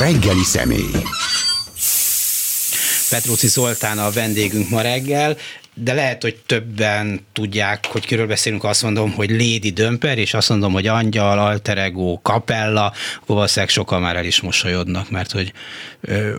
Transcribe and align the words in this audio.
reggeli 0.00 0.42
személy. 0.42 0.90
Petróci 3.10 3.46
Zoltán 3.46 3.98
a 3.98 4.10
vendégünk 4.10 4.70
ma 4.70 4.80
reggel, 4.80 5.36
de 5.74 5.92
lehet, 5.92 6.22
hogy 6.22 6.36
többen 6.46 7.26
tudják, 7.32 7.86
hogy 7.86 8.06
kiről 8.06 8.26
beszélünk, 8.26 8.64
azt 8.64 8.82
mondom, 8.82 9.12
hogy 9.12 9.30
Lady 9.30 9.70
Dömper, 9.70 10.18
és 10.18 10.34
azt 10.34 10.48
mondom, 10.48 10.72
hogy 10.72 10.86
Angyal, 10.86 11.38
Alter 11.38 11.78
Ego, 11.78 12.20
Kapella, 12.22 12.84
akkor 12.84 13.36
valószínűleg 13.36 13.68
sokan 13.68 14.00
már 14.00 14.16
el 14.16 14.24
is 14.24 14.40
mosolyodnak, 14.40 15.10
mert 15.10 15.32
hogy 15.32 15.52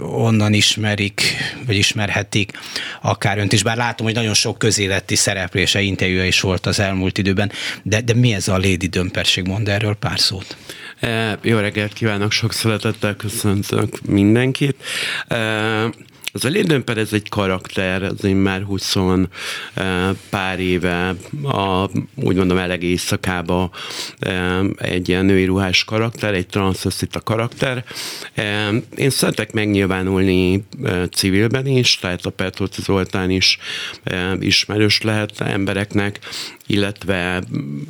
onnan 0.01 0.53
ismerik, 0.53 1.21
vagy 1.65 1.75
ismerhetik 1.75 2.51
akár 3.01 3.37
önt 3.37 3.53
is, 3.53 3.63
bár 3.63 3.77
látom, 3.77 4.05
hogy 4.05 4.15
nagyon 4.15 4.33
sok 4.33 4.57
közéleti 4.57 5.15
szereplése, 5.15 5.81
interjúja 5.81 6.25
is 6.25 6.39
volt 6.39 6.65
az 6.65 6.79
elmúlt 6.79 7.17
időben, 7.17 7.51
de, 7.83 8.01
de 8.01 8.13
mi 8.13 8.33
ez 8.33 8.47
a 8.47 8.57
Lady 8.57 8.87
Dömperség, 8.87 9.47
mond 9.47 9.67
erről 9.67 9.95
pár 9.95 10.19
szót? 10.19 10.57
E, 11.01 11.39
jó 11.41 11.57
reggelt 11.57 11.93
kívánok, 11.93 12.31
sok 12.31 12.53
szeretettel 12.53 13.15
köszöntök 13.15 14.01
mindenkit. 14.05 14.83
E, 15.27 15.89
az 16.33 16.45
a 16.45 16.49
Lindömper 16.49 16.97
ez 16.97 17.13
egy 17.13 17.29
karakter, 17.29 18.03
az 18.03 18.23
én 18.23 18.35
már 18.35 18.63
20 18.63 18.95
pár 20.29 20.59
éve 20.59 21.15
a, 21.43 21.89
úgy 22.15 22.35
mondom 22.35 22.57
eleg 22.57 22.83
éjszakába 22.83 23.71
egy 24.75 25.09
ilyen 25.09 25.25
női 25.25 25.45
ruhás 25.45 25.83
karakter, 25.83 26.33
egy 26.33 26.47
transzeszita 26.47 27.21
karakter. 27.21 27.83
Én 28.95 29.09
szeretek 29.09 29.51
megnyilvánulni 29.51 30.63
civilben 31.11 31.67
is, 31.67 31.95
tehát 31.95 32.25
a 32.25 32.29
Petróci 32.29 32.81
Zoltán 32.81 33.29
is 33.29 33.57
ismerős 34.39 35.01
lehet 35.01 35.41
embereknek, 35.41 36.19
illetve 36.71 37.43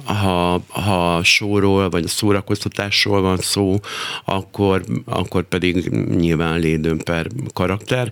ha, 0.03 0.61
ha 0.67 1.23
showról 1.23 1.89
vagy 1.89 2.07
szórakoztatásról 2.07 3.21
van 3.21 3.37
szó, 3.37 3.79
akkor, 4.25 4.83
akkor 5.05 5.43
pedig 5.43 5.89
nyilván 6.15 6.59
lédőmper 6.59 7.27
karakter. 7.53 8.11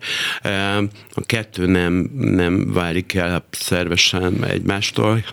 A 1.13 1.21
kettő 1.25 1.65
nem, 1.65 2.09
nem 2.13 2.73
válik 2.73 3.13
el 3.13 3.45
szervesen 3.51 4.43
egymástól. 4.43 5.23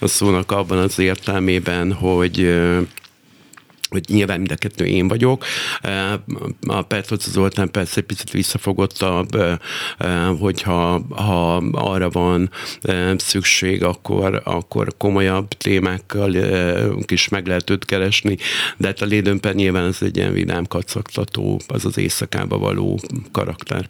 A 0.00 0.06
szónak 0.06 0.52
abban 0.52 0.78
az 0.78 0.98
értelmében, 0.98 1.92
hogy 1.92 2.58
hogy 3.90 4.04
nyilván 4.08 4.38
mind 4.38 4.50
a 4.50 4.54
kettő 4.54 4.84
én 4.84 5.08
vagyok. 5.08 5.44
A 6.66 6.82
Petróca 6.82 7.30
Zoltán 7.30 7.70
persze 7.70 7.96
egy 7.96 8.04
picit 8.04 8.30
visszafogottabb, 8.30 9.28
hogyha 10.38 11.00
ha 11.10 11.56
arra 11.72 12.10
van 12.10 12.50
szükség, 13.16 13.82
akkor, 13.84 14.40
akkor 14.44 14.94
komolyabb 14.96 15.48
témákkal 15.48 16.34
is 17.06 17.28
meg 17.28 17.46
lehet 17.46 17.70
őt 17.70 17.84
keresni, 17.84 18.36
de 18.76 18.86
hát 18.86 19.00
a 19.00 19.04
Lédönper 19.04 19.54
nyilván 19.54 19.84
ez 19.84 19.98
egy 20.00 20.16
ilyen 20.16 20.32
vidám 20.32 20.66
kacagtató, 20.66 21.60
az 21.66 21.84
az 21.84 21.98
éjszakába 21.98 22.58
való 22.58 23.00
karakter. 23.32 23.88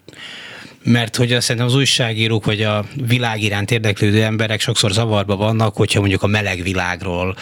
Mert 0.89 1.17
hogy 1.17 1.37
szerintem 1.41 1.67
az 1.67 1.75
újságírók 1.75 2.45
vagy 2.45 2.63
a 2.63 2.85
világ 3.07 3.43
iránt 3.43 3.71
érdeklődő 3.71 4.23
emberek 4.23 4.61
sokszor 4.61 4.93
zavarba 4.93 5.37
vannak, 5.37 5.77
hogyha 5.77 6.01
mondjuk 6.01 6.23
a 6.23 6.27
meleg 6.27 6.63
világról 6.63 7.37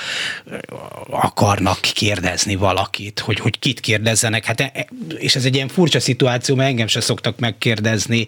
akarnak 1.11 1.81
kérdezni 1.81 2.44
valakit, 2.55 3.19
hogy, 3.19 3.41
hogy 3.41 3.59
kit 3.59 3.81
kérdezzenek. 3.81 4.45
Hát, 4.45 4.61
e, 4.61 4.87
és 5.19 5.35
ez 5.35 5.45
egy 5.45 5.55
ilyen 5.55 5.69
furcsa 5.69 6.01
szituáció, 6.01 6.55
mert 6.55 6.69
engem 6.69 6.87
se 6.87 7.01
szoktak 7.01 7.39
megkérdezni, 7.39 8.27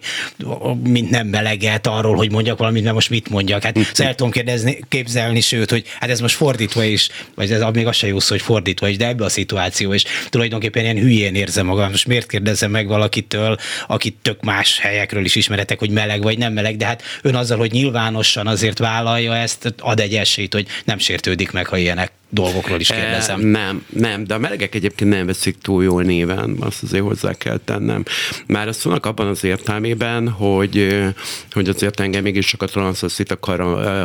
mint 0.83 1.09
nem 1.09 1.27
meleget 1.27 1.87
arról, 1.87 2.15
hogy 2.15 2.31
mondjak 2.31 2.57
valamit, 2.57 2.83
mert 2.83 2.95
most 2.95 3.09
mit 3.09 3.29
mondjak. 3.29 3.63
Hát 3.63 3.77
el 3.95 4.15
tudom 4.15 4.31
kérdezni, 4.31 4.79
képzelni, 4.89 5.39
sőt, 5.41 5.69
hogy 5.69 5.85
hát 5.99 6.09
ez 6.09 6.19
most 6.19 6.35
fordítva 6.35 6.83
is, 6.83 7.09
vagy 7.35 7.51
ez 7.51 7.63
még 7.73 7.87
az 7.87 7.95
se 7.95 8.07
jó 8.07 8.19
szó, 8.19 8.29
hogy 8.29 8.41
fordítva 8.41 8.87
is, 8.87 8.97
de 8.97 9.07
ebbe 9.07 9.25
a 9.25 9.29
szituáció 9.29 9.93
is 9.93 10.03
tulajdonképpen 10.29 10.83
ilyen 10.83 10.97
hülyén 10.97 11.35
érzem 11.35 11.65
magam. 11.65 11.89
Most 11.89 12.07
miért 12.07 12.27
kérdezem 12.27 12.71
meg 12.71 12.87
valakitől, 12.87 13.57
akit 13.87 14.15
tök 14.21 14.43
más 14.43 14.79
helyek 14.79 15.07
melegekről 15.07 15.25
is 15.25 15.35
ismeretek, 15.35 15.79
hogy 15.79 15.89
meleg 15.89 16.21
vagy 16.21 16.37
nem 16.37 16.53
meleg, 16.53 16.77
de 16.77 16.85
hát 16.85 17.03
ön 17.21 17.35
azzal, 17.35 17.57
hogy 17.57 17.71
nyilvánosan 17.71 18.47
azért 18.47 18.79
vállalja 18.79 19.35
ezt, 19.35 19.73
ad 19.79 19.99
egy 19.99 20.15
esélyt, 20.15 20.53
hogy 20.53 20.67
nem 20.85 20.97
sértődik 20.97 21.51
meg, 21.51 21.67
ha 21.67 21.77
ilyenek 21.77 22.11
dolgokról 22.29 22.79
is 22.79 22.87
kérdezem. 22.87 23.39
E, 23.39 23.43
nem, 23.43 23.85
nem, 23.89 24.23
de 24.23 24.33
a 24.33 24.37
melegek 24.37 24.75
egyébként 24.75 25.11
nem 25.11 25.25
veszik 25.25 25.57
túl 25.57 25.83
jól 25.83 26.03
néven, 26.03 26.55
azt 26.59 26.83
azért 26.83 27.03
hozzá 27.03 27.33
kell 27.33 27.57
tennem. 27.57 28.03
Már 28.47 28.67
azt 28.67 28.85
mondnak 28.85 29.05
abban 29.05 29.27
az 29.27 29.43
értelmében, 29.43 30.29
hogy, 30.29 31.05
hogy 31.51 31.69
azért 31.69 31.99
engem 31.99 32.23
mégis 32.23 32.45
csak 32.45 32.61
a 32.61 32.65
transzaszita 32.65 33.39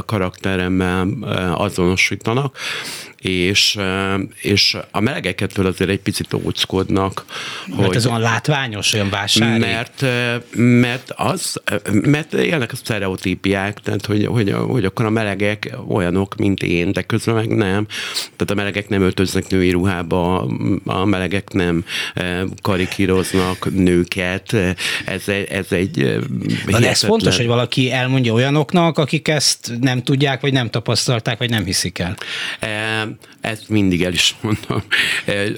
karakteremmel 0.07 1.09
azonosítanak, 1.55 2.59
és, 3.23 3.79
és 4.41 4.77
a 4.91 5.01
melegeketől 5.01 5.67
azért 5.67 5.91
egy 5.91 6.01
picit 6.01 6.33
óckodnak. 6.33 7.25
Mert 7.67 7.87
hogy, 7.87 7.97
ez 7.97 8.07
olyan 8.07 8.21
látványos, 8.21 8.93
olyan 8.93 9.11
vásári? 9.11 9.59
Mert, 9.59 10.05
mert, 10.57 11.13
az, 11.17 11.61
mert 11.93 12.33
élnek 12.33 12.73
a 12.73 12.77
sztereotípiák, 12.77 13.79
tehát 13.79 14.07
hogy, 14.07 14.27
hogy, 14.27 14.53
hogy 14.53 14.85
akkor 14.85 15.05
a 15.05 15.11
melegek 15.11 15.77
olyanok, 15.89 16.37
mint 16.37 16.63
én, 16.63 16.93
de 16.93 17.03
közben 17.03 17.35
meg 17.35 17.49
nem. 17.49 17.87
Tehát 18.23 18.51
a 18.51 18.55
melegek 18.55 18.89
nem 18.89 19.03
öltöznek 19.03 19.49
női 19.49 19.71
ruhába, 19.71 20.49
a 20.85 21.05
melegek 21.05 21.53
nem 21.53 21.85
karikíroznak 22.63 23.75
nőket. 23.75 24.53
Ez, 25.05 25.29
ez 25.49 25.67
egy 25.69 26.19
De 26.67 26.89
ez 26.89 27.05
fontos, 27.05 27.37
hogy 27.37 27.47
valaki 27.47 27.93
elmondja 27.93 28.33
olyanoknak, 28.33 28.99
akik 28.99 29.29
ezt 29.29 29.73
nem 29.81 30.03
tudják, 30.03 30.41
vagy 30.41 30.53
nem 30.53 30.71
tapasztalták, 30.71 31.39
vagy 31.39 31.51
nem 31.51 31.65
hiszik 31.65 31.99
el. 31.99 32.17
Ezt 33.41 33.69
mindig 33.69 34.03
el 34.03 34.13
is 34.13 34.37
mondom. 34.41 34.83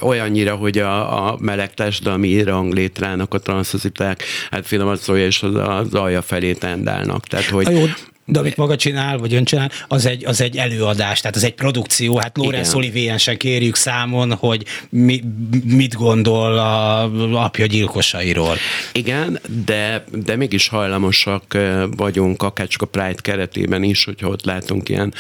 Olyannyira, 0.01 0.55
hogy 0.55 0.79
a, 0.79 1.27
a 1.29 1.37
meleg 1.41 1.75
társadalmi 1.75 2.43
ranglétrának 2.43 3.35
a 3.35 3.39
transziták, 3.39 4.23
hát 4.51 4.67
finoman 4.67 4.97
szólja, 4.97 5.27
és 5.27 5.43
az, 5.43 5.55
az 5.55 5.95
alja 5.95 6.23
felé 6.23 6.53
tendálnak. 6.53 7.27
Tehát, 7.27 7.47
hogy, 7.47 7.71
jó, 7.71 7.85
de 8.27 8.39
amit 8.39 8.57
maga 8.57 8.77
csinál, 8.77 9.19
vagy 9.19 9.35
ön 9.35 9.45
csinál, 9.45 9.71
az 9.89 10.07
egy, 10.07 10.25
az 10.25 10.41
egy 10.41 10.57
előadás, 10.57 11.21
tehát 11.21 11.37
az 11.37 11.45
egy 11.45 11.55
produkció. 11.55 12.17
Hát 12.17 12.37
Lorenz 12.37 12.75
Olivier 12.75 13.19
se 13.19 13.37
kérjük 13.37 13.77
számon, 13.77 14.33
hogy 14.33 14.65
mi, 14.89 15.23
mit 15.65 15.95
gondol 15.95 16.59
a 16.59 17.03
apja 17.45 17.67
gyilkosairól. 17.67 18.57
Igen, 18.93 19.41
de, 19.65 20.05
de 20.13 20.37
mégis 20.37 20.69
hajlamosak 20.69 21.59
vagyunk, 21.97 22.43
akár 22.43 22.67
csak 22.67 22.83
a 22.83 22.87
Pride 22.87 23.21
keretében 23.21 23.83
is, 23.83 24.05
hogyha 24.05 24.29
ott 24.29 24.45
látunk 24.45 24.89
ilyen 24.89 25.15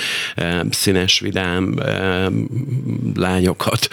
színes, 0.71 1.21
vidám 1.21 1.75
lányokat 3.15 3.88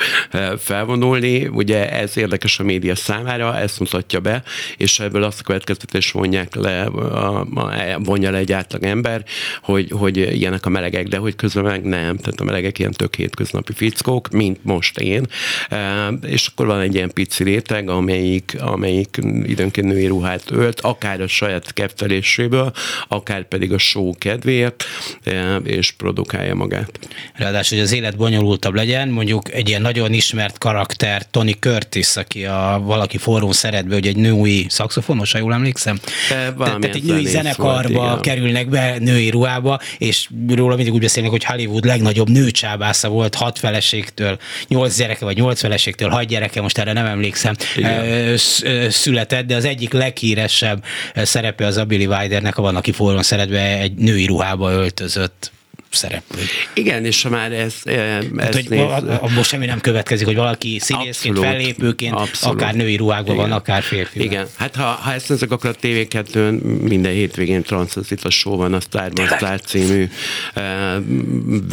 felvonulni. 0.58 1.48
Ugye 1.48 1.92
ez 1.92 2.18
érdekes 2.18 2.60
a 2.60 2.64
média 2.64 2.96
számára, 2.96 3.58
ezt 3.58 3.80
mutatja 3.80 4.20
be, 4.20 4.44
és 4.78 5.00
ebből 5.00 5.24
azt 5.24 5.40
a 5.40 5.44
következtetés 5.44 6.12
vonják 6.12 6.56
le, 6.56 6.84
a, 6.84 7.40
a, 7.40 8.00
vonja 8.00 8.32
le 8.32 8.38
egy 8.38 8.52
átlag 8.52 8.84
ember, 8.84 9.01
ember, 9.06 9.24
hogy, 9.62 9.92
hogy 9.92 10.18
ilyenek 10.18 10.66
a 10.66 10.70
melegek, 10.70 11.08
de 11.08 11.18
hogy 11.18 11.36
közben 11.36 11.64
meg 11.64 11.84
nem. 11.84 12.18
Tehát 12.18 12.40
a 12.40 12.44
melegek 12.44 12.80
ilyen 12.80 12.92
tök 12.92 13.16
hétköznapi 13.16 13.74
fickók, 13.74 14.30
mint 14.30 14.64
most 14.64 15.00
én. 15.00 15.28
És 16.28 16.48
akkor 16.48 16.66
van 16.66 16.80
egy 16.80 16.96
ilyen 16.96 17.12
pici 17.14 17.44
réteg, 17.44 17.90
amelyik, 17.90 18.56
amelyik 18.60 19.18
időnként 19.44 19.88
női 19.88 20.08
ruhát 20.08 20.44
ölt, 20.52 20.80
akár 20.80 21.22
a 21.22 21.28
saját 21.28 21.74
kefteléséből, 21.74 22.72
akár 23.08 23.48
pedig 23.48 23.74
a 23.74 23.78
show 23.78 24.14
kedvéért, 24.18 24.84
és 25.64 25.92
produkálja 25.92 26.56
magát. 26.56 27.00
Ráadásul, 27.34 27.78
hogy 27.78 27.88
az 27.88 27.94
élet 27.94 28.18
bonyolultabb 28.18 28.74
legyen, 28.74 29.08
mondjuk 29.08 29.54
egy 29.54 29.70
ilyen 29.70 29.82
nagyon 29.82 30.14
ismert 30.14 30.58
karakter, 30.58 31.30
Tony 31.32 31.56
Curtis, 31.60 32.16
aki 32.16 32.46
a 32.46 32.82
valaki 32.84 33.18
fórum 33.18 33.52
szeretbe, 33.52 33.94
hogy 33.94 34.08
egy 34.08 34.16
női 34.16 34.66
szakszofonos, 34.70 35.32
ha 35.32 35.38
jól 35.38 35.54
emlékszem. 35.54 36.00
Te, 36.30 36.54
tehát 36.58 36.84
egy 36.84 37.04
női 37.04 37.26
zenekarba 37.26 38.02
volt, 38.02 38.22
kerülnek 38.22 38.70
be, 38.70 38.91
női 39.00 39.30
ruhába, 39.30 39.80
és 39.98 40.30
róla 40.48 40.76
mindig 40.76 40.94
úgy 40.94 41.02
beszélnek, 41.02 41.32
hogy 41.32 41.44
Hollywood 41.44 41.86
legnagyobb 41.86 42.30
nőcsábásza 42.30 43.10
volt 43.10 43.36
hat 43.36 43.60
feleségtől, 43.60 44.40
nyolc 44.68 44.98
gyereke 44.98 45.26
vagy 45.26 45.38
nyolc 45.38 45.60
feleségtől, 45.60 46.10
hat 46.10 46.26
gyereke, 46.26 46.62
most 46.62 46.78
erre 46.78 46.94
nem 46.94 47.06
emlékszem, 47.06 47.56
Igen. 47.76 48.38
született, 48.90 49.46
de 49.46 49.56
az 49.56 49.66
egyik 49.66 49.94
leghíresebb 49.94 50.84
szerepe 51.16 51.66
az 51.66 51.78
a 51.78 51.86
Billy 51.86 52.06
Wildernek, 52.06 52.58
a 52.58 52.62
van, 52.62 52.76
aki 52.76 52.92
forrón 52.92 53.24
szeretve 53.24 53.78
egy 53.78 53.94
női 53.94 54.26
ruhába 54.26 54.72
öltözött 54.72 55.52
szereplő. 55.96 56.40
Igen, 56.74 57.06
és 57.06 57.22
ha 57.22 57.30
már 57.30 57.52
ez, 57.52 57.74
ez 57.84 58.26
hát, 58.38 58.54
hogy 58.54 58.78
abból 59.20 59.44
semmi 59.44 59.66
nem 59.66 59.82
következik, 59.82 60.26
hogy 60.26 60.36
valaki 60.36 60.80
színészként, 60.80 61.38
abszolút, 61.38 61.58
fellépőként, 61.58 62.14
abszolút. 62.14 62.62
akár 62.62 62.76
női 62.76 62.96
ruhákban 62.96 63.36
van, 63.36 63.52
akár 63.52 63.84
férfi. 63.84 64.24
Igen, 64.24 64.48
hát 64.56 64.76
ha, 64.76 64.84
ha 64.84 65.14
ezt 65.14 65.30
nézzük, 65.30 65.52
akkor 65.52 65.70
a 65.70 65.74
tv 65.74 66.08
2 66.08 66.52
minden 66.82 67.12
hétvégén 67.12 67.64
a 68.24 68.30
show 68.30 68.56
van, 68.56 68.74
a 68.74 68.80
Starban 68.80 69.28
Star 69.28 69.62
című 69.62 70.10
uh, 70.56 70.64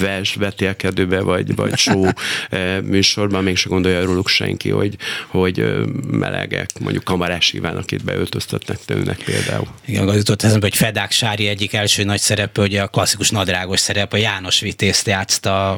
vers 0.00 0.34
vetélkedőbe, 0.34 1.20
vagy, 1.20 1.54
vagy 1.54 1.76
show 1.76 2.06
uh, 2.06 2.80
műsorban, 2.82 3.42
még 3.42 3.56
se 3.56 3.68
gondolja 3.68 4.04
róluk 4.04 4.28
senki, 4.28 4.70
hogy, 4.70 4.96
hogy 5.26 5.64
melegek, 6.10 6.70
mondjuk 6.80 7.04
Kamarás 7.04 7.52
Iván, 7.52 7.76
akit 7.76 8.04
beöltöztetnek 8.04 8.78
tőnek 8.84 9.22
például. 9.24 9.66
Igen, 9.86 10.08
az 10.08 10.16
jutott 10.16 10.42
eszembe, 10.42 10.66
hogy 10.66 10.76
Fedák 10.76 11.10
Sári 11.10 11.46
egyik 11.46 11.72
első 11.72 12.04
nagy 12.04 12.20
szerepe, 12.20 12.60
hogy 12.60 12.76
a 12.76 12.86
klasszikus 12.86 13.30
nadrágos 13.30 13.80
szerep 13.80 14.07
a 14.12 14.16
János 14.16 14.60
Vitézt 14.60 15.06
játszta 15.06 15.70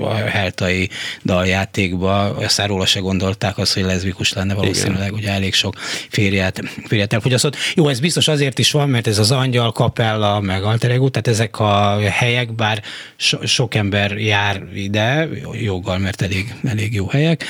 a, 0.00 0.14
heltai 0.14 0.88
daljátékba, 1.24 2.36
aztán 2.36 2.66
róla 2.66 2.86
se 2.86 3.00
gondolták 3.00 3.58
azt, 3.58 3.74
hogy 3.74 3.82
leszbikus 3.82 4.32
lenne 4.32 4.54
valószínűleg, 4.54 5.08
Igen. 5.08 5.18
ugye 5.18 5.30
elég 5.30 5.54
sok 5.54 5.74
férjet, 6.08 6.62
férjet 6.86 7.12
elfogyasztott. 7.12 7.56
Jó, 7.74 7.88
ez 7.88 8.00
biztos 8.00 8.28
azért 8.28 8.58
is 8.58 8.70
van, 8.70 8.88
mert 8.88 9.06
ez 9.06 9.18
az 9.18 9.30
Angyal 9.30 9.72
kapella, 9.72 10.40
meg 10.40 10.62
Alter 10.62 10.90
Ego, 10.90 11.08
tehát 11.08 11.28
ezek 11.28 11.58
a 11.58 12.00
helyek, 12.10 12.54
bár 12.54 12.82
so, 13.16 13.46
sok 13.46 13.74
ember 13.74 14.18
jár 14.18 14.62
ide, 14.74 15.28
joggal, 15.52 15.98
mert 15.98 16.22
elég, 16.22 16.54
elég 16.64 16.94
jó 16.94 17.08
helyek, 17.08 17.44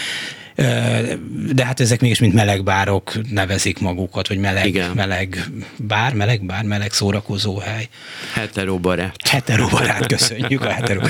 de 1.53 1.65
hát 1.65 1.81
ezek 1.81 2.01
mégis 2.01 2.19
mint 2.19 2.35
melegbárok 2.35 3.13
nevezik 3.31 3.79
magukat, 3.79 4.29
vagy 4.29 4.39
meleg, 4.39 4.67
Igen. 4.67 4.91
meleg 4.95 5.51
bár, 5.77 6.15
meleg 6.15 6.45
bár, 6.47 6.65
meleg 6.65 6.93
szórakozó 6.93 7.59
hely. 7.59 7.89
Heterobarát. 8.33 9.29
Heterobarát, 9.29 10.07
köszönjük 10.07 10.65
a 10.65 10.69
hetero. 10.69 11.01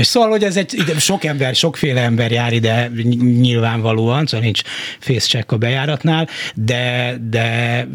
Szóval, 0.00 0.28
hogy 0.28 0.44
ez 0.44 0.56
egy, 0.56 0.94
sok 0.98 1.24
ember, 1.24 1.54
sokféle 1.54 2.00
ember 2.00 2.30
jár 2.30 2.52
ide 2.52 2.90
nyilvánvalóan, 3.40 4.26
szóval 4.26 4.44
nincs 4.44 4.60
fészcsekk 4.98 5.52
a 5.52 5.56
bejáratnál, 5.56 6.28
de, 6.54 7.16
de, 7.30 7.86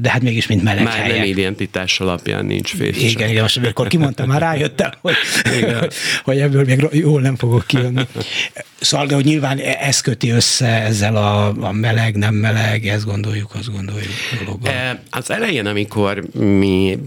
de 0.00 0.10
hát 0.10 0.22
mégis 0.22 0.46
mint 0.46 0.62
meleg 0.62 0.84
Már 0.84 0.94
helyek. 0.96 1.16
nem 1.16 1.26
identitás 1.26 2.00
alapján 2.00 2.44
nincs 2.44 2.74
fészcsekk. 2.74 3.10
Igen, 3.10 3.28
igen, 3.28 3.42
most 3.42 3.56
amikor 3.56 3.86
kimondtam, 3.86 4.28
már 4.28 4.40
rájöttem, 4.40 4.90
hogy, 5.00 5.14
hogy, 5.42 5.88
hogy 6.24 6.38
ebből 6.38 6.64
még 6.64 6.86
jól 6.90 7.20
nem 7.20 7.36
fogok 7.36 7.66
kijönni. 7.66 8.02
Szóval, 8.80 9.06
de 9.06 9.14
hogy 9.14 9.24
nyilván 9.24 9.58
ez 9.58 10.00
köti 10.00 10.30
össze 10.30 10.46
ezzel 10.60 11.16
a, 11.16 11.46
a 11.60 11.72
meleg, 11.72 12.16
nem 12.16 12.34
meleg, 12.34 12.86
ezt 12.86 13.04
gondoljuk, 13.04 13.54
azt 13.54 13.72
gondoljuk 13.72 14.12
dologban. 14.38 14.72
E, 14.72 15.02
az 15.10 15.30
elején, 15.30 15.66
amikor 15.66 16.22
mi, 16.34 16.98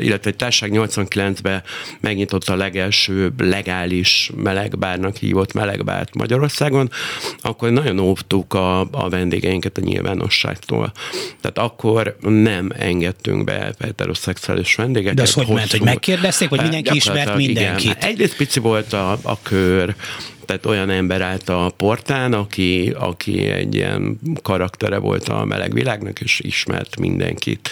illetve 0.00 0.30
egy 0.30 0.36
társaság 0.36 0.70
89-ben 0.74 1.62
megnyitotta 2.00 2.52
a 2.52 2.56
legelső 2.56 3.32
legális 3.38 4.30
melegbárnak 4.36 5.16
hívott 5.16 5.52
melegbárt 5.52 6.14
Magyarországon, 6.14 6.90
akkor 7.42 7.70
nagyon 7.70 7.98
óvtuk 7.98 8.54
a, 8.54 8.80
a 8.80 9.08
vendégeinket 9.08 9.78
a 9.78 9.80
nyilvánosságtól. 9.80 10.92
Tehát 11.40 11.70
akkor 11.70 12.16
nem 12.20 12.72
engedtünk 12.78 13.44
be 13.44 13.74
heteroszexuális 13.78 14.74
vendégeket. 14.74 15.16
De 15.16 15.22
az 15.22 15.32
hogy 15.32 15.48
ment, 15.48 15.70
hogy 15.70 15.82
megkérdezték, 15.82 16.48
hogy 16.48 16.62
mindenki 16.62 16.96
ismert 16.96 17.36
mindenkit? 17.36 17.90
Igen. 17.90 18.08
Egyrészt 18.08 18.36
pici 18.36 18.60
volt 18.60 18.92
a, 18.92 19.18
a 19.22 19.38
kör, 19.42 19.94
tehát 20.48 20.66
olyan 20.66 20.90
ember 20.90 21.20
állt 21.20 21.48
a 21.48 21.72
portán, 21.76 22.32
aki, 22.32 22.94
aki 22.98 23.46
egy 23.46 23.74
ilyen 23.74 24.18
karaktere 24.42 24.98
volt 24.98 25.28
a 25.28 25.44
meleg 25.44 25.72
világnak, 25.72 26.20
és 26.20 26.40
ismert 26.40 26.98
mindenkit. 26.98 27.70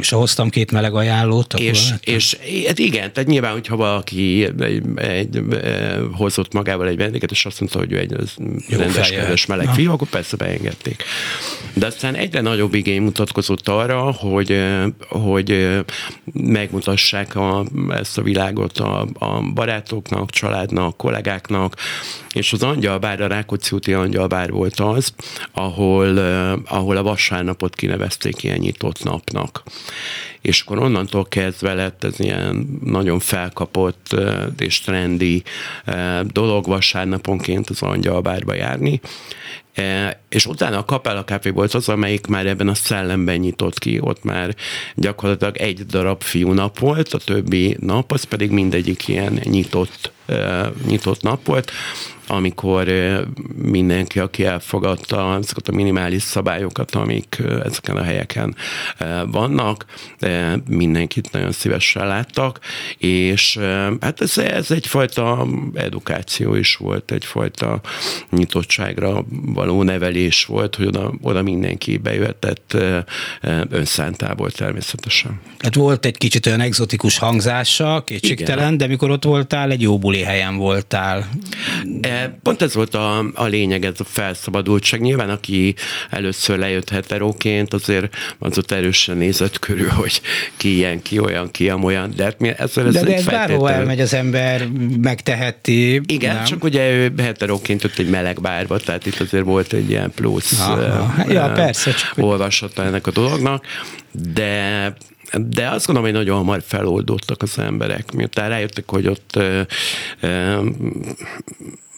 És 0.00 0.10
hoztam 0.10 0.50
két 0.50 0.72
meleg 0.72 0.94
ajánlót? 0.94 1.54
És, 1.54 1.90
és 2.00 2.36
hát 2.66 2.78
igen, 2.78 3.12
tehát 3.12 3.28
nyilván, 3.28 3.52
hogyha 3.52 3.76
valaki 3.76 4.44
egy, 4.44 4.62
egy, 4.62 4.82
egy, 4.96 5.42
hozott 6.12 6.52
magával 6.52 6.88
egy 6.88 6.96
vendéget, 6.96 7.30
és 7.30 7.46
azt 7.46 7.60
mondta, 7.60 7.78
hogy 7.78 7.92
ő 7.92 7.98
egy 7.98 8.14
rendes, 8.68 9.10
kedves 9.10 9.46
meleg 9.46 9.66
Na. 9.66 9.72
fiú, 9.72 9.92
akkor 9.92 10.08
persze 10.08 10.36
beengedték. 10.36 11.04
De 11.74 11.86
aztán 11.86 12.14
egyre 12.14 12.40
nagyobb 12.40 12.74
igény 12.74 13.02
mutatkozott 13.02 13.68
arra, 13.68 14.12
hogy, 14.12 14.64
hogy 15.08 15.78
megmutassák 16.32 17.36
a, 17.36 17.64
ezt 17.88 18.18
a 18.18 18.22
világot 18.22 18.78
a, 18.78 19.06
a 19.18 19.40
barátoknak, 19.54 20.30
családnak, 20.30 20.96
kollégáknak, 20.96 21.59
vannak, 21.60 21.76
és 22.32 22.52
az 22.52 22.62
angyalbár, 22.62 23.20
a 23.20 23.26
Rákóczi 23.26 23.74
úti 23.74 23.92
angyalbár 23.92 24.50
volt 24.50 24.80
az, 24.80 25.14
ahol, 25.52 26.18
ahol 26.66 26.96
a 26.96 27.02
vasárnapot 27.02 27.74
kinevezték 27.74 28.42
ilyen 28.42 28.58
nyitott 28.58 29.02
napnak. 29.02 29.62
És 30.42 30.60
akkor 30.60 30.78
onnantól 30.78 31.24
kezdve 31.24 31.74
lett 31.74 32.04
ez 32.04 32.20
ilyen 32.20 32.80
nagyon 32.84 33.18
felkapott 33.18 34.16
és 34.58 34.80
trendi 34.80 35.42
dolog 36.24 36.66
vasárnaponként 36.66 37.70
az 37.70 37.82
angyalbárba 37.82 38.54
járni, 38.54 39.00
és 40.28 40.46
utána 40.46 40.78
a 40.78 40.84
Capella 40.84 41.24
Café 41.24 41.50
volt 41.50 41.74
az, 41.74 41.88
amelyik 41.88 42.26
már 42.26 42.46
ebben 42.46 42.68
a 42.68 42.74
szellemben 42.74 43.36
nyitott 43.36 43.78
ki, 43.78 43.98
ott 44.00 44.24
már 44.24 44.54
gyakorlatilag 44.94 45.56
egy 45.56 45.86
darab 45.86 46.22
fiú 46.22 46.52
nap 46.52 46.78
volt, 46.78 47.12
a 47.12 47.18
többi 47.18 47.76
nap, 47.80 48.12
az 48.12 48.24
pedig 48.24 48.50
mindegyik 48.50 49.08
ilyen 49.08 49.40
nyitott, 49.42 50.12
nyitott 50.86 51.22
nap 51.22 51.46
volt, 51.46 51.70
amikor 52.30 52.88
mindenki, 53.62 54.18
aki 54.18 54.44
elfogadta 54.44 55.38
ezeket 55.42 55.68
a 55.68 55.72
minimális 55.72 56.22
szabályokat, 56.22 56.94
amik 56.94 57.42
ezeken 57.64 57.96
a 57.96 58.02
helyeken 58.02 58.56
vannak, 59.26 59.84
mindenkit 60.68 61.32
nagyon 61.32 61.52
szívesen 61.52 62.06
láttak, 62.06 62.58
és 62.98 63.58
hát 64.00 64.20
ez, 64.20 64.38
ez 64.38 64.70
egyfajta 64.70 65.46
edukáció 65.74 66.54
is 66.54 66.76
volt, 66.76 67.10
egyfajta 67.10 67.80
nyitottságra 68.30 69.24
való 69.44 69.82
nevelés 69.82 70.44
volt, 70.44 70.76
hogy 70.76 70.86
oda, 70.86 71.12
oda 71.22 71.42
mindenki 71.42 71.96
bejöhetett 71.96 72.76
önszántából 73.70 74.50
természetesen. 74.50 75.40
Hát 75.58 75.74
volt 75.74 76.04
egy 76.04 76.18
kicsit 76.18 76.46
olyan 76.46 76.60
egzotikus 76.60 77.18
hangzása, 77.18 78.02
kétségtelen, 78.06 78.76
de 78.76 78.86
mikor 78.86 79.10
ott 79.10 79.24
voltál, 79.24 79.70
egy 79.70 79.82
jó 79.82 79.98
buli 79.98 80.22
helyen 80.22 80.56
voltál. 80.56 81.28
E, 82.00 82.19
pont 82.42 82.62
ez 82.62 82.74
volt 82.74 82.94
a, 82.94 83.24
a 83.34 83.44
lényeg, 83.44 83.84
ez 83.84 83.94
a 83.98 84.04
felszabadultság. 84.04 85.00
Nyilván, 85.00 85.30
aki 85.30 85.74
először 86.10 86.58
lejött 86.58 86.90
heteróként, 86.90 87.74
azért 87.74 88.14
az 88.38 88.58
ott 88.58 88.70
erősen 88.70 89.16
nézett 89.16 89.58
körül, 89.58 89.88
hogy 89.88 90.20
ki 90.56 90.74
ilyen, 90.74 91.02
ki 91.02 91.18
olyan, 91.18 91.50
ki 91.50 91.70
olyan, 91.70 92.12
de 92.16 92.24
hát 92.24 92.38
mi 92.38 92.48
ezzel 92.56 92.86
ez 92.86 92.92
De, 92.92 93.02
de 93.02 93.14
ez 93.14 93.24
bárhol 93.24 93.70
elmegy 93.70 94.00
az 94.00 94.14
ember, 94.14 94.68
megteheti. 95.00 96.00
Igen, 96.06 96.34
nem? 96.34 96.44
csak 96.44 96.64
ugye 96.64 96.90
ő 96.90 97.12
heteróként 97.18 97.84
ott 97.84 97.98
egy 97.98 98.10
meleg 98.10 98.40
bárba, 98.40 98.78
tehát 98.78 99.06
itt 99.06 99.20
azért 99.20 99.44
volt 99.44 99.72
egy 99.72 99.90
ilyen 99.90 100.12
plusz 100.14 100.60
Aha. 100.60 101.06
Uh, 101.24 101.32
ja, 101.32 101.52
persze, 101.54 101.92
csak 101.92 102.12
olvasata 102.16 102.84
ennek 102.84 103.06
a 103.06 103.10
dolognak, 103.10 103.64
de 104.12 104.94
de 105.32 105.68
azt 105.68 105.86
gondolom, 105.86 106.10
hogy 106.10 106.18
nagyon 106.18 106.36
hamar 106.36 106.62
feloldottak 106.66 107.42
az 107.42 107.58
emberek, 107.58 108.12
miután 108.12 108.48
rájöttek, 108.48 108.90
hogy 108.90 109.06
ott 109.06 109.36
ö, 109.36 109.60
ö, 110.20 110.60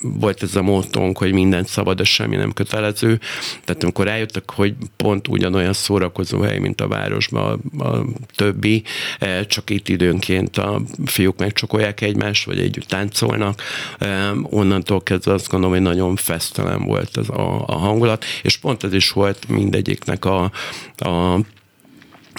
volt 0.02 0.42
ez 0.42 0.56
a 0.56 0.62
módonk, 0.62 1.18
hogy 1.18 1.32
mindent 1.32 1.68
szabad, 1.68 1.96
de 1.96 2.04
semmi 2.04 2.36
nem 2.36 2.52
kötelező. 2.52 3.20
Tehát 3.64 3.82
amikor 3.82 4.08
eljöttek, 4.08 4.50
hogy 4.50 4.74
pont 4.96 5.28
ugyanolyan 5.28 5.72
szórakozó 5.72 6.40
hely, 6.40 6.58
mint 6.58 6.80
a 6.80 6.88
városban 6.88 7.60
a, 7.78 7.84
a 7.88 8.04
többi, 8.34 8.82
e, 9.18 9.46
csak 9.46 9.70
itt 9.70 9.88
időnként 9.88 10.56
a 10.56 10.80
fiúk 11.04 11.38
megcsokolják 11.38 12.00
egymást, 12.00 12.44
vagy 12.44 12.58
együtt 12.58 12.88
táncolnak. 12.88 13.62
E, 13.98 14.30
onnantól 14.42 15.02
kezdve 15.02 15.32
azt 15.32 15.48
gondolom, 15.48 15.74
hogy 15.74 15.84
nagyon 15.84 16.16
fesztelen 16.16 16.84
volt 16.84 17.16
ez 17.16 17.28
a, 17.28 17.64
a 17.66 17.76
hangulat, 17.76 18.24
és 18.42 18.56
pont 18.56 18.84
ez 18.84 18.92
is 18.92 19.10
volt 19.10 19.48
mindegyiknek 19.48 20.24
a, 20.24 20.50
a 20.96 21.38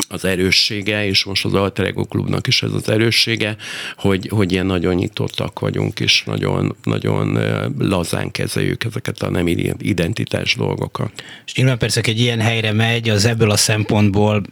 az 0.08 0.26
erőssége, 0.26 1.06
és 1.06 1.24
most 1.24 1.46
az 1.46 1.54
Alter 1.54 1.86
Ego 1.86 2.04
Klubnak 2.04 2.48
is 2.48 2.64
ez 2.64 2.72
az 2.74 2.90
erőssége, 2.90 3.56
hogy, 3.98 4.28
hogy 4.28 4.52
ilyen 4.52 4.66
nagyon 4.66 4.96
nyitottak 4.96 5.60
vagyunk, 5.60 6.00
és 6.00 6.24
nagyon, 6.26 6.76
nagyon 6.84 7.40
lazán 7.80 8.32
kezeljük 8.32 8.84
ezeket 8.84 9.22
a 9.22 9.30
nem 9.30 9.48
identitás 9.78 10.56
dolgokat. 10.56 11.12
És 11.46 11.54
nyilván 11.54 11.78
persze, 11.78 12.02
egy 12.04 12.20
ilyen 12.20 12.40
helyre 12.40 12.72
megy, 12.72 13.10
az 13.10 13.26
ebből 13.26 13.52
a 13.52 13.58
szempontból 13.58 14.44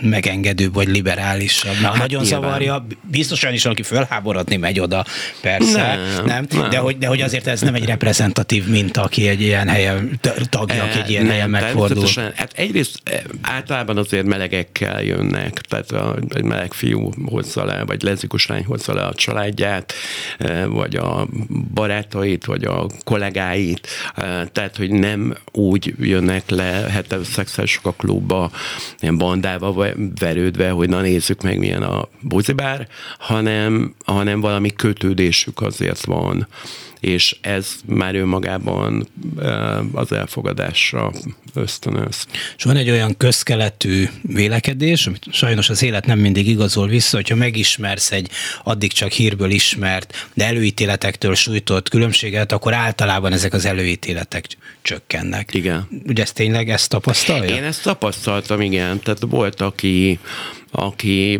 megengedőbb 0.00 0.74
vagy 0.74 0.88
liberálisabb. 0.88 1.80
Na, 1.80 1.88
hát 1.88 1.98
nagyon 1.98 2.22
nyilván. 2.22 2.40
zavarja, 2.42 2.86
biztosan 3.02 3.52
is, 3.52 3.64
aki 3.64 3.82
fölháborodni 3.82 4.56
megy 4.56 4.80
oda, 4.80 5.04
persze, 5.40 5.78
nem, 5.86 6.24
nem? 6.26 6.46
nem. 6.50 6.70
De, 6.70 6.78
hogy, 6.78 6.98
de 6.98 7.06
hogy 7.06 7.20
azért 7.20 7.46
ez 7.46 7.60
nem 7.60 7.74
egy 7.74 7.84
reprezentatív 7.84 8.66
minta, 8.66 9.02
aki 9.02 9.28
egy 9.28 9.40
ilyen 9.40 9.68
helyen 9.68 10.20
tagja, 10.48 10.82
aki 10.84 10.98
egy 10.98 11.10
ilyen 11.10 11.22
nem, 11.22 11.32
helyen 11.32 11.50
megfordul. 11.50 12.06
Hát 12.34 12.52
egyrészt 12.56 13.02
általában 13.42 13.96
azért 13.96 14.26
melegek 14.26 14.77
gyerekekkel 14.78 15.02
jönnek, 15.02 15.52
tehát 15.52 15.90
a, 15.90 16.16
egy 16.28 16.44
meleg 16.44 16.72
fiú 16.72 17.10
hozza 17.24 17.64
le, 17.64 17.84
vagy 17.84 18.02
lezbikus 18.02 18.46
lány 18.46 18.64
hozza 18.64 18.94
le 18.94 19.02
a 19.02 19.14
családját, 19.14 19.92
e, 20.38 20.66
vagy 20.66 20.96
a 20.96 21.28
barátait, 21.74 22.44
vagy 22.44 22.64
a 22.64 22.86
kollégáit, 23.04 23.86
e, 24.14 24.46
tehát 24.46 24.76
hogy 24.76 24.90
nem 24.90 25.36
úgy 25.52 25.94
jönnek 25.98 26.50
le 26.50 26.64
heteroszexuálisok 26.90 27.86
a 27.86 27.92
klubba, 27.92 28.50
ilyen 29.00 29.18
bandával 29.18 29.94
verődve, 30.20 30.70
hogy 30.70 30.88
na 30.88 31.00
nézzük 31.00 31.42
meg 31.42 31.58
milyen 31.58 31.82
a 31.82 32.08
buzibár, 32.20 32.88
hanem, 33.18 33.94
hanem 34.04 34.40
valami 34.40 34.72
kötődésük 34.72 35.60
azért 35.60 36.04
van 36.04 36.48
és 37.00 37.36
ez 37.40 37.74
már 37.86 38.14
önmagában 38.14 39.08
az 39.92 40.12
elfogadásra 40.12 41.12
ösztönöz. 41.54 42.26
És 42.56 42.64
van 42.64 42.76
egy 42.76 42.90
olyan 42.90 43.16
közkeletű 43.16 44.08
vélekedés, 44.22 45.06
amit 45.06 45.24
sajnos 45.32 45.70
az 45.70 45.82
élet 45.82 46.06
nem 46.06 46.18
mindig 46.18 46.48
igazol 46.48 46.86
vissza, 46.86 47.16
hogyha 47.16 47.34
megismersz 47.34 48.12
egy 48.12 48.30
addig 48.64 48.92
csak 48.92 49.10
hírből 49.10 49.50
ismert, 49.50 50.28
de 50.34 50.46
előítéletektől 50.46 51.34
sújtott 51.34 51.88
különbséget, 51.88 52.52
akkor 52.52 52.74
általában 52.74 53.32
ezek 53.32 53.52
az 53.52 53.64
előítéletek 53.64 54.46
csökkennek. 54.82 55.54
Igen. 55.54 55.88
Ugye 56.06 56.22
ezt 56.22 56.34
tényleg 56.34 56.70
ezt 56.70 56.88
tapasztalja? 56.88 57.56
Én 57.56 57.64
ezt 57.64 57.82
tapasztaltam, 57.82 58.60
igen. 58.60 59.00
Tehát 59.00 59.20
volt, 59.20 59.60
aki 59.60 60.18
aki 60.70 61.38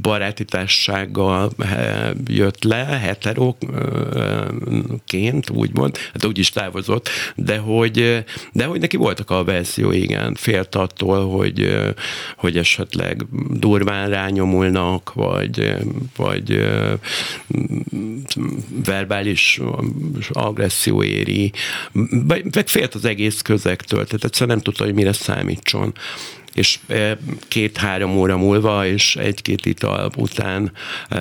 baráti 0.00 0.44
társasággal 0.44 1.52
jött 2.26 2.64
le, 2.64 2.84
heteroként, 2.84 3.70
úgymond, 5.50 5.96
hát 6.12 6.24
úgy 6.24 6.38
is 6.38 6.50
távozott, 6.50 7.08
de 7.36 7.58
hogy, 7.58 8.24
de 8.52 8.64
hogy 8.64 8.80
neki 8.80 8.96
voltak 8.96 9.30
a 9.30 9.44
verzió, 9.44 9.90
igen, 9.90 10.34
félt 10.34 10.74
attól, 10.74 11.28
hogy, 11.28 11.76
hogy 12.36 12.58
esetleg 12.58 13.26
durván 13.50 14.08
rányomulnak, 14.08 15.12
vagy, 15.14 15.76
vagy 16.16 16.68
verbális 18.84 19.60
agresszió 20.32 21.02
éri, 21.02 21.52
meg 22.52 22.68
félt 22.68 22.94
az 22.94 23.04
egész 23.04 23.42
közegtől, 23.42 24.04
tehát 24.04 24.24
egyszerűen 24.24 24.56
nem 24.56 24.64
tudta, 24.64 24.84
hogy 24.84 24.94
mire 24.94 25.12
számítson 25.12 25.92
és 26.54 26.78
e, 26.86 27.18
két-három 27.48 28.16
óra 28.16 28.36
múlva, 28.36 28.86
és 28.86 29.16
egy-két 29.16 29.66
ital 29.66 30.10
után 30.16 30.72
e, 31.08 31.18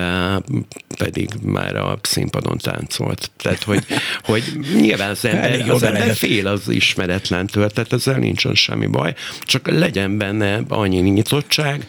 pedig 0.97 1.29
már 1.43 1.75
a 1.75 1.99
színpadon 2.01 2.57
táncolt. 2.57 3.31
Tehát, 3.37 3.63
hogy, 3.63 3.85
hogy 4.29 4.43
nyilván 4.75 5.09
az 5.09 5.25
ember, 5.25 5.69
az 5.69 5.83
ember 5.83 6.15
fél 6.15 6.47
az 6.47 6.69
ismeretlentől, 6.69 7.69
tehát 7.69 7.93
ezzel 7.93 8.17
nincsen 8.17 8.55
semmi 8.55 8.85
baj, 8.85 9.13
csak 9.41 9.67
legyen 9.67 10.17
benne 10.17 10.61
annyi 10.67 10.99
nyitottság, 10.99 11.87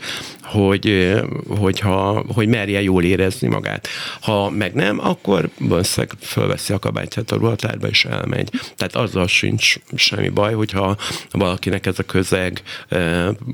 hogy, 0.52 1.14
hogyha, 1.48 2.24
hogy 2.28 2.48
merje 2.48 2.82
jól 2.82 3.04
érezni 3.04 3.48
magát. 3.48 3.88
Ha 4.20 4.50
meg 4.50 4.74
nem, 4.74 4.98
akkor 4.98 5.48
valószínűleg 5.58 6.16
fölveszi 6.20 6.72
a 6.72 6.78
kabátját 6.78 7.30
a 7.30 7.36
ruhatárba 7.36 7.88
és 7.88 8.04
elmegy. 8.04 8.50
Tehát 8.76 8.96
azzal 8.96 9.26
sincs 9.26 9.74
semmi 9.96 10.28
baj, 10.28 10.54
hogyha 10.54 10.96
valakinek 11.30 11.86
ez 11.86 11.98
a 11.98 12.02
közeg 12.02 12.62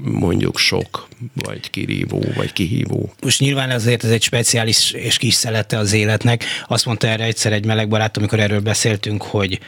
mondjuk 0.02 0.58
sok, 0.58 1.08
vagy 1.34 1.70
kirívó, 1.70 2.24
vagy 2.34 2.52
kihívó. 2.52 3.12
Most 3.22 3.40
nyilván 3.40 3.70
azért 3.70 4.04
ez 4.04 4.10
egy 4.10 4.22
speciális 4.22 4.90
és 4.90 5.16
kis 5.16 5.34
szelete 5.34 5.78
az 5.78 5.92
életnek. 5.92 6.44
Azt 6.66 6.86
mondta 6.86 7.06
erre 7.06 7.24
egyszer 7.24 7.52
egy 7.52 7.64
meleg 7.64 7.88
barát, 7.88 8.16
amikor 8.16 8.40
erről 8.40 8.60
beszéltünk, 8.60 9.22
hogy 9.22 9.60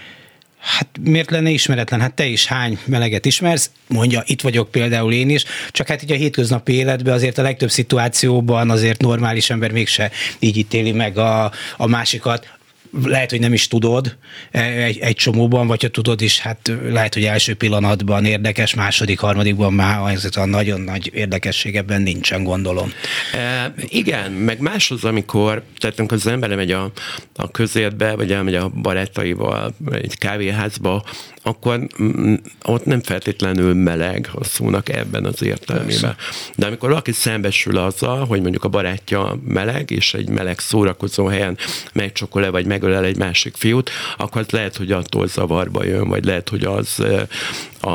Hát 0.61 0.88
miért 1.00 1.31
lenne 1.31 1.50
ismeretlen? 1.50 2.00
Hát 2.00 2.14
te 2.14 2.25
is 2.25 2.47
hány 2.47 2.79
meleget 2.85 3.26
ismersz? 3.26 3.71
Mondja, 3.88 4.23
itt 4.26 4.40
vagyok 4.40 4.71
például 4.71 5.12
én 5.12 5.31
is, 5.31 5.45
csak 5.71 5.87
hát 5.87 6.02
így 6.02 6.12
a 6.12 6.14
hétköznapi 6.14 6.73
életben 6.73 7.14
azért 7.14 7.38
a 7.38 7.43
legtöbb 7.43 7.71
szituációban 7.71 8.71
azért 8.71 9.00
normális 9.00 9.50
ember 9.50 9.71
mégse 9.71 10.11
így 10.38 10.57
ítéli 10.57 10.93
meg 10.93 11.19
a, 11.19 11.52
a 11.76 11.87
másikat 11.87 12.59
lehet, 13.04 13.30
hogy 13.30 13.40
nem 13.40 13.52
is 13.52 13.68
tudod 13.68 14.16
e, 14.50 14.62
egy, 14.62 14.99
egy 14.99 15.16
csomóban, 15.16 15.66
vagy 15.66 15.82
ha 15.82 15.88
tudod 15.88 16.20
is, 16.20 16.38
hát 16.38 16.73
lehet, 16.88 17.14
hogy 17.14 17.25
első 17.25 17.54
pillanatban 17.54 18.25
érdekes, 18.25 18.75
második, 18.75 19.18
harmadikban 19.18 19.73
már 19.73 20.12
ez 20.12 20.37
a 20.37 20.44
nagyon 20.44 20.80
nagy 20.80 21.11
érdekesség 21.14 21.76
ebben 21.76 22.02
nincsen, 22.02 22.44
gondolom. 22.44 22.92
E, 23.35 23.75
igen, 23.88 24.32
meg 24.32 24.61
más 24.61 24.90
az, 24.90 25.04
amikor, 25.04 25.62
tehát 25.78 25.99
amikor 25.99 26.16
az 26.16 26.26
ember 26.26 26.54
megy 26.54 26.70
a, 26.70 26.92
a 27.37 27.50
közértbe, 27.50 28.14
vagy 28.14 28.32
elmegy 28.32 28.54
a 28.54 28.68
barátaival 28.68 29.75
egy 29.92 30.18
kávéházba, 30.18 31.04
akkor 31.50 31.87
ott 32.62 32.85
nem 32.85 33.02
feltétlenül 33.02 33.75
meleg 33.75 34.30
a 34.33 34.45
szónak 34.45 34.88
ebben 34.88 35.25
az 35.25 35.42
értelmében. 35.42 36.16
De 36.57 36.66
amikor 36.66 36.88
valaki 36.88 37.12
szembesül 37.12 37.76
azzal, 37.76 38.25
hogy 38.26 38.40
mondjuk 38.40 38.64
a 38.64 38.69
barátja 38.69 39.38
meleg, 39.45 39.90
és 39.90 40.14
egy 40.14 40.28
meleg 40.28 40.59
szórakozó 40.59 41.26
helyen 41.26 41.59
megcsokol-e, 41.92 42.50
vagy 42.50 42.66
megölel 42.66 43.04
egy 43.04 43.16
másik 43.16 43.57
fiút, 43.57 43.90
akkor 44.16 44.40
az 44.40 44.50
lehet, 44.50 44.76
hogy 44.76 44.92
attól 44.92 45.26
zavarba 45.26 45.85
jön, 45.85 46.09
vagy 46.09 46.25
lehet, 46.25 46.49
hogy 46.49 46.64
az, 46.64 47.02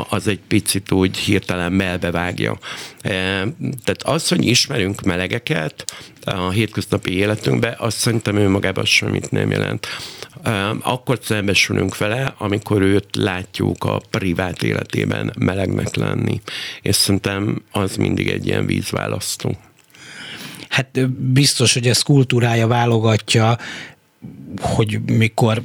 az 0.08 0.28
egy 0.28 0.40
picit 0.48 0.92
úgy 0.92 1.16
hirtelen 1.16 1.72
melbevágja. 1.72 2.58
Tehát 3.02 4.02
az, 4.02 4.28
hogy 4.28 4.46
ismerünk 4.46 5.02
melegeket 5.02 5.84
a 6.24 6.50
hétköznapi 6.50 7.16
életünkben, 7.16 7.74
azt 7.78 7.96
szerintem 7.96 8.36
önmagában 8.36 8.84
semmit 8.84 9.30
nem 9.30 9.50
jelent 9.50 9.86
akkor 10.80 11.18
szembesülünk 11.22 11.98
vele, 11.98 12.34
amikor 12.38 12.82
őt 12.82 13.16
látjuk 13.46 13.84
a 13.84 14.00
privát 14.10 14.62
életében 14.62 15.32
melegnek 15.38 15.94
lenni. 15.94 16.40
És 16.82 16.96
szerintem 16.96 17.62
az 17.70 17.96
mindig 17.96 18.28
egy 18.28 18.46
ilyen 18.46 18.66
vízválasztó. 18.66 19.56
Hát 20.68 21.10
biztos, 21.10 21.72
hogy 21.72 21.86
ez 21.86 22.02
kultúrája 22.02 22.66
válogatja, 22.66 23.58
hogy 24.60 25.00
mikor 25.06 25.62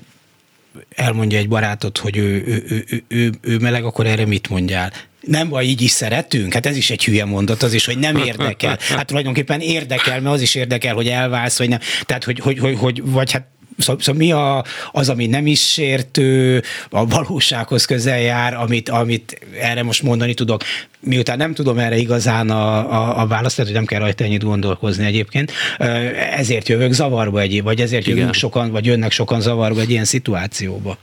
elmondja 0.95 1.37
egy 1.37 1.47
barátot, 1.47 1.97
hogy 1.97 2.17
ő, 2.17 2.43
ő, 2.45 2.63
ő, 2.67 2.85
ő, 2.89 3.03
ő, 3.07 3.31
ő 3.41 3.57
meleg, 3.57 3.83
akkor 3.83 4.05
erre 4.05 4.25
mit 4.25 4.49
mondjál? 4.49 4.91
nem 5.21 5.49
baj, 5.49 5.65
így 5.65 5.81
is 5.81 5.91
szeretünk? 5.91 6.53
Hát 6.53 6.65
ez 6.65 6.75
is 6.75 6.89
egy 6.89 7.05
hülye 7.05 7.25
mondat, 7.25 7.63
az 7.63 7.73
is, 7.73 7.85
hogy 7.85 7.97
nem 7.97 8.15
érdekel. 8.15 8.77
Hát 8.97 9.05
tulajdonképpen 9.05 9.59
érdekel, 9.59 10.21
mert 10.21 10.35
az 10.35 10.41
is 10.41 10.55
érdekel, 10.55 10.93
hogy 10.95 11.07
elválsz, 11.07 11.57
vagy 11.57 11.69
nem. 11.69 11.79
Tehát, 12.05 12.23
hogy, 12.23 12.39
hogy, 12.39 12.59
hogy, 12.59 12.77
hogy 12.77 13.01
vagy 13.03 13.31
hát 13.31 13.47
Szóval, 13.81 14.01
szóval 14.01 14.21
mi 14.21 14.31
a, 14.31 14.63
az, 14.91 15.09
ami 15.09 15.27
nem 15.27 15.47
is 15.47 15.71
sértő, 15.71 16.63
a 16.89 17.05
valósághoz 17.05 17.85
közel 17.85 18.19
jár, 18.19 18.53
amit, 18.53 18.89
amit 18.89 19.39
erre 19.59 19.83
most 19.83 20.03
mondani 20.03 20.33
tudok. 20.33 20.63
Miután 20.99 21.37
nem 21.37 21.53
tudom 21.53 21.77
erre 21.77 21.97
igazán 21.97 22.49
a, 22.49 22.91
a, 22.91 23.21
a 23.21 23.27
választ, 23.27 23.57
hogy 23.57 23.71
nem 23.71 23.85
kell 23.85 23.99
rajta 23.99 24.23
ennyit 24.23 24.43
gondolkozni 24.43 25.05
egyébként, 25.05 25.51
ezért 26.35 26.69
jövök 26.69 26.91
zavarba 26.91 27.39
egy, 27.39 27.63
vagy 27.63 27.81
ezért 27.81 28.05
Igen. 28.05 28.17
jövünk 28.17 28.33
sokan, 28.33 28.71
vagy 28.71 28.85
jönnek 28.85 29.11
sokan 29.11 29.41
zavarba 29.41 29.79
egy 29.81 29.89
ilyen 29.89 30.05
szituációba. 30.05 30.97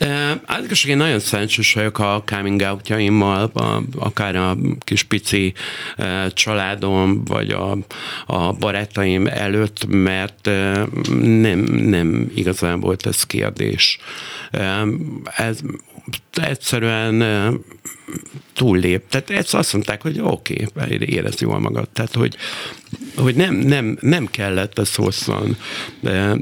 Általában 0.00 0.76
én 0.86 0.96
nagyon 0.96 1.18
szerencsés 1.18 1.72
vagyok 1.72 1.98
a 1.98 2.22
coming 2.26 2.60
outjaimmal, 2.60 3.52
akár 3.98 4.36
a 4.36 4.56
kis 4.80 5.02
pici 5.02 5.52
családom, 6.32 7.24
vagy 7.24 7.50
a, 7.50 7.78
a 8.26 8.52
barátaim 8.52 9.26
előtt, 9.26 9.86
mert 9.86 10.50
nem, 11.20 11.58
nem 11.70 12.30
igazán 12.34 12.80
volt 12.80 13.06
ez 13.06 13.22
kérdés. 13.22 13.98
Ez 15.36 15.58
egyszerűen 16.32 17.24
túllép. 18.54 19.08
Tehát 19.08 19.30
ezt 19.30 19.54
azt 19.54 19.72
mondták, 19.72 20.02
hogy 20.02 20.20
oké, 20.22 20.66
okay, 20.74 20.98
érez 21.00 21.40
jól 21.40 21.58
magad. 21.58 21.88
Tehát, 21.88 22.14
hogy, 22.14 22.36
hogy 23.16 23.34
nem, 23.34 23.54
nem, 23.54 23.98
nem 24.00 24.26
kellett 24.26 24.78
ez 24.78 24.94
hosszan. 24.94 25.56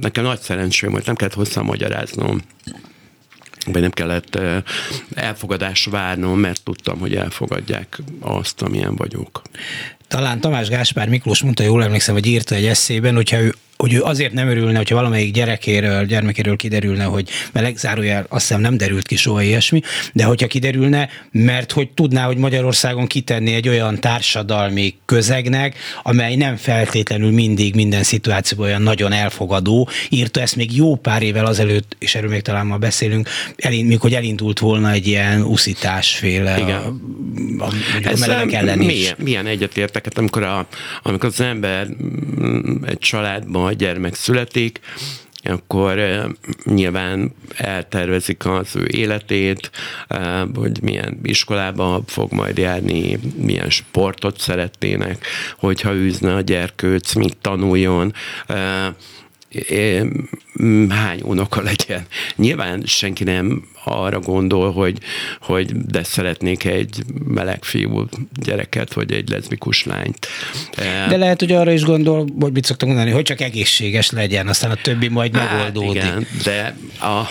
Nekem 0.01 0.25
nagy 0.25 0.41
szerencsém 0.41 0.91
volt, 0.91 1.07
nem 1.07 1.15
kellett 1.15 1.35
hosszan 1.35 1.65
magyaráznom 1.65 2.41
vagy 3.73 3.81
nem 3.81 3.91
kellett 3.91 4.39
elfogadás 5.15 5.85
várnom, 5.85 6.39
mert 6.39 6.63
tudtam, 6.63 6.99
hogy 6.99 7.15
elfogadják 7.15 7.99
azt, 8.21 8.63
amilyen 8.63 8.97
vagyok. 8.97 9.43
Talán 10.09 10.41
Tamás 10.41 10.69
Gáspár 10.69 11.09
Miklós 11.09 11.43
mondta, 11.43 11.63
jól 11.63 11.83
emlékszem, 11.83 12.15
hogy 12.15 12.27
írta 12.27 12.55
egy 12.55 12.67
eszében, 12.67 13.15
hogyha 13.15 13.41
ő 13.41 13.55
hogy 13.77 13.93
ő 13.93 14.03
azért 14.03 14.33
nem 14.33 14.49
örülne, 14.49 14.77
hogyha 14.77 14.95
valamelyik 14.95 15.33
gyerekéről, 15.33 16.05
gyermekéről 16.05 16.57
kiderülne, 16.57 17.05
hogy 17.05 17.29
meleg 17.53 17.77
zárójel, 17.77 18.27
azt 18.29 18.47
hiszem 18.47 18.61
nem 18.61 18.77
derült 18.77 19.07
ki 19.07 19.17
soha 19.17 19.43
ilyesmi, 19.43 19.81
de 20.13 20.25
hogyha 20.25 20.47
kiderülne, 20.47 21.09
mert 21.31 21.73
hogy 21.73 21.91
tudná, 21.91 22.27
hogy 22.27 22.37
Magyarországon 22.37 23.07
kitenni 23.07 23.55
egy 23.55 23.69
olyan 23.69 24.01
társadalmi 24.01 24.95
közegnek, 25.05 25.77
amely 26.03 26.37
nem 26.37 26.57
feltétlenül 26.57 27.31
mindig 27.31 27.75
minden 27.75 28.03
szituációban 28.03 28.67
olyan 28.67 28.83
nagyon 28.83 29.13
elfogadó, 29.13 29.89
írta 30.09 30.41
ezt 30.41 30.57
még 30.57 30.77
jó 30.77 30.95
pár 30.95 31.23
évvel 31.23 31.47
azelőtt, 31.47 31.97
és 31.99 32.15
erről 32.15 32.31
még 32.31 32.43
talán 32.43 32.67
ma 32.67 32.77
beszélünk, 32.77 33.29
elind, 33.57 33.89
mikor 33.89 34.13
elindult 34.13 34.59
volna 34.59 34.91
egy 34.91 35.07
ilyen 35.07 35.43
uszításféle 35.43 36.59
Igen. 36.59 36.81
a, 37.59 37.65
a, 37.65 37.69
a, 38.05 38.19
melegek 38.19 38.53
ellen 38.53 38.81
is. 38.81 38.87
Milyen, 38.87 39.15
milyen 39.19 39.47
egyetértek, 39.47 40.05
hát 40.05 40.19
amikor, 40.19 40.43
a, 40.43 40.67
amikor 41.03 41.29
az 41.29 41.41
ember 41.41 41.87
mm, 41.87 42.85
egy 42.85 42.99
családban 42.99 43.66
a 43.67 43.73
gyermek 43.73 44.15
születik, 44.15 44.81
akkor 45.43 45.99
nyilván 46.65 47.35
eltervezik 47.57 48.47
az 48.47 48.77
ő 48.77 48.87
életét, 48.91 49.71
hogy 50.55 50.83
milyen 50.83 51.19
iskolába 51.23 52.03
fog 52.07 52.33
majd 52.33 52.59
járni, 52.59 53.19
milyen 53.37 53.71
sportot 53.71 54.41
szeretnének, 54.41 55.27
hogyha 55.59 55.95
űzne 55.95 56.35
a 56.35 56.41
gyerkőc, 56.41 57.13
mit 57.13 57.37
tanuljon 57.37 58.15
hány 60.89 61.21
unoka 61.23 61.63
legyen. 61.63 62.07
Nyilván 62.37 62.83
senki 62.87 63.25
nem 63.25 63.69
arra 63.89 64.21
gondol, 64.21 64.73
hogy, 64.73 64.99
hogy 65.41 65.77
de 65.77 66.03
szeretnék 66.03 66.65
egy 66.65 67.03
meleg 67.25 67.65
fiú 67.65 68.09
gyereket, 68.43 68.93
vagy 68.93 69.13
egy 69.13 69.29
leszbikus 69.29 69.85
lányt. 69.85 70.27
De 71.09 71.17
lehet, 71.17 71.41
hogy 71.41 71.53
arra 71.53 71.73
is 71.73 71.83
gondol, 71.83 72.27
hogy 72.41 72.53
mit 72.53 72.65
szoktam 72.65 72.89
mondani, 72.89 73.11
hogy 73.11 73.23
csak 73.23 73.41
egészséges 73.41 74.11
legyen, 74.11 74.49
aztán 74.49 74.71
a 74.71 74.75
többi 74.75 75.09
majd 75.09 75.37
hát, 75.37 75.53
megoldódik. 75.53 76.03
Igen, 76.03 76.27
de 76.45 76.77
a, 76.99 77.05
a 77.05 77.29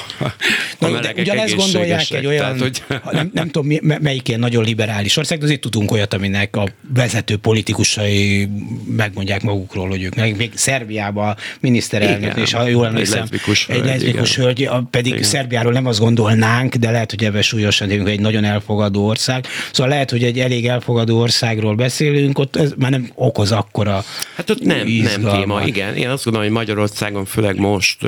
Na, 0.79 0.99
de 0.99 1.13
ugyanezt 1.17 1.55
gondolják 1.55 2.11
egy 2.11 2.25
olyan, 2.25 2.57
tehát, 2.57 2.59
hogy... 2.59 2.83
nem, 3.11 3.31
nem 3.33 3.49
tudom 3.49 3.79
melyik 4.01 4.27
ilyen 4.27 4.39
nagyon 4.39 4.63
liberális 4.63 5.17
ország, 5.17 5.37
de 5.37 5.45
azért 5.45 5.61
tudunk 5.61 5.91
olyat, 5.91 6.13
aminek 6.13 6.55
a 6.55 6.67
vezető 6.93 7.37
politikusai 7.37 8.47
megmondják 8.95 9.41
magukról, 9.41 9.89
hogy 9.89 10.03
ők 10.03 10.15
meg 10.15 10.37
még 10.37 10.51
Szerbiában 10.55 11.35
miniszterelnök, 11.59 12.21
igen, 12.21 12.37
és 12.37 12.53
ha 12.53 12.67
jól 12.67 12.85
emlékszem, 12.85 13.21
egy 13.21 13.29
leszbikus 13.29 13.65
hölgy, 13.65 13.79
egy 13.79 13.85
leszbikus 13.85 14.35
hölgy 14.35 14.69
pedig 14.89 15.11
igen. 15.11 15.23
Szerbiáról 15.23 15.71
nem 15.71 15.85
azt 15.85 15.99
gondolná, 15.99 16.44
tudnánk, 16.45 16.75
de 16.75 16.91
lehet, 16.91 17.09
hogy 17.09 17.23
ebben 17.23 17.41
súlyosan 17.41 17.87
tényleg 17.87 18.07
egy 18.07 18.19
nagyon 18.19 18.43
elfogadó 18.43 19.07
ország. 19.07 19.45
Szóval 19.71 19.91
lehet, 19.91 20.09
hogy 20.11 20.23
egy 20.23 20.39
elég 20.39 20.67
elfogadó 20.67 21.19
országról 21.19 21.75
beszélünk, 21.75 22.39
ott 22.39 22.55
ez 22.55 22.73
már 22.77 22.91
nem 22.91 23.09
okoz 23.15 23.51
akkora 23.51 24.03
Hát 24.35 24.49
ott 24.49 24.61
nem, 24.61 24.87
nem 24.87 25.21
téma, 25.21 25.61
igen. 25.65 25.95
Én 25.95 26.09
azt 26.09 26.23
gondolom, 26.23 26.47
hogy 26.47 26.57
Magyarországon 26.57 27.25
főleg 27.25 27.57
most 27.59 28.03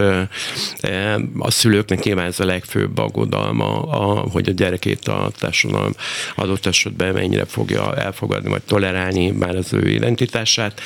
a 1.39 1.51
szülőknek 1.51 2.03
nyilván 2.03 2.25
ez 2.25 2.39
a 2.39 2.45
legfőbb 2.45 2.97
aggodalma, 2.97 3.81
a, 3.81 4.29
hogy 4.29 4.49
a 4.49 4.51
gyerekét 4.51 5.07
a 5.07 5.31
társadalom 5.39 5.93
adott 6.35 6.65
esetben 6.65 7.13
mennyire 7.13 7.45
fogja 7.45 7.95
elfogadni, 7.95 8.49
vagy 8.49 8.61
tolerálni 8.61 9.31
már 9.31 9.55
az 9.55 9.73
ő 9.73 9.89
identitását, 9.89 10.81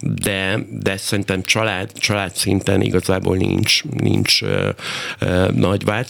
de, 0.00 0.58
de 0.70 0.96
szerintem 0.96 1.42
család, 1.42 1.92
család 1.92 2.36
szinten 2.36 2.80
igazából 2.80 3.36
nincs, 3.36 3.82
nincs 3.84 4.40
nagy 5.54 5.84
változás, 5.84 6.05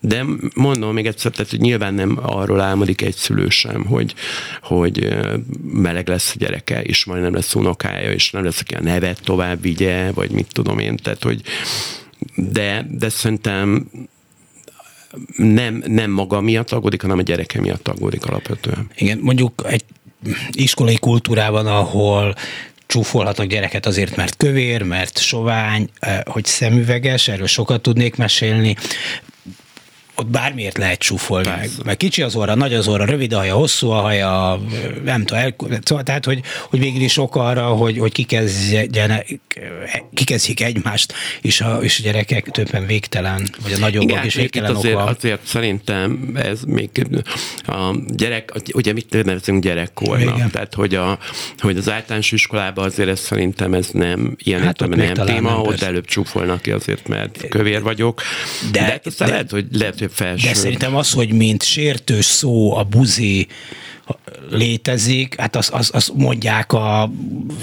de 0.00 0.24
mondom 0.54 0.92
még 0.94 1.06
egyszer, 1.06 1.32
tehát 1.32 1.50
hogy 1.50 1.60
nyilván 1.60 1.94
nem 1.94 2.18
arról 2.22 2.60
álmodik 2.60 3.02
egy 3.02 3.14
szülő 3.14 3.48
sem, 3.48 3.84
hogy, 3.84 4.14
hogy 4.62 5.16
meleg 5.72 6.08
lesz 6.08 6.32
a 6.34 6.38
gyereke, 6.38 6.82
és 6.82 7.04
majd 7.04 7.22
nem 7.22 7.34
lesz 7.34 7.54
unokája, 7.54 8.12
és 8.12 8.30
nem 8.30 8.44
lesz, 8.44 8.60
aki 8.60 8.74
a 8.74 8.82
nevet 8.82 9.20
tovább 9.24 9.62
vigye, 9.62 10.12
vagy 10.12 10.30
mit 10.30 10.52
tudom 10.52 10.78
én, 10.78 10.96
tehát 10.96 11.22
hogy 11.22 11.42
de, 12.34 12.86
de 12.90 13.08
szerintem 13.08 13.90
nem, 15.36 15.82
nem 15.86 16.10
maga 16.10 16.40
miatt 16.40 16.72
aggódik, 16.72 17.02
hanem 17.02 17.18
a 17.18 17.22
gyereke 17.22 17.60
miatt 17.60 17.88
aggódik 17.88 18.26
alapvetően. 18.26 18.90
Igen, 18.96 19.18
mondjuk 19.18 19.64
egy 19.66 19.84
iskolai 20.50 20.96
kultúrában, 20.96 21.66
ahol 21.66 22.34
csúfolhatnak 22.86 23.46
gyereket 23.46 23.86
azért, 23.86 24.16
mert 24.16 24.36
kövér, 24.36 24.82
mert 24.82 25.18
sovány, 25.18 25.88
eh, 25.98 26.20
hogy 26.24 26.44
szemüveges, 26.44 27.28
erről 27.28 27.46
sokat 27.46 27.80
tudnék 27.80 28.16
mesélni 28.16 28.76
ott 30.16 30.26
bármiért 30.26 30.78
lehet 30.78 30.98
csúfolni. 30.98 31.48
Meg, 31.48 31.70
meg 31.84 31.96
kicsi 31.96 32.22
az 32.22 32.36
orra, 32.36 32.54
nagy 32.54 32.74
az 32.74 32.88
orra, 32.88 33.04
rövid 33.04 33.32
a 33.32 33.36
haja, 33.36 33.54
hosszú 33.54 33.90
a 33.90 34.00
haja, 34.00 34.60
nem 35.04 35.24
tudom, 35.24 35.42
el, 35.42 35.54
szóval, 35.82 36.04
tehát, 36.04 36.24
hogy, 36.24 36.40
hogy 36.70 36.78
végül 36.78 37.00
is 37.00 37.18
ok 37.18 37.36
arra, 37.36 37.66
hogy, 37.66 37.98
hogy 37.98 38.12
kikezdjenek, 38.12 39.38
kikezdjék 40.14 40.60
egymást, 40.60 41.12
és 41.40 41.60
a, 41.60 41.78
és 41.82 41.98
a 41.98 42.02
gyerekek 42.02 42.50
többen 42.50 42.86
végtelen, 42.86 43.48
vagy 43.62 43.72
a 43.72 43.78
nagyobbak 43.78 44.10
Igen, 44.10 44.24
is 44.24 44.34
végtelen 44.34 44.74
azért, 44.74 44.94
oka. 44.94 45.04
azért 45.04 45.46
szerintem 45.46 46.30
ez 46.34 46.60
még 46.62 46.90
a 47.66 47.96
gyerek, 48.06 48.52
ugye 48.72 48.92
mit 48.92 49.24
nevezünk 49.24 49.62
gyerekkornak, 49.62 50.36
Igen. 50.36 50.50
tehát 50.50 50.74
hogy, 50.74 50.94
a, 50.94 51.18
hogy 51.58 51.76
az 51.76 51.90
általános 51.90 52.32
iskolában 52.32 52.84
azért 52.84 53.08
ez 53.08 53.20
szerintem 53.20 53.74
ez 53.74 53.88
nem 53.92 54.34
ilyen 54.38 54.62
hát 54.62 54.78
nem 54.78 54.90
téma, 55.14 55.50
nem, 55.50 55.60
ott 55.60 55.82
előbb 55.82 56.04
csúfolnak 56.04 56.62
ki 56.62 56.70
azért, 56.70 57.08
mert 57.08 57.48
kövér 57.48 57.82
vagyok. 57.82 58.22
De, 58.72 59.00
de, 59.04 59.10
de 59.18 59.26
lehet, 59.26 59.50
hogy 59.50 59.66
lehet, 59.72 59.98
hogy 59.98 60.05
felső. 60.12 60.46
De 60.48 60.54
szerintem 60.54 60.96
az, 60.96 61.12
hogy 61.12 61.32
mint 61.32 61.62
sértős 61.62 62.24
szó 62.24 62.76
a 62.76 62.84
buzi 62.84 63.46
létezik, 64.50 65.40
hát 65.40 65.56
azt 65.56 65.70
az, 65.70 65.90
az 65.92 66.12
mondják 66.14 66.72
a, 66.72 67.10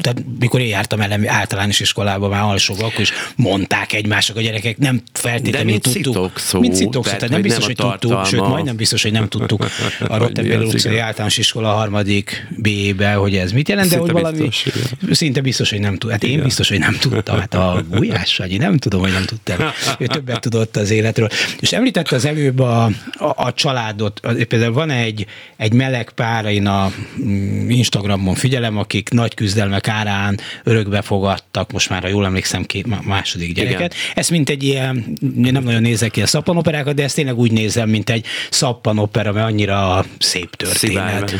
tehát 0.01 0.23
mikor 0.39 0.59
én 0.59 0.67
jártam 0.67 1.01
elemi 1.01 1.27
általános 1.27 1.79
iskolában 1.79 2.29
már 2.29 2.43
alsóba, 2.43 2.85
akkor 2.85 2.99
is 2.99 3.11
mondták 3.35 3.93
egymások 3.93 4.35
a 4.35 4.41
gyerekek, 4.41 4.77
nem 4.77 5.01
feltétlenül 5.13 5.79
tudtuk. 5.79 6.39
Szó, 6.39 6.59
mint 6.59 6.75
citok 6.75 7.05
szó, 7.05 7.11
tehát 7.11 7.29
nem 7.29 7.41
biztos, 7.41 7.65
hogy 7.65 7.75
tudtuk, 7.75 8.25
sőt, 8.25 8.47
majdnem 8.47 8.75
biztos, 8.75 9.01
hogy 9.01 9.11
nem 9.11 9.27
tudtuk 9.27 9.65
a 10.07 10.17
Rottenbél 10.17 10.61
utcai 10.61 10.97
általános 10.97 11.37
iskola 11.37 11.71
harmadik 11.71 12.47
B-be, 12.57 13.13
hogy 13.13 13.35
ez 13.35 13.51
mit 13.51 13.69
jelent, 13.69 13.89
de 13.89 13.97
hogy 13.97 14.11
valami 14.11 14.41
biztos, 14.41 14.73
szinte 15.11 15.41
biztos, 15.41 15.69
hogy 15.69 15.79
nem 15.79 15.97
tud. 15.97 16.11
Hát 16.11 16.23
én 16.23 16.43
biztos, 16.43 16.69
hogy 16.69 16.79
nem 16.79 16.97
tudtam. 16.99 17.39
Hát 17.39 17.53
a 17.53 17.83
Gulyás 17.89 18.33
Sanyi 18.33 18.57
nem 18.57 18.77
tudom, 18.77 19.01
hogy 19.01 19.11
nem 19.11 19.25
tudtam. 19.25 19.57
Ő 19.99 20.05
többet 20.05 20.39
tudott 20.39 20.75
az 20.75 20.89
életről. 20.89 21.29
És 21.59 21.71
említette 21.71 22.15
az 22.15 22.25
előbb 22.25 22.59
a, 22.59 22.83
a, 22.83 23.33
a 23.35 23.53
családot. 23.53 24.19
Például 24.47 24.73
van 24.73 24.89
egy, 24.89 25.25
egy 25.57 25.73
meleg 25.73 26.09
pár, 26.09 26.32
én 26.45 26.65
a 26.67 26.91
mm, 27.23 27.69
Instagramon 27.69 28.35
figyelem, 28.35 28.77
akik 28.77 29.09
nagy 29.09 29.33
küzdelmek 29.33 29.87
árán 29.87 30.39
örökbe 30.63 31.01
fogadtak, 31.01 31.71
most 31.71 31.89
már, 31.89 32.01
ha 32.01 32.07
jól 32.07 32.25
emlékszem, 32.25 32.63
két 32.63 33.05
második 33.05 33.53
gyereket. 33.53 33.93
Igen. 33.93 34.13
Ez 34.15 34.29
mint 34.29 34.49
egy 34.49 34.63
ilyen, 34.63 35.17
nem 35.35 35.63
nagyon 35.63 35.81
nézek 35.81 36.11
ki 36.11 36.21
a 36.21 36.27
szappanoperákat, 36.27 36.95
de 36.95 37.03
ezt 37.03 37.15
tényleg 37.15 37.37
úgy 37.37 37.51
nézem, 37.51 37.89
mint 37.89 38.09
egy 38.09 38.25
szappanopera, 38.49 39.31
mert 39.31 39.45
annyira 39.45 40.05
szép 40.19 40.55
történet. 40.55 41.35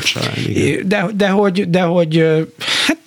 De, 0.84 1.06
de, 1.16 1.30
hogy, 1.30 1.70
de 1.70 1.82
hogy, 1.82 2.26
hát 2.88 2.98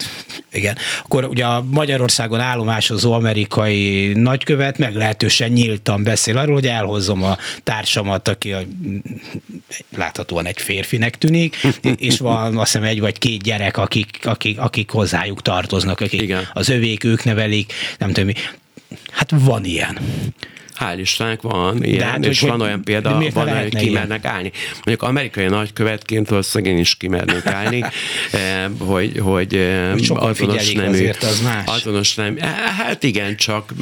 igen. 0.53 0.77
Akkor 1.03 1.25
ugye 1.25 1.45
a 1.45 1.65
Magyarországon 1.71 2.41
állomásozó 2.41 3.13
amerikai 3.13 4.13
nagykövet 4.15 4.79
meglehetősen 4.79 5.51
nyíltan 5.51 6.03
beszél 6.03 6.39
arról, 6.39 6.55
hogy 6.55 6.67
elhozom 6.67 7.23
a 7.23 7.37
társamat, 7.63 8.29
aki 8.29 8.53
a, 8.53 8.61
láthatóan 9.97 10.47
egy 10.47 10.61
férfinek 10.61 11.19
tűnik, 11.19 11.57
és 11.97 12.19
van 12.19 12.57
azt 12.57 12.73
hiszem 12.73 12.89
egy 12.89 13.01
vagy 13.01 13.19
két 13.19 13.43
gyerek, 13.43 13.77
akik, 13.77 14.19
akik, 14.23 14.59
akik 14.59 14.91
hozzájuk 14.91 15.43
tartoznak, 15.43 16.01
akik 16.01 16.23
Igen. 16.23 16.49
az 16.53 16.69
övék, 16.69 17.05
ők 17.05 17.25
nevelik, 17.25 17.73
nem 17.99 18.09
tudom 18.09 18.25
mi. 18.25 18.35
Hát 19.11 19.31
van 19.31 19.65
ilyen. 19.65 19.99
Hál' 20.79 20.99
Istennek 20.99 21.43
van 21.43 21.85
ilyen, 21.85 22.09
hát, 22.09 22.25
és 22.25 22.41
hogy, 22.41 22.51
van 22.51 22.61
olyan 22.61 22.83
példa, 22.83 23.23
van, 23.33 23.49
hogy 23.63 23.77
kimernek 23.77 24.23
ilyen? 24.23 24.35
állni. 24.35 24.53
Mondjuk 24.75 25.03
amerikai 25.03 25.47
nagykövetként 25.47 26.29
valószínűleg 26.29 26.75
én 26.75 26.79
is 26.81 26.97
kimernék 26.97 27.47
állni, 27.47 27.83
eh, 28.33 28.65
hogy, 28.79 29.19
hogy 29.19 29.55
eh, 29.55 29.93
azonos 30.09 30.73
nem 30.73 30.89
azért, 30.89 31.23
az 31.23 31.41
más. 31.41 31.65
Azonos 31.67 32.15
nem, 32.15 32.37
eh, 32.39 32.49
hát 32.79 33.03
igen, 33.03 33.37
csak 33.37 33.73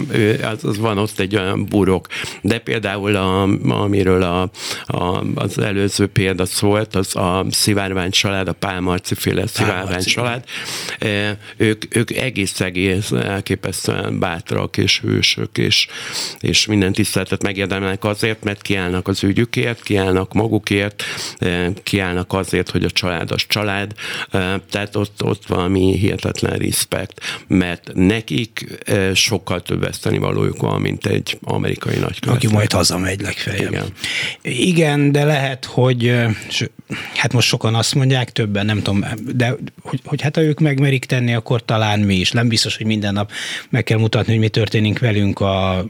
az, 0.42 0.64
az 0.64 0.78
van 0.78 0.98
ott 0.98 1.18
egy 1.18 1.36
olyan 1.36 1.66
burok. 1.66 2.06
De 2.40 2.58
például, 2.58 3.16
a, 3.16 3.42
amiről 3.68 4.22
a, 4.22 4.50
a, 4.86 5.24
az 5.34 5.58
előző 5.58 6.06
példa 6.06 6.46
szólt, 6.46 6.94
az 6.94 7.16
a 7.16 7.46
szivárvány 7.50 8.10
család, 8.10 8.48
a 8.48 8.52
Pálmarci 8.52 9.14
féle 9.14 9.46
szivárvány 9.46 10.02
család, 10.02 10.44
ők, 11.56 11.96
ők 11.96 12.10
egész 12.10 12.60
egész 12.60 13.10
elképesztően 13.10 14.18
bátrak 14.18 14.76
és 14.76 15.00
hősök, 15.00 15.58
és, 15.58 15.86
és 16.40 16.66
minden 16.66 16.83
minden 16.84 17.04
tiszteletet 17.04 17.42
megérdemelnek 17.42 18.04
azért, 18.04 18.44
mert 18.44 18.62
kiállnak 18.62 19.08
az 19.08 19.22
ügyükért, 19.22 19.82
kiállnak 19.82 20.32
magukért, 20.32 21.02
eh, 21.38 21.66
kiállnak 21.82 22.32
azért, 22.32 22.70
hogy 22.70 22.84
a 22.84 22.90
család 22.90 23.30
az 23.30 23.44
család, 23.48 23.92
eh, 24.30 24.54
tehát 24.70 24.96
ott, 24.96 25.22
ott 25.22 25.46
valami 25.46 25.96
hihetetlen 25.96 26.58
respekt, 26.58 27.20
mert 27.46 27.90
nekik 27.94 28.66
eh, 28.84 29.14
sokkal 29.14 29.62
több 29.62 29.80
veszteni 29.80 30.18
valójuk 30.18 30.60
van, 30.60 30.80
mint 30.80 31.06
egy 31.06 31.38
amerikai 31.42 31.96
nagykövet. 31.96 32.36
Aki 32.36 32.46
majd 32.46 32.72
hazamegy 32.72 33.20
legfeljebb. 33.20 33.72
Igen. 33.72 33.86
Igen, 34.42 35.12
de 35.12 35.24
lehet, 35.24 35.64
hogy 35.64 36.12
hát 37.14 37.32
most 37.32 37.48
sokan 37.48 37.74
azt 37.74 37.94
mondják, 37.94 38.32
többen 38.32 38.66
nem 38.66 38.82
tudom, 38.82 39.04
de 39.34 39.56
hogy, 39.82 40.00
hogy 40.04 40.20
hát 40.20 40.36
ha 40.36 40.42
ők 40.42 40.60
megmerik 40.60 41.04
tenni, 41.04 41.34
akkor 41.34 41.64
talán 41.64 42.00
mi 42.00 42.14
is. 42.14 42.30
Nem 42.30 42.48
biztos, 42.48 42.76
hogy 42.76 42.86
minden 42.86 43.12
nap 43.12 43.30
meg 43.70 43.84
kell 43.84 43.98
mutatni, 43.98 44.32
hogy 44.32 44.40
mi 44.40 44.48
történik 44.48 44.98
velünk 44.98 45.40
a 45.40 45.86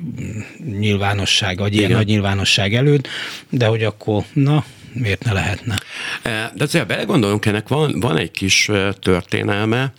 nyilvánosság, 0.84 1.58
vagy 1.58 1.74
ilyen 1.74 1.90
nagy 1.90 2.06
nyilvánosság 2.06 2.74
előtt, 2.74 3.08
de 3.48 3.66
hogy 3.66 3.82
akkor, 3.82 4.24
na, 4.32 4.64
miért 4.92 5.24
ne 5.24 5.32
lehetne? 5.32 5.80
E, 6.22 6.52
de 6.54 6.64
azért 6.64 6.86
belegondolunk, 6.86 7.46
ennek 7.46 7.68
van, 7.68 8.00
van 8.00 8.16
egy 8.16 8.30
kis 8.30 8.68
e, 8.68 8.92
történelme. 8.92 9.92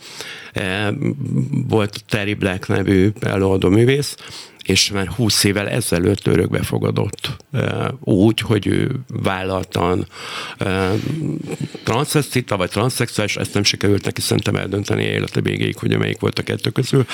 E, 0.52 0.92
volt 1.50 2.04
Terry 2.08 2.34
Black 2.34 2.68
nevű 2.68 3.10
előadó 3.20 3.68
művész, 3.68 4.16
és 4.66 4.90
már 4.90 5.06
20 5.06 5.44
évvel 5.44 5.68
ezelőtt 5.68 6.26
örökbe 6.26 6.62
fogadott 6.62 7.36
úgy, 8.00 8.40
hogy 8.40 8.66
ő 8.66 8.90
vállaltan 9.06 10.06
transzesztita 11.82 12.56
vagy 12.56 12.70
transzexuális, 12.70 13.36
ezt 13.36 13.54
nem 13.54 13.62
sikerült 13.62 14.04
neki 14.04 14.20
szerintem 14.20 14.56
eldönteni 14.56 15.02
élete 15.02 15.40
végéig, 15.40 15.76
hogy 15.76 15.98
melyik 15.98 16.20
volt 16.20 16.38
a 16.38 16.42
kettő 16.42 16.70
közül, 16.70 17.06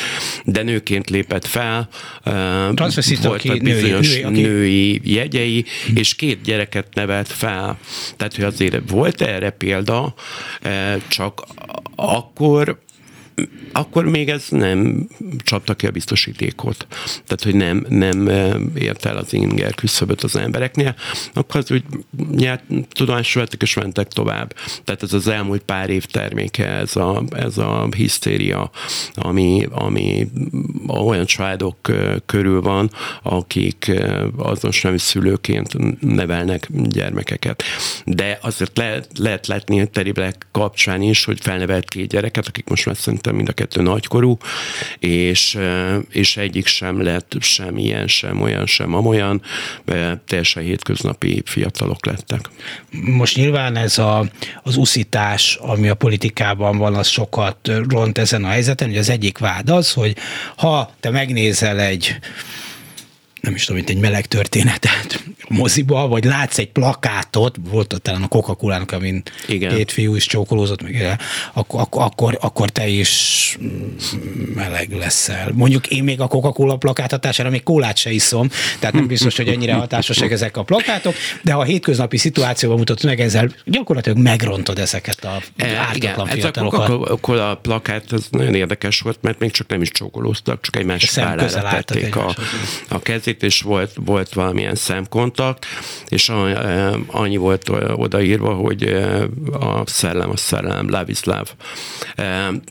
de 0.45 0.63
nőként 0.63 1.11
lépett 1.11 1.47
fel, 1.47 1.89
voltak 3.23 3.63
bizonyos 3.63 4.21
női, 4.21 4.31
női, 4.31 4.43
női 4.43 5.01
jegyei, 5.15 5.65
és 5.95 6.15
két 6.15 6.43
gyereket 6.43 6.95
nevelt 6.95 7.29
fel. 7.29 7.79
Tehát, 8.17 8.35
hogy 8.35 8.45
azért 8.45 8.91
volt 8.91 9.21
erre 9.21 9.51
példa, 9.51 10.15
csak 11.09 11.47
akkor 11.97 12.81
akkor 13.73 14.05
még 14.05 14.29
ez 14.29 14.47
nem 14.49 15.09
csapta 15.39 15.75
ki 15.75 15.87
a 15.87 15.91
biztosítékot. 15.91 16.87
Tehát, 17.27 17.43
hogy 17.43 17.55
nem, 17.55 17.87
nem 17.89 18.29
ért 18.75 19.05
el 19.05 19.17
az 19.17 19.33
inger 19.33 19.75
küszöböt 19.75 20.23
az 20.23 20.37
embereknél, 20.37 20.95
akkor 21.33 21.61
az 21.61 21.71
úgy 21.71 21.85
nyert, 22.31 22.63
tudomásra 22.89 23.41
vettek 23.41 23.63
és 23.63 23.75
mentek 23.75 24.09
tovább. 24.09 24.55
Tehát 24.85 25.03
ez 25.03 25.13
az 25.13 25.29
elmúlt 25.29 25.63
pár 25.63 25.91
év 25.91 26.05
terméke, 26.05 26.67
ez 26.67 26.97
a, 26.97 27.23
ez 27.31 27.59
a 27.59 27.89
hisztéria, 27.97 28.71
ami, 29.15 29.67
ami 29.71 30.29
olyan 30.89 31.27
családok 31.27 31.77
körül 32.27 32.61
van, 32.61 32.91
akik 33.23 33.93
azonos 34.37 34.83
nemű 34.83 34.97
szülőként 34.97 36.01
nevelnek 36.01 36.69
gyermekeket. 36.73 37.63
De 38.05 38.39
azért 38.43 38.77
lehet, 38.77 39.09
lehet 39.19 39.47
látni 39.47 39.81
a 39.81 39.87
Terry 39.87 40.13
kapcsán 40.51 41.03
is, 41.03 41.25
hogy 41.25 41.41
felnevelt 41.41 41.89
két 41.89 42.09
gyereket, 42.09 42.47
akik 42.47 42.69
most 42.69 42.87
már 42.87 42.97
szerintem 43.23 43.35
mind 43.35 43.49
a 43.49 43.53
kettő 43.53 43.83
nagykorú, 43.83 44.37
és, 44.99 45.59
és 46.11 46.37
egyik 46.37 46.67
sem 46.67 47.03
lett 47.03 47.37
sem 47.41 47.77
ilyen, 47.77 48.07
sem 48.07 48.41
olyan, 48.41 48.67
sem 48.67 48.95
amolyan, 48.95 49.43
teljesen 50.27 50.63
hétköznapi 50.63 51.43
fiatalok 51.45 52.07
lettek. 52.07 52.51
Most 52.91 53.37
nyilván 53.37 53.77
ez 53.77 53.99
a, 53.99 54.25
az 54.63 54.77
uszítás, 54.77 55.59
ami 55.61 55.89
a 55.89 55.95
politikában 55.95 56.79
van, 56.79 56.95
az 56.95 57.07
sokat 57.07 57.71
ront 57.89 58.19
ezen 58.19 58.45
a 58.45 58.49
helyzeten, 58.49 58.89
hogy 58.89 58.99
az 58.99 59.09
egyik 59.09 59.39
vád 59.39 59.71
az, 59.71 59.93
hogy 59.93 60.17
ha 60.57 60.95
te 61.01 61.11
megnézel 61.11 61.81
egy 61.81 62.17
nem 63.43 63.55
is 63.55 63.65
tudom, 63.65 63.77
mint 63.77 63.97
egy 63.97 64.03
meleg 64.03 64.27
történetet 64.27 65.25
moziba, 65.49 66.09
vagy 66.09 66.25
látsz 66.25 66.59
egy 66.59 66.69
plakátot, 66.69 67.57
volt 67.71 67.93
ott 67.93 68.03
talán 68.03 68.23
a 68.23 68.29
coca 68.29 68.55
cola 68.55 68.85
amin 68.91 69.23
Igen. 69.49 69.77
két 69.77 69.93
fiú 69.93 70.15
is 70.15 70.27
csókolózott, 70.27 70.83
meg, 70.83 71.17
akkor, 71.53 71.81
akkor, 71.81 72.03
akkor, 72.03 72.39
akkor 72.41 72.71
te 72.71 72.87
is 72.87 73.59
meleg 74.55 74.93
leszel. 74.93 75.51
Mondjuk 75.55 75.87
én 75.87 76.05
még 76.05 76.21
a 76.21 76.27
Coca-Cola 76.27 76.77
plakát 76.77 77.51
még 77.51 77.63
kólát 77.63 77.97
se 77.97 78.11
iszom, 78.11 78.49
tehát 78.79 78.95
nem 78.95 79.07
biztos, 79.07 79.37
hogy 79.37 79.49
ennyire 79.49 79.75
hatásosak 79.75 80.31
ezek 80.31 80.57
a 80.57 80.63
plakátok, 80.63 81.15
de 81.43 81.53
ha 81.53 81.61
a 81.61 81.65
hétköznapi 81.65 82.17
szituációban 82.17 82.79
mutatod 82.79 83.05
meg 83.05 83.21
ezzel, 83.21 83.55
gyakorlatilag 83.65 84.19
megrontod 84.19 84.79
ezeket 84.79 85.25
a 85.25 85.41
e, 85.57 85.77
ártatlan 85.77 86.27
Igen, 86.27 86.39
fiatalokat. 86.39 86.81
Ez 86.81 86.89
a 86.89 86.97
Coca-Cola 86.97 87.57
plakát, 87.57 88.13
ez 88.13 88.27
nagyon 88.31 88.55
érdekes 88.55 89.01
volt, 89.01 89.19
mert 89.21 89.39
még 89.39 89.51
csak 89.51 89.69
nem 89.69 89.83
is 89.83 89.91
csókolóztak, 89.91 90.61
csak 90.61 90.77
egymás 90.77 91.15
vállára 91.15 91.69
tették 91.69 92.17
a, 92.17 92.37
a 92.89 92.99
kezét 92.99 93.32
kezét, 93.33 93.43
és 93.43 93.61
volt, 93.61 93.93
volt 93.95 94.35
valamilyen 94.35 94.75
szemkontakt, 94.75 95.67
és 96.09 96.33
annyi 97.07 97.37
volt 97.37 97.69
odaírva, 97.95 98.55
hogy 98.55 98.83
a 99.53 99.83
szellem, 99.87 100.31
a 100.31 100.37
szellem, 100.37 100.91
love 100.91 101.05
is 101.07 101.25
love. 101.25 101.51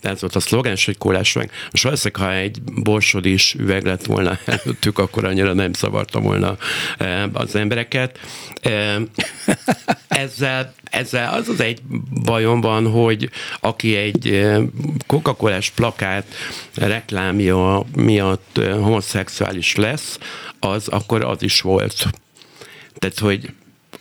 Ez 0.02 0.22
volt 0.22 0.36
a 0.36 0.40
szlogen, 0.40 0.72
és 0.72 0.88
egy 0.88 0.98
kólás 0.98 1.34
meg. 1.34 1.52
Most 1.72 1.84
valószínűleg, 1.84 2.30
ha 2.30 2.34
egy 2.34 2.62
borsodis 2.62 3.54
üveg 3.54 3.86
lett 3.86 4.06
volna 4.06 4.40
előttük, 4.46 5.00
akkor 5.00 5.26
annyira 5.26 5.54
nem 5.54 5.74
zavarta 5.74 6.20
volna 6.20 6.58
az 7.34 7.56
embereket. 7.56 8.20
Ezzel 10.08 10.74
ezzel 10.92 11.34
az 11.34 11.50
az 11.50 11.60
egy 11.60 11.82
bajom 12.24 12.62
van, 12.62 12.88
hogy 12.92 13.30
aki 13.60 13.96
egy 13.96 14.48
coca 15.08 15.34
cola 15.34 15.60
plakát 15.76 16.26
reklámja 16.74 17.86
miatt 17.96 18.60
homoszexuális 18.74 19.76
lesz, 19.76 20.20
az 20.60 20.88
akkor 20.88 21.24
az 21.24 21.44
is 21.44 21.62
volt. 21.62 22.06
Tehát, 22.94 23.20
hogy 23.20 23.54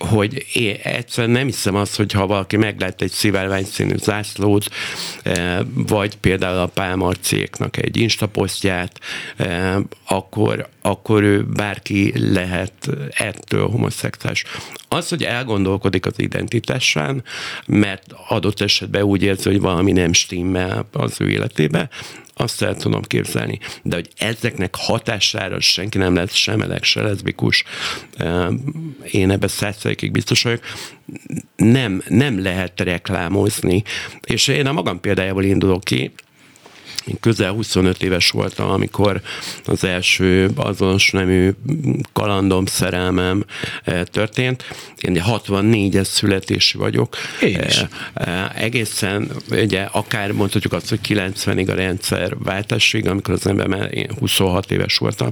hogy 0.09 0.47
én 0.53 0.77
egyszerűen 0.83 1.33
nem 1.33 1.47
hiszem 1.47 1.75
azt, 1.75 1.97
hogy 1.97 2.13
ha 2.13 2.27
valaki 2.27 2.57
meglett 2.57 3.01
egy 3.01 3.11
szivárvány 3.11 3.65
színű 3.65 3.97
zászlót, 3.97 4.69
e, 5.23 5.63
vagy 5.73 6.17
például 6.17 6.59
a 6.59 6.67
Pálmar 6.67 7.17
egy 7.71 7.97
instaposztját, 7.97 8.99
e, 9.37 9.79
akkor, 10.07 10.69
akkor 10.83 11.23
ő 11.23 11.43
bárki 11.43 12.13
lehet 12.33 12.89
ettől 13.11 13.69
homoszexuális. 13.69 14.45
Az, 14.89 15.09
hogy 15.09 15.23
elgondolkodik 15.23 16.07
az 16.07 16.19
identitásán, 16.19 17.23
mert 17.67 18.05
adott 18.29 18.61
esetben 18.61 19.03
úgy 19.03 19.23
érzi, 19.23 19.49
hogy 19.49 19.61
valami 19.61 19.93
nem 19.93 20.13
stimmel 20.13 20.89
az 20.93 21.21
ő 21.21 21.31
életébe, 21.31 21.89
azt 22.41 22.63
el 22.63 22.77
tudom 22.77 23.03
képzelni. 23.03 23.59
De 23.83 23.95
hogy 23.95 24.09
ezeknek 24.17 24.75
hatására 24.75 25.61
senki 25.61 25.99
nem 25.99 26.15
lesz 26.15 26.35
sem 26.35 26.59
meleg, 26.59 26.83
se 26.83 27.03
leszbikus, 27.03 27.65
e, 28.17 28.49
én 29.11 29.31
ebbe 29.31 29.49
biztoságuk 29.90 30.12
biztos 30.12 30.42
vagyok, 30.42 30.62
nem, 31.57 32.03
nem 32.09 32.42
lehet 32.42 32.81
reklámozni. 32.81 33.83
És 34.26 34.48
én 34.48 34.66
a 34.66 34.72
magam 34.72 35.00
példájából 35.00 35.44
indulok 35.44 35.85
ki, 35.85 36.12
közel 37.21 37.53
25 37.53 38.03
éves 38.03 38.31
voltam, 38.31 38.71
amikor 38.71 39.21
az 39.65 39.85
első 39.85 40.51
azonos 40.57 41.11
nemű 41.11 41.51
kalandom, 42.13 42.67
szerelmem 42.67 43.45
eh, 43.85 44.03
történt. 44.05 44.65
Én 45.01 45.23
64-es 45.27 46.05
születésű 46.05 46.79
vagyok. 46.79 47.17
Én 47.41 47.61
is. 47.67 47.85
Eh, 48.15 48.63
egészen, 48.63 49.31
ugye 49.51 49.83
akár 49.83 50.33
mondhatjuk 50.33 50.73
azt, 50.73 50.89
hogy 50.89 51.01
90-ig 51.09 51.71
a 51.71 51.75
rendszer 51.75 52.37
váltásig, 52.39 53.09
amikor 53.09 53.35
az 53.35 53.47
ember 53.47 53.67
már 53.67 54.09
26 54.19 54.71
éves 54.71 54.97
voltam, 54.97 55.31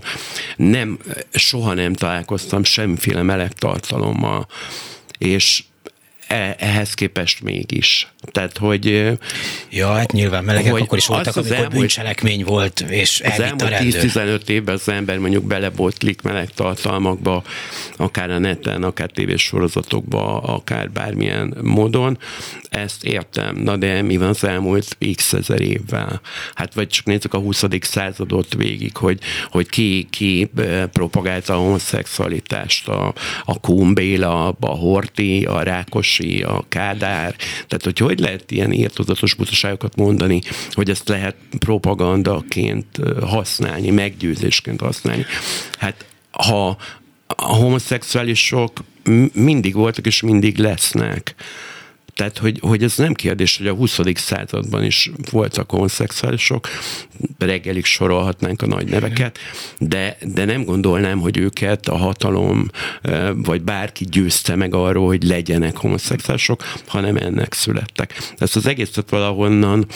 nem, 0.57 0.99
soha 1.31 1.75
nem 1.75 1.93
találkoztam 1.93 2.65
semmiféle 2.65 3.23
meleg 3.23 3.53
tartalommal 3.53 4.47
és 5.19 5.63
ehhez 6.59 6.95
képest 6.95 7.43
mégis. 7.43 8.09
Tehát, 8.33 8.59
hogy... 8.59 9.13
Ja, 9.71 9.93
hát 9.93 10.13
nyilván 10.13 10.45
melegek 10.45 10.73
hogy 10.73 10.81
akkor 10.81 10.99
is 10.99 11.07
voltak, 11.07 11.37
amikor 11.37 11.57
elmúlt, 11.57 11.73
bűncselekmény 11.73 12.45
volt, 12.45 12.81
és 12.81 13.21
Az 13.21 13.41
elmúlt 13.41 13.63
10-15 13.63 14.49
évben 14.49 14.75
az 14.75 14.89
ember 14.89 15.19
mondjuk 15.19 15.45
belebotlik 15.45 16.23
meleg 16.23 16.51
tartalmakba, 16.51 17.43
akár 17.97 18.31
a 18.31 18.39
neten, 18.39 18.83
akár 18.83 19.11
tévésorozatokba, 19.11 20.41
akár 20.41 20.91
bármilyen 20.91 21.57
módon. 21.63 22.19
Ezt 22.69 23.05
értem. 23.05 23.57
Na 23.57 23.77
de 23.77 24.03
mi 24.03 24.17
van 24.17 24.29
az 24.29 24.45
elmúlt 24.45 24.97
x 25.15 25.33
ezer 25.33 25.61
évvel? 25.61 26.21
Hát 26.55 26.75
vagy 26.75 26.89
csak 26.89 27.05
nézzük 27.05 27.35
a 27.35 27.39
20. 27.39 27.65
századot 27.81 28.55
végig, 28.55 28.97
hogy, 28.97 29.19
hogy 29.51 29.69
ki, 29.69 30.07
ki 30.11 30.51
propagálta 30.93 31.55
a 31.55 31.59
homoszexualitást, 31.59 32.89
a, 32.89 33.15
a 33.45 33.61
Kumbéla, 33.61 34.49
a 34.61 34.67
Horti, 34.67 35.45
a 35.45 35.63
Rákos 35.63 35.99
Rákosi, 35.99 36.43
a 36.43 36.65
Kádár, 36.69 37.37
tehát 37.67 37.85
hogy 37.85 37.99
hogy 37.99 38.19
lehet 38.19 38.51
ilyen 38.51 38.73
írtozatos 38.73 39.35
butaságokat 39.35 39.97
mondani, 39.97 40.41
hogy 40.71 40.91
ezt 40.91 41.09
lehet 41.09 41.37
propagandaként 41.59 42.87
használni, 43.21 43.91
meggyőzésként 43.91 44.81
használni. 44.81 45.25
Hát 45.79 46.05
ha 46.31 46.77
a 47.27 47.55
homoszexuálisok 47.55 48.85
mindig 49.33 49.75
voltak 49.75 50.07
és 50.07 50.23
mindig 50.23 50.59
lesznek. 50.59 51.35
Tehát, 52.19 52.39
hogy, 52.39 52.59
hogy 52.61 52.83
ez 52.83 52.97
nem 52.97 53.15
kérdés, 53.15 53.59
hogy 53.59 53.67
a 53.67 53.75
20. 53.75 54.01
században 54.15 54.85
is 54.85 55.11
voltak 55.31 55.71
homoszexuálisok, 55.71 56.69
reggelig 57.39 57.85
sorolhatnánk 57.85 58.63
a 58.63 58.67
nagy 58.67 58.89
neveket, 58.89 59.39
de, 59.79 60.17
de 60.21 60.45
nem 60.45 60.65
gondolnám, 60.65 61.19
hogy 61.19 61.37
őket 61.37 61.89
a 61.89 61.97
hatalom 61.97 62.71
vagy 63.35 63.63
bárki 63.63 64.05
győzte 64.05 64.55
meg 64.55 64.75
arról, 64.75 65.07
hogy 65.07 65.23
legyenek 65.23 65.77
homoszexuálisok, 65.77 66.63
hanem 66.87 67.17
ennek 67.17 67.53
születtek. 67.53 68.15
Ezt 68.39 68.57
az 68.57 68.67
egészet 68.67 69.11
valahonnan 69.11 69.87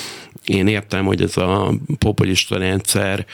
én 0.45 0.67
értem, 0.67 1.05
hogy 1.05 1.23
ez 1.23 1.37
a 1.37 1.75
populista 1.99 2.59
rendszer 2.59 3.27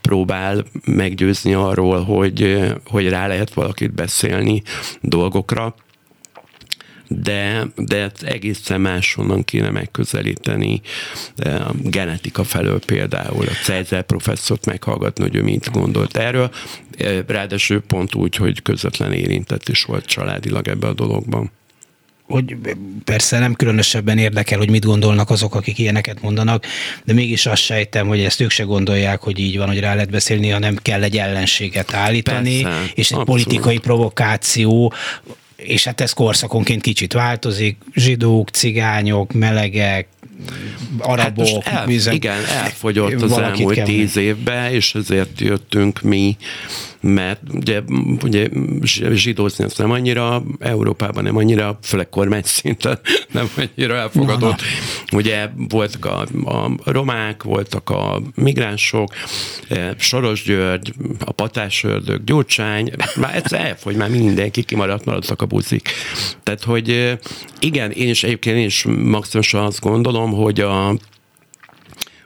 próbál 0.00 0.64
meggyőzni 0.84 1.54
arról, 1.54 2.02
hogy, 2.02 2.64
hogy 2.86 3.08
rá 3.08 3.26
lehet 3.26 3.54
valakit 3.54 3.94
beszélni 3.94 4.62
dolgokra, 5.00 5.74
de, 7.08 7.66
de 7.76 8.10
egészen 8.20 8.80
máshonnan 8.80 9.44
kéne 9.44 9.70
megközelíteni 9.70 10.80
a 11.36 11.72
genetika 11.82 12.44
felől 12.44 12.78
például 12.86 13.46
a 13.46 13.64
Cezár 13.64 14.02
professzort 14.02 14.66
meghallgatni, 14.66 15.22
hogy 15.22 15.34
ő 15.34 15.42
mit 15.42 15.70
gondolt 15.70 16.16
erről. 16.16 16.50
Ráadásul 17.26 17.80
pont 17.80 18.14
úgy, 18.14 18.36
hogy 18.36 18.62
közvetlen 18.62 19.12
érintett 19.12 19.68
is 19.68 19.82
volt 19.82 20.06
családilag 20.06 20.68
ebbe 20.68 20.86
a 20.86 20.92
dologban 20.92 21.50
hogy 22.28 22.56
persze 23.04 23.38
nem 23.38 23.54
különösebben 23.54 24.18
érdekel, 24.18 24.58
hogy 24.58 24.70
mit 24.70 24.84
gondolnak 24.84 25.30
azok, 25.30 25.54
akik 25.54 25.78
ilyeneket 25.78 26.22
mondanak, 26.22 26.66
de 27.04 27.12
mégis 27.12 27.46
azt 27.46 27.62
sejtem, 27.62 28.06
hogy 28.06 28.20
ezt 28.20 28.40
ők 28.40 28.50
se 28.50 28.62
gondolják, 28.62 29.20
hogy 29.20 29.38
így 29.38 29.56
van, 29.56 29.66
hogy 29.66 29.80
rá 29.80 29.94
lehet 29.94 30.10
beszélni, 30.10 30.48
hanem 30.48 30.76
kell 30.82 31.02
egy 31.02 31.18
ellenséget 31.18 31.94
állítani, 31.94 32.62
persze, 32.62 32.80
és 32.82 32.90
egy 33.10 33.18
abszolút. 33.18 33.26
politikai 33.26 33.78
provokáció, 33.78 34.92
és 35.62 35.84
hát 35.84 36.00
ez 36.00 36.12
korszakonként 36.12 36.82
kicsit 36.82 37.12
változik, 37.12 37.76
zsidók, 37.94 38.48
cigányok, 38.48 39.32
melegek, 39.32 40.06
arabok. 40.98 41.62
Hát 41.62 41.80
el, 41.80 41.86
bizony, 41.86 42.14
igen, 42.14 42.44
elfogyott 42.44 43.22
az 43.22 43.38
elmúlt 43.38 43.82
tíz 43.82 44.16
évben, 44.16 44.72
és 44.72 44.94
ezért 44.94 45.40
jöttünk 45.40 46.02
mi 46.02 46.36
mert 47.00 47.40
ugye, 47.54 47.82
ugye 48.22 48.48
zsidózni 49.12 49.64
az 49.64 49.76
nem 49.76 49.90
annyira, 49.90 50.42
Európában 50.58 51.22
nem 51.22 51.36
annyira, 51.36 51.78
főleg 51.82 52.08
kormány 52.08 52.42
szinten 52.44 52.98
nem 53.32 53.50
annyira 53.56 53.96
elfogadott. 53.96 54.40
Na, 54.40 54.66
na. 55.10 55.16
Ugye 55.16 55.48
voltak 55.68 56.04
a, 56.04 56.26
a 56.44 56.70
romák, 56.84 57.42
voltak 57.42 57.90
a 57.90 58.22
migránsok, 58.34 59.12
eh, 59.68 59.90
Soros 59.98 60.42
György, 60.42 60.92
a 61.24 61.32
patásördök, 61.32 62.24
Gyurcsány, 62.24 62.90
már 63.16 63.34
ez 63.44 63.52
elfogy, 63.52 63.96
már 63.96 64.10
mindenki 64.10 64.62
kimaradt, 64.62 65.04
maradtak 65.04 65.42
a 65.42 65.46
buzik. 65.48 65.90
Tehát, 66.42 66.64
hogy 66.64 67.18
igen, 67.60 67.90
én 67.90 68.08
is 68.08 68.24
egyébként 68.24 68.56
én 68.56 68.64
is 68.64 68.84
maximum 68.84 69.66
azt 69.66 69.80
gondolom, 69.80 70.32
hogy 70.32 70.60
a 70.60 70.94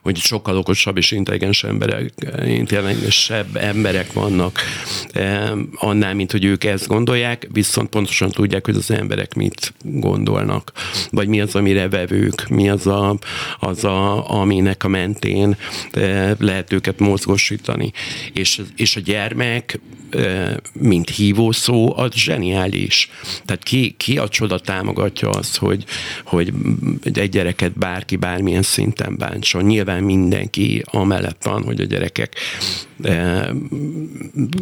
hogy 0.03 0.17
sokkal 0.17 0.57
okosabb 0.57 0.97
és 0.97 1.11
intelligens 1.11 1.65
emberek, 1.65 2.13
intelligensebb 2.47 3.57
emberek 3.57 4.13
vannak 4.13 4.61
annál, 5.75 6.15
mint 6.15 6.33
hogy 6.33 6.45
ők 6.45 6.65
ezt 6.65 6.87
gondolják, 6.87 7.49
viszont 7.53 7.89
pontosan 7.89 8.31
tudják, 8.31 8.65
hogy 8.67 8.77
az 8.77 8.91
emberek 8.91 9.35
mit 9.35 9.75
gondolnak, 9.83 10.73
vagy 11.11 11.29
mi 11.29 11.41
az, 11.41 11.55
amire 11.55 11.89
vevők, 11.89 12.49
mi 12.49 12.69
az, 12.69 12.87
a, 12.87 13.19
az 13.59 13.85
a, 13.85 14.31
aminek 14.31 14.85
a 14.85 14.89
mentén 14.89 15.57
lehet 16.39 16.73
őket 16.73 16.99
mozgosítani. 16.99 17.93
És, 18.33 18.61
és 18.77 18.97
a 18.97 19.01
gyermek, 19.01 19.81
mint 20.73 21.11
hívószó, 21.11 21.97
az 21.97 22.15
zseniális. 22.15 23.11
Tehát 23.45 23.63
ki, 23.63 23.95
ki 23.97 24.19
a 24.19 24.29
csoda 24.29 24.59
támogatja 24.59 25.29
azt, 25.29 25.57
hogy, 25.57 25.85
hogy 26.25 26.53
egy 27.13 27.29
gyereket 27.29 27.79
bárki 27.79 28.17
bármilyen 28.17 28.63
szinten 28.63 29.17
bántson. 29.17 29.65
Nyilván 29.65 29.92
mindenki 30.01 30.83
amellett 30.85 31.43
van, 31.43 31.63
hogy 31.63 31.81
a 31.81 31.85
gyerekek 31.85 32.37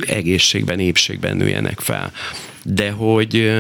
egészségben, 0.07 0.79
épségben 0.79 1.37
nőjenek 1.37 1.81
fel. 1.81 2.13
De 2.65 2.91
hogy 2.91 3.53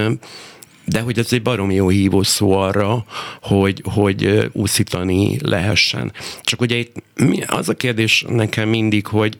de 0.85 1.01
hogy 1.01 1.19
ez 1.19 1.33
egy 1.33 1.43
baromi 1.43 1.75
jó 1.75 1.89
hívó 1.89 2.23
szó 2.23 2.53
arra, 2.53 3.05
hogy, 3.43 3.83
hogy 3.85 4.51
úszítani 4.53 5.39
lehessen. 5.43 6.13
Csak 6.43 6.61
ugye 6.61 6.77
itt 6.77 7.03
az 7.47 7.69
a 7.69 7.75
kérdés 7.75 8.25
nekem 8.29 8.69
mindig, 8.69 9.07
hogy 9.07 9.37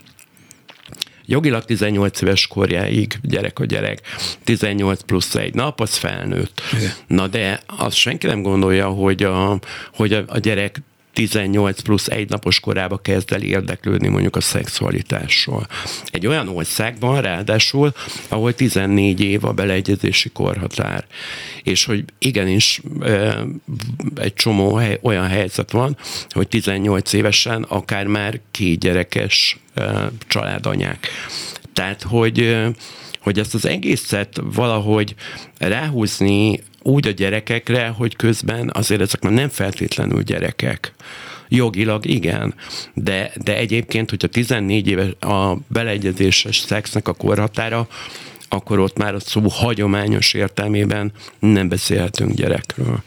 Jogilag 1.31 1.65
18 1.65 2.21
éves 2.21 2.47
korjáig 2.47 3.19
gyerek 3.23 3.59
a 3.59 3.65
gyerek, 3.65 4.01
18 4.45 5.03
plusz 5.03 5.35
egy 5.35 5.55
nap, 5.55 5.81
az 5.81 5.97
felnőtt. 5.97 6.61
Igen. 6.73 6.93
Na 7.07 7.27
de 7.27 7.61
azt 7.67 7.97
senki 7.97 8.27
nem 8.27 8.43
gondolja, 8.43 8.89
hogy 8.89 9.23
a, 9.23 9.59
hogy 9.95 10.13
a, 10.13 10.25
a 10.27 10.39
gyerek 10.39 10.83
18 11.13 11.81
plusz 11.81 12.07
egy 12.07 12.29
napos 12.29 12.61
korába 12.61 12.99
kezd 12.99 13.33
el 13.33 13.43
érdeklődni 13.43 14.09
mondjuk 14.09 14.37
a 14.37 14.41
szexualitásról. 14.41 15.67
Egy 16.11 16.27
olyan 16.27 16.49
országban 16.49 17.21
ráadásul, 17.21 17.93
ahol 18.29 18.55
14 18.55 19.21
év 19.21 19.45
a 19.45 19.53
beleegyezési 19.53 20.29
korhatár. 20.29 21.05
És 21.63 21.85
hogy 21.85 22.05
igenis 22.19 22.81
egy 24.15 24.35
csomó 24.35 24.75
hely, 24.75 24.99
olyan 25.03 25.27
helyzet 25.27 25.71
van, 25.71 25.97
hogy 26.29 26.49
18 26.49 27.13
évesen 27.13 27.63
akár 27.63 28.07
már 28.07 28.41
két 28.51 28.79
gyerekes 28.79 29.59
családanyák. 30.29 31.09
Tehát, 31.73 32.03
hogy 32.03 32.69
hogy 33.21 33.39
ezt 33.39 33.55
az 33.55 33.67
egészet 33.67 34.41
valahogy 34.43 35.15
ráhúzni 35.59 36.61
úgy 36.83 37.07
a 37.07 37.11
gyerekekre, 37.11 37.89
hogy 37.89 38.17
közben 38.17 38.71
azért 38.73 39.01
ezek 39.01 39.23
már 39.23 39.33
nem 39.33 39.49
feltétlenül 39.49 40.23
gyerekek. 40.23 40.93
Jogilag 41.49 42.07
igen, 42.07 42.55
de, 42.95 43.33
de 43.35 43.57
egyébként, 43.57 44.11
hogyha 44.11 44.29
14 44.29 44.89
éve 44.89 45.29
a 45.35 45.59
beleegyezéses 45.69 46.59
szexnek 46.59 47.09
a 47.09 47.13
korhatára, 47.13 47.89
akkor 48.49 48.79
ott 48.79 48.97
már 48.97 49.15
a 49.15 49.21
szó 49.21 49.49
hagyományos 49.49 50.35
értelmében 50.35 51.13
nem 51.39 51.69
beszélhetünk 51.69 52.35
gyerekről. 52.35 53.03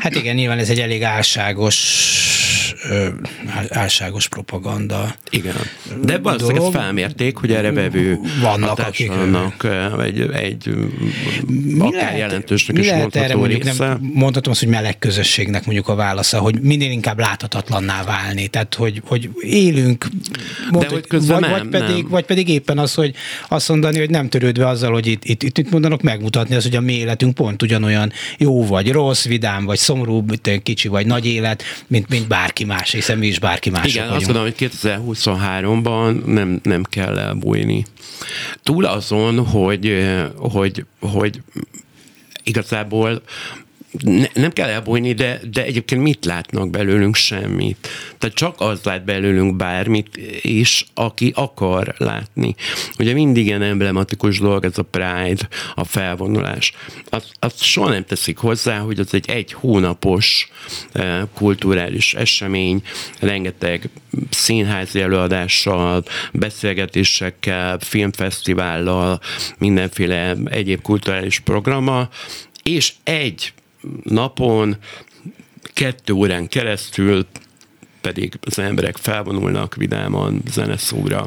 Hát 0.00 0.14
igen, 0.14 0.34
nyilván 0.34 0.58
ez 0.58 0.70
egy 0.70 0.80
elég 0.80 1.02
álságos 1.02 1.76
álságos 3.68 4.28
propaganda. 4.28 5.14
Igen. 5.30 5.54
De 6.04 6.18
valószínűleg 6.18 6.62
ezt 6.62 6.70
felmérték, 6.70 7.36
hogy 7.36 7.52
erre 7.52 7.72
vevő 7.72 8.18
vannak, 8.40 8.78
akik 8.78 9.08
vannak 9.08 9.66
egy, 10.04 10.20
egy 10.20 10.74
mi 11.46 11.80
akár 11.80 11.92
lehet, 11.92 12.18
jelentősnek 12.18 12.76
mi 12.76 12.82
is 12.82 12.88
lehet 12.88 13.16
erre 13.16 13.36
mondjuk, 13.36 13.78
nem, 13.78 13.98
mondhatom 14.00 14.52
azt, 14.52 14.60
hogy 14.60 14.68
meleg 14.68 14.98
közösségnek 14.98 15.64
mondjuk 15.64 15.88
a 15.88 15.94
válasza, 15.94 16.38
hogy 16.38 16.60
minél 16.60 16.90
inkább 16.90 17.18
láthatatlanná 17.18 18.02
válni. 18.04 18.46
Tehát, 18.46 18.74
hogy, 18.74 19.02
hogy 19.04 19.30
élünk, 19.40 20.06
mond, 20.70 20.84
De 20.84 20.90
hogy 20.92 21.06
közben 21.06 21.40
vagy, 21.40 21.50
nem, 21.50 21.70
vagy, 21.70 21.80
pedig, 21.80 22.02
nem. 22.02 22.10
vagy 22.10 22.24
pedig 22.24 22.48
éppen 22.48 22.78
az, 22.78 22.94
hogy 22.94 23.14
azt 23.48 23.68
mondani, 23.68 23.98
hogy 23.98 24.10
nem 24.10 24.28
törődve 24.28 24.66
azzal, 24.66 24.92
hogy 24.92 25.06
itt, 25.06 25.24
itt, 25.24 25.42
itt, 25.42 25.58
itt 25.58 25.70
mondanak 25.70 26.02
megmutatni 26.02 26.54
az, 26.54 26.62
hogy 26.62 26.76
a 26.76 26.80
mi 26.80 26.92
életünk 26.92 27.34
pont 27.34 27.62
ugyanolyan 27.62 28.12
jó 28.38 28.66
vagy 28.66 28.92
rossz, 28.92 29.24
vidám 29.24 29.64
vagy 29.64 29.78
szomorú, 29.78 30.24
kicsi 30.62 30.88
vagy 30.88 31.06
nagy 31.06 31.26
élet, 31.26 31.62
mint, 31.86 32.08
mint 32.08 32.28
bárki 32.28 32.64
más, 32.68 32.90
hiszen 32.90 33.18
mi 33.18 33.26
is 33.26 33.38
bárki 33.38 33.70
más. 33.70 33.86
Igen, 33.86 34.08
vagyunk. 34.08 34.20
azt 34.20 34.32
mondom, 34.32 34.52
hogy 34.52 34.70
2023-ban 34.82 36.24
nem, 36.24 36.60
nem 36.62 36.82
kell 36.82 37.18
elbújni. 37.18 37.84
Túl 38.62 38.84
azon, 38.84 39.46
hogy, 39.46 40.08
hogy, 40.36 40.84
hogy 41.00 41.42
igazából 42.42 43.22
ne, 43.90 44.26
nem 44.34 44.52
kell 44.52 44.68
elbújni, 44.68 45.12
de, 45.12 45.40
de 45.50 45.64
egyébként 45.64 46.02
mit 46.02 46.24
látnak 46.24 46.70
belőlünk? 46.70 47.14
Semmit. 47.14 47.88
Tehát 48.18 48.36
csak 48.36 48.60
az 48.60 48.82
lát 48.82 49.04
belőlünk 49.04 49.56
bármit 49.56 50.16
is, 50.42 50.86
aki 50.94 51.32
akar 51.34 51.94
látni. 51.98 52.54
Ugye 52.98 53.12
mindig 53.12 53.46
ilyen 53.46 53.62
emblematikus 53.62 54.38
dolog 54.38 54.64
ez 54.64 54.78
a 54.78 54.82
Pride, 54.82 55.48
a 55.74 55.84
felvonulás. 55.84 56.72
Azt, 57.08 57.32
azt 57.38 57.62
soha 57.62 57.88
nem 57.88 58.04
teszik 58.04 58.38
hozzá, 58.38 58.78
hogy 58.78 58.98
az 58.98 59.14
egy 59.14 59.30
egy 59.30 59.52
hónapos 59.52 60.50
eh, 60.92 61.20
kulturális 61.34 62.14
esemény, 62.14 62.82
rengeteg 63.20 63.88
színházi 64.30 65.00
előadással, 65.00 66.04
beszélgetésekkel, 66.32 67.78
filmfesztivállal, 67.80 69.20
mindenféle 69.58 70.36
egyéb 70.44 70.82
kulturális 70.82 71.38
programmal, 71.38 72.08
és 72.62 72.92
egy 73.04 73.52
napon, 74.02 74.76
kettő 75.62 76.12
órán 76.12 76.48
keresztül 76.48 77.26
pedig 78.00 78.38
az 78.40 78.58
emberek 78.58 78.96
felvonulnak 78.96 79.74
vidáman 79.74 80.42
zeneszóra. 80.50 81.26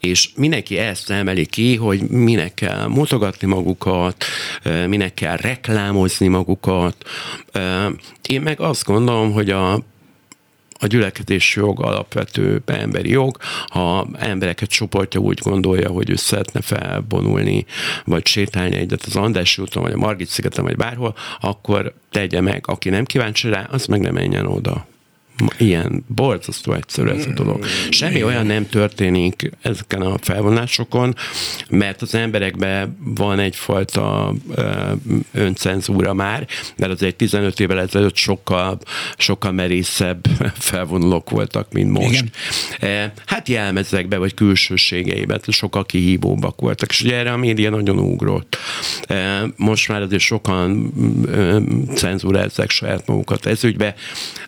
És 0.00 0.30
mindenki 0.36 0.78
ezt 0.78 1.10
emeli 1.10 1.46
ki, 1.46 1.76
hogy 1.76 2.00
minek 2.00 2.54
kell 2.54 2.86
mutogatni 2.86 3.46
magukat, 3.46 4.24
minek 4.86 5.14
kell 5.14 5.36
reklámozni 5.36 6.28
magukat. 6.28 6.96
Én 8.28 8.40
meg 8.40 8.60
azt 8.60 8.84
gondolom, 8.84 9.32
hogy 9.32 9.50
a 9.50 9.82
a 10.78 10.86
gyülekezés 10.86 11.56
jog 11.56 11.82
alapvető 11.82 12.62
emberi 12.66 13.10
jog. 13.10 13.36
Ha 13.66 14.08
embereket 14.18 14.68
csoportja 14.68 15.20
úgy 15.20 15.38
gondolja, 15.42 15.90
hogy 15.90 16.10
ő 16.10 16.16
szeretne 16.16 16.60
felvonulni, 16.60 17.64
vagy 18.04 18.26
sétálni 18.26 18.76
egyet 18.76 19.02
az 19.02 19.16
András 19.16 19.58
úton, 19.58 19.82
vagy 19.82 19.92
a 19.92 19.96
Margit 19.96 20.28
szigeten, 20.28 20.64
vagy 20.64 20.76
bárhol, 20.76 21.14
akkor 21.40 21.94
tegye 22.10 22.40
meg. 22.40 22.64
Aki 22.66 22.88
nem 22.88 23.04
kíváncsi 23.04 23.48
rá, 23.48 23.68
az 23.70 23.86
meg 23.86 24.00
nem 24.00 24.14
menjen 24.14 24.46
oda 24.46 24.86
ilyen 25.58 26.04
borzasztó 26.08 26.72
egyszerű 26.72 27.08
ez 27.08 27.26
a 27.26 27.32
dolog. 27.32 27.64
Semmi 27.90 28.22
olyan 28.22 28.46
nem 28.46 28.68
történik 28.68 29.50
ezeken 29.62 30.00
a 30.00 30.18
felvonásokon, 30.20 31.14
mert 31.68 32.02
az 32.02 32.14
emberekben 32.14 32.98
van 33.04 33.38
egyfajta 33.38 34.34
öncenzúra 35.32 36.14
már, 36.14 36.46
mert 36.76 36.92
az 36.92 37.02
egy 37.02 37.16
15 37.16 37.60
évvel 37.60 37.80
ezelőtt 37.80 38.16
sokkal, 38.16 38.78
sokkal 39.16 39.52
merészebb 39.52 40.26
felvonulók 40.54 41.30
voltak, 41.30 41.72
mint 41.72 41.90
most. 41.90 42.24
Igen. 42.80 43.12
Hát 43.26 43.48
jelmezekbe, 43.48 44.16
vagy 44.16 44.34
külsőségeiben 44.34 45.40
sokkal 45.48 45.86
kihívóbbak 45.86 46.60
voltak, 46.60 46.90
és 46.90 47.02
ugye 47.02 47.16
erre 47.16 47.32
a 47.32 47.36
média 47.36 47.70
nagyon 47.70 47.98
ugrott. 47.98 48.56
Most 49.56 49.88
már 49.88 50.02
azért 50.02 50.22
sokan 50.22 50.92
cenzúrázzák 51.94 52.70
saját 52.70 53.06
magukat 53.06 53.46
ez 53.46 53.64
ügybe, 53.64 53.94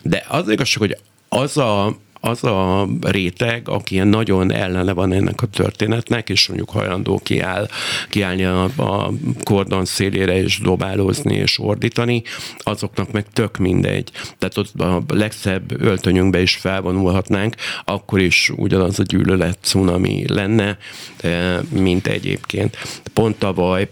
de 0.01 0.25
az 0.27 0.49
igazság, 0.49 0.78
hogy 0.79 0.97
az 1.29 1.57
a 1.57 1.97
az 2.21 2.43
a 2.43 2.87
réteg, 3.01 3.69
aki 3.69 3.93
ilyen 3.93 4.07
nagyon 4.07 4.51
ellene 4.51 4.93
van 4.93 5.13
ennek 5.13 5.41
a 5.41 5.45
történetnek, 5.47 6.29
és 6.29 6.47
mondjuk 6.47 6.69
hajlandó 6.69 7.19
kiáll, 7.23 7.67
kiállni 8.09 8.43
a, 8.43 8.63
a 8.63 9.11
kordon 9.43 9.85
szélére, 9.85 10.41
és 10.41 10.59
dobálózni, 10.59 11.35
és 11.35 11.59
ordítani, 11.59 12.23
azoknak 12.57 13.11
meg 13.11 13.25
tök 13.33 13.57
mindegy. 13.57 14.11
Tehát 14.37 14.57
ott 14.57 14.81
a 14.81 15.03
legszebb 15.07 15.81
öltönyünkbe 15.81 16.41
is 16.41 16.55
felvonulhatnánk, 16.55 17.55
akkor 17.85 18.19
is 18.19 18.51
ugyanaz 18.55 18.99
a 18.99 19.03
gyűlölet 19.03 19.57
cunami 19.61 20.23
lenne, 20.27 20.77
eh, 21.17 21.59
mint 21.69 22.07
egyébként. 22.07 22.77
Pont 23.13 23.37
tavaly 23.37 23.89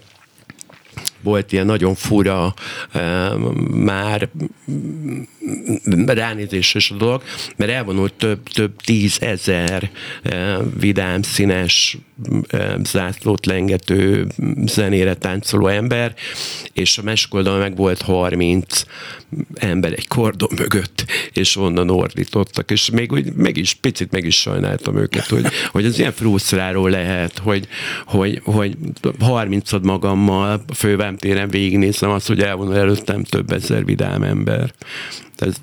volt 1.22 1.52
ilyen 1.52 1.66
nagyon 1.66 1.96
fura, 1.96 2.54
már 3.72 4.30
ránézéses 6.06 6.94
dolog, 6.98 7.24
mert 7.56 7.72
elvonult 7.72 8.14
több, 8.14 8.44
több 8.44 8.82
tízezer 8.82 9.90
vidám, 10.80 11.22
színes, 11.22 11.98
zászlót 12.84 13.46
lengető, 13.46 14.28
zenére 14.66 15.14
táncoló 15.14 15.68
ember, 15.68 16.14
és 16.74 16.98
a 16.98 17.04
meskoldal 17.04 17.60
meg 17.60 17.76
volt 17.76 18.02
30 18.02 18.84
ember 19.54 19.94
egy 19.94 20.08
kordon 20.08 20.50
mögött, 20.58 21.06
és 21.34 21.56
onnan 21.56 21.90
ordítottak, 21.90 22.72
és 22.72 22.90
még 22.90 23.12
úgy 23.12 23.34
meg 23.34 23.58
is, 23.58 23.74
picit 23.74 24.12
meg 24.12 24.26
is 24.26 24.36
sajnáltam 24.36 24.98
őket, 24.98 25.26
hogy, 25.26 25.46
hogy 25.72 25.86
az 25.86 26.00
ilyen 26.00 26.12
frusztráló 26.12 26.88
lehet, 26.88 27.38
hogy, 27.38 27.68
hogy, 28.06 28.42
hogy 28.44 28.78
30 29.20 29.72
magammal 29.82 30.64
a 30.68 30.74
fővámtéren 30.74 31.50
végignézem 31.50 32.10
azt, 32.10 32.28
hogy 32.28 32.42
elvonul 32.42 32.78
előttem 32.78 33.24
több 33.24 33.52
ezer 33.52 33.86
vidám 33.86 34.24
ember. 34.24 34.74
Ez 35.42 35.56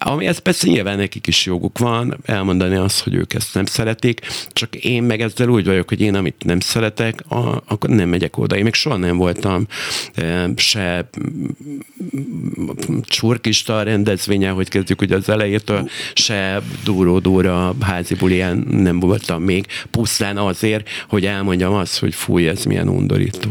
ami 0.00 0.26
ez 0.26 0.38
persze 0.38 0.66
nyilván 0.66 0.96
nekik 0.96 1.26
is 1.26 1.46
joguk 1.46 1.78
van 1.78 2.16
elmondani 2.24 2.76
azt, 2.76 3.00
hogy 3.02 3.14
ők 3.14 3.34
ezt 3.34 3.54
nem 3.54 3.64
szeretik, 3.64 4.20
csak 4.52 4.74
én 4.74 5.02
meg 5.02 5.20
ezzel 5.20 5.48
úgy 5.48 5.66
vagyok, 5.66 5.88
hogy 5.88 6.00
én 6.00 6.14
amit 6.14 6.44
nem 6.44 6.60
szeretek, 6.60 7.30
a, 7.30 7.62
akkor 7.66 7.90
nem 7.90 8.08
megyek 8.08 8.38
oda. 8.38 8.56
Én 8.56 8.62
még 8.62 8.74
soha 8.74 8.96
nem 8.96 9.16
voltam 9.16 9.66
e, 10.14 10.50
se 10.56 11.08
csurkista 13.02 13.82
rendezvényen, 13.82 14.54
hogy 14.54 14.68
kezdjük 14.68 15.00
ugye 15.00 15.16
az 15.16 15.28
elejétől, 15.28 15.88
se 16.14 16.62
duró-dúra 16.84 17.74
házi 17.80 18.14
bulián 18.14 18.66
nem 18.70 19.00
voltam 19.00 19.42
még, 19.42 19.66
pusztán 19.90 20.36
azért, 20.36 20.88
hogy 21.08 21.26
elmondjam 21.26 21.72
azt, 21.72 21.98
hogy 21.98 22.14
fúj, 22.14 22.48
ez 22.48 22.64
milyen 22.64 22.88
undorító. 22.88 23.50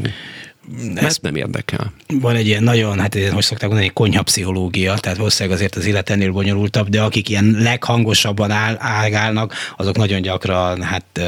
Ezt 0.95 1.21
nem 1.21 1.35
érdekel. 1.35 1.93
Van 2.07 2.35
egy 2.35 2.47
ilyen 2.47 2.63
nagyon, 2.63 2.99
hát 2.99 3.17
hogy 3.31 3.43
szokták 3.43 3.69
mondani, 3.69 3.91
konyha 3.93 4.23
pszichológia, 4.23 4.93
tehát 4.97 5.17
valószínűleg 5.17 5.57
azért 5.57 5.75
az 5.75 5.85
élet 5.85 6.09
ennél 6.09 6.31
bonyolultabb, 6.31 6.89
de 6.89 7.01
akik 7.01 7.29
ilyen 7.29 7.55
leghangosabban 7.59 8.51
áll, 8.51 8.77
állnak, 9.13 9.53
azok 9.77 9.97
nagyon 9.97 10.21
gyakran 10.21 10.81
hát 10.81 11.21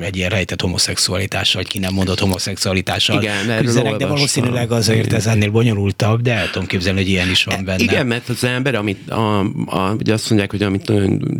egy 0.00 0.16
ilyen 0.16 0.30
rejtett 0.30 0.60
homoszexualitással, 0.60 1.62
vagy 1.62 1.70
ki 1.70 1.78
nem 1.78 1.94
mondott 1.94 2.18
homoszexualitással 2.18 3.22
Igen, 3.22 3.58
küzdenek, 3.58 3.96
de 3.96 4.06
valószínűleg 4.06 4.72
azért 4.72 5.12
ez 5.12 5.26
ennél 5.26 5.50
bonyolultabb, 5.50 6.20
de 6.20 6.32
el 6.32 6.50
tudom 6.50 6.68
képzelni, 6.68 7.00
hogy 7.00 7.08
ilyen 7.08 7.30
is 7.30 7.44
van 7.44 7.64
benne. 7.64 7.82
Igen, 7.82 8.06
mert 8.06 8.28
az 8.28 8.44
ember, 8.44 8.74
amit 8.74 9.10
a, 9.10 9.38
a, 9.66 9.94
ugye 9.98 10.12
azt 10.12 10.28
mondják, 10.28 10.50
hogy 10.50 10.62
amit 10.62 10.92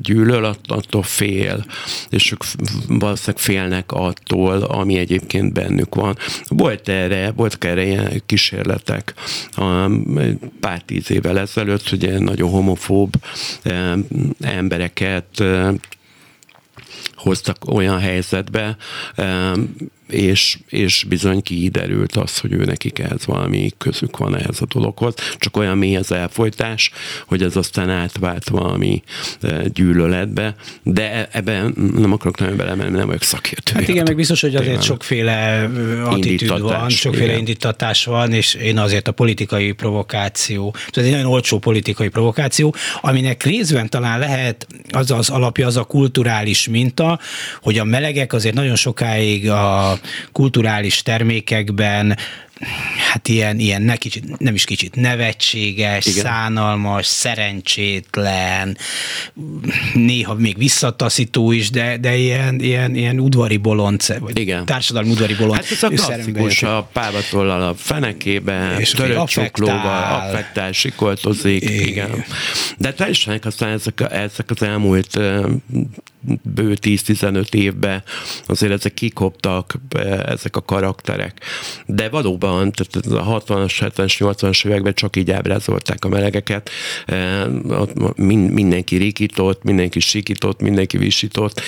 gyűlöl, 0.03 0.57
attól 0.67 1.03
fél, 1.03 1.65
és 2.11 2.33
ők 2.33 2.43
valószínűleg 2.89 3.43
félnek 3.43 3.93
attól, 3.93 4.63
ami 4.63 4.99
egyébként 4.99 5.53
bennük 5.53 5.95
van. 5.95 6.17
Volt 6.49 6.89
erre 6.89 7.33
voltak 7.37 7.65
erre 7.65 7.85
ilyen 7.85 8.23
kísérletek. 8.27 9.15
Pár 10.61 10.83
tíz 10.83 11.11
évvel 11.11 11.39
ezelőtt, 11.39 11.89
hogy 11.89 12.19
nagyon 12.19 12.51
homofób 12.51 13.15
embereket 14.41 15.45
hoztak 17.15 17.69
olyan 17.69 17.99
helyzetbe, 17.99 18.77
és, 20.15 20.59
és 20.69 21.05
bizony 21.09 21.43
kiderült 21.43 22.17
az, 22.17 22.39
hogy 22.39 22.53
ő 22.53 22.65
nekik 22.65 22.99
ez 22.99 23.27
valami 23.27 23.71
közük 23.79 24.17
van 24.17 24.37
ehhez 24.37 24.61
a 24.61 24.67
dologhoz, 24.75 25.15
csak 25.39 25.57
olyan 25.57 25.79
mély 25.79 25.97
az 25.97 26.13
elfolytás, 26.13 26.91
hogy 27.27 27.43
ez 27.43 27.57
aztán 27.57 27.91
átvált 27.91 28.49
valami 28.49 29.03
e, 29.43 29.69
gyűlöletbe, 29.69 30.55
de 30.83 31.29
ebben 31.33 31.75
nem 31.97 32.13
akarok 32.13 32.39
nagyon 32.39 32.57
belemenni, 32.57 32.97
nem 32.97 33.07
vagyok 33.07 33.23
szakértő. 33.23 33.73
Hát 33.75 33.89
igen, 33.89 34.05
meg 34.07 34.17
biztos, 34.17 34.41
hogy 34.41 34.57
azért 34.57 34.83
sokféle 34.83 35.71
attitűd 36.05 36.61
van, 36.61 36.89
sokféle 36.89 37.25
igen. 37.25 37.39
indítatás 37.39 38.05
van, 38.05 38.33
és 38.33 38.55
én 38.55 38.79
azért 38.79 39.09
a 39.09 39.13
politikai 39.13 39.73
provokáció, 39.73 40.75
ez 40.93 41.05
egy 41.05 41.11
nagyon 41.11 41.27
olcsó 41.27 41.59
politikai 41.59 42.09
provokáció, 42.09 42.75
aminek 43.01 43.43
részben 43.43 43.89
talán 43.89 44.19
lehet 44.19 44.67
az 44.91 45.11
az 45.11 45.31
alapja, 45.31 45.67
az 45.67 45.77
a 45.77 45.85
kulturális 45.85 46.69
minta, 46.69 47.19
hogy 47.63 47.79
a 47.79 47.85
melegek 47.85 48.33
azért 48.33 48.55
nagyon 48.55 48.77
sokáig 48.77 49.51
a 49.51 49.99
kulturális 50.33 51.03
termékekben 51.03 52.17
hát 53.13 53.29
ilyen, 53.29 53.59
ilyen 53.59 53.83
ne 53.83 53.97
kicsit, 53.97 54.39
nem 54.39 54.55
is 54.55 54.65
kicsit 54.65 54.95
nevetséges, 54.95 56.07
Igen. 56.07 56.25
szánalmas, 56.25 57.07
szerencsétlen, 57.07 58.77
néha 59.95 60.35
még 60.35 60.57
visszataszító 60.57 61.53
is, 61.53 61.71
de, 61.71 61.97
de 61.97 62.17
ilyen, 62.17 62.61
ilyen, 62.61 62.95
ilyen 62.95 63.21
udvari 63.21 63.57
bolond, 63.57 64.19
vagy 64.19 64.39
Igen. 64.39 64.65
társadalmi 64.65 65.11
udvari 65.11 65.35
bolond. 65.35 65.55
Hát 65.55 65.71
ez 65.71 65.83
a 65.83 65.89
klasszikus, 65.89 66.63
a 66.63 66.89
pávatollal 66.93 67.63
a 67.63 67.75
fenekében, 67.75 68.81
és 68.81 68.91
törött 68.91 69.27
csuklóval, 69.27 70.21
affektál, 70.21 70.73
sikoltozik. 70.73 71.63
Igen. 71.63 71.87
Igen. 71.87 72.25
De 72.79 72.93
teljesen 72.93 73.41
aztán 73.43 73.71
ezek, 73.71 74.01
ezek 74.11 74.51
az 74.51 74.63
elmúlt 74.63 75.19
bő 76.43 76.77
10-15 76.81 77.55
évben 77.55 78.03
azért 78.47 78.73
ezek 78.73 78.95
kikoptak, 78.95 79.75
ezek 80.27 80.57
a 80.57 80.63
karakterek. 80.63 81.41
De 81.87 82.09
valóban, 82.09 82.44
tehát 82.45 83.27
a 83.27 83.41
60-as, 83.41 83.75
70-es, 83.81 84.15
80-as 84.19 84.67
években 84.67 84.95
csak 84.95 85.17
így 85.17 85.31
ábrázolták 85.31 86.05
a 86.05 86.09
melegeket. 86.09 86.71
Mindenki 88.17 88.97
rikított, 88.97 89.63
mindenki 89.63 90.01
sikított, 90.01 90.61
mindenki 90.61 90.97
visított 90.97 91.61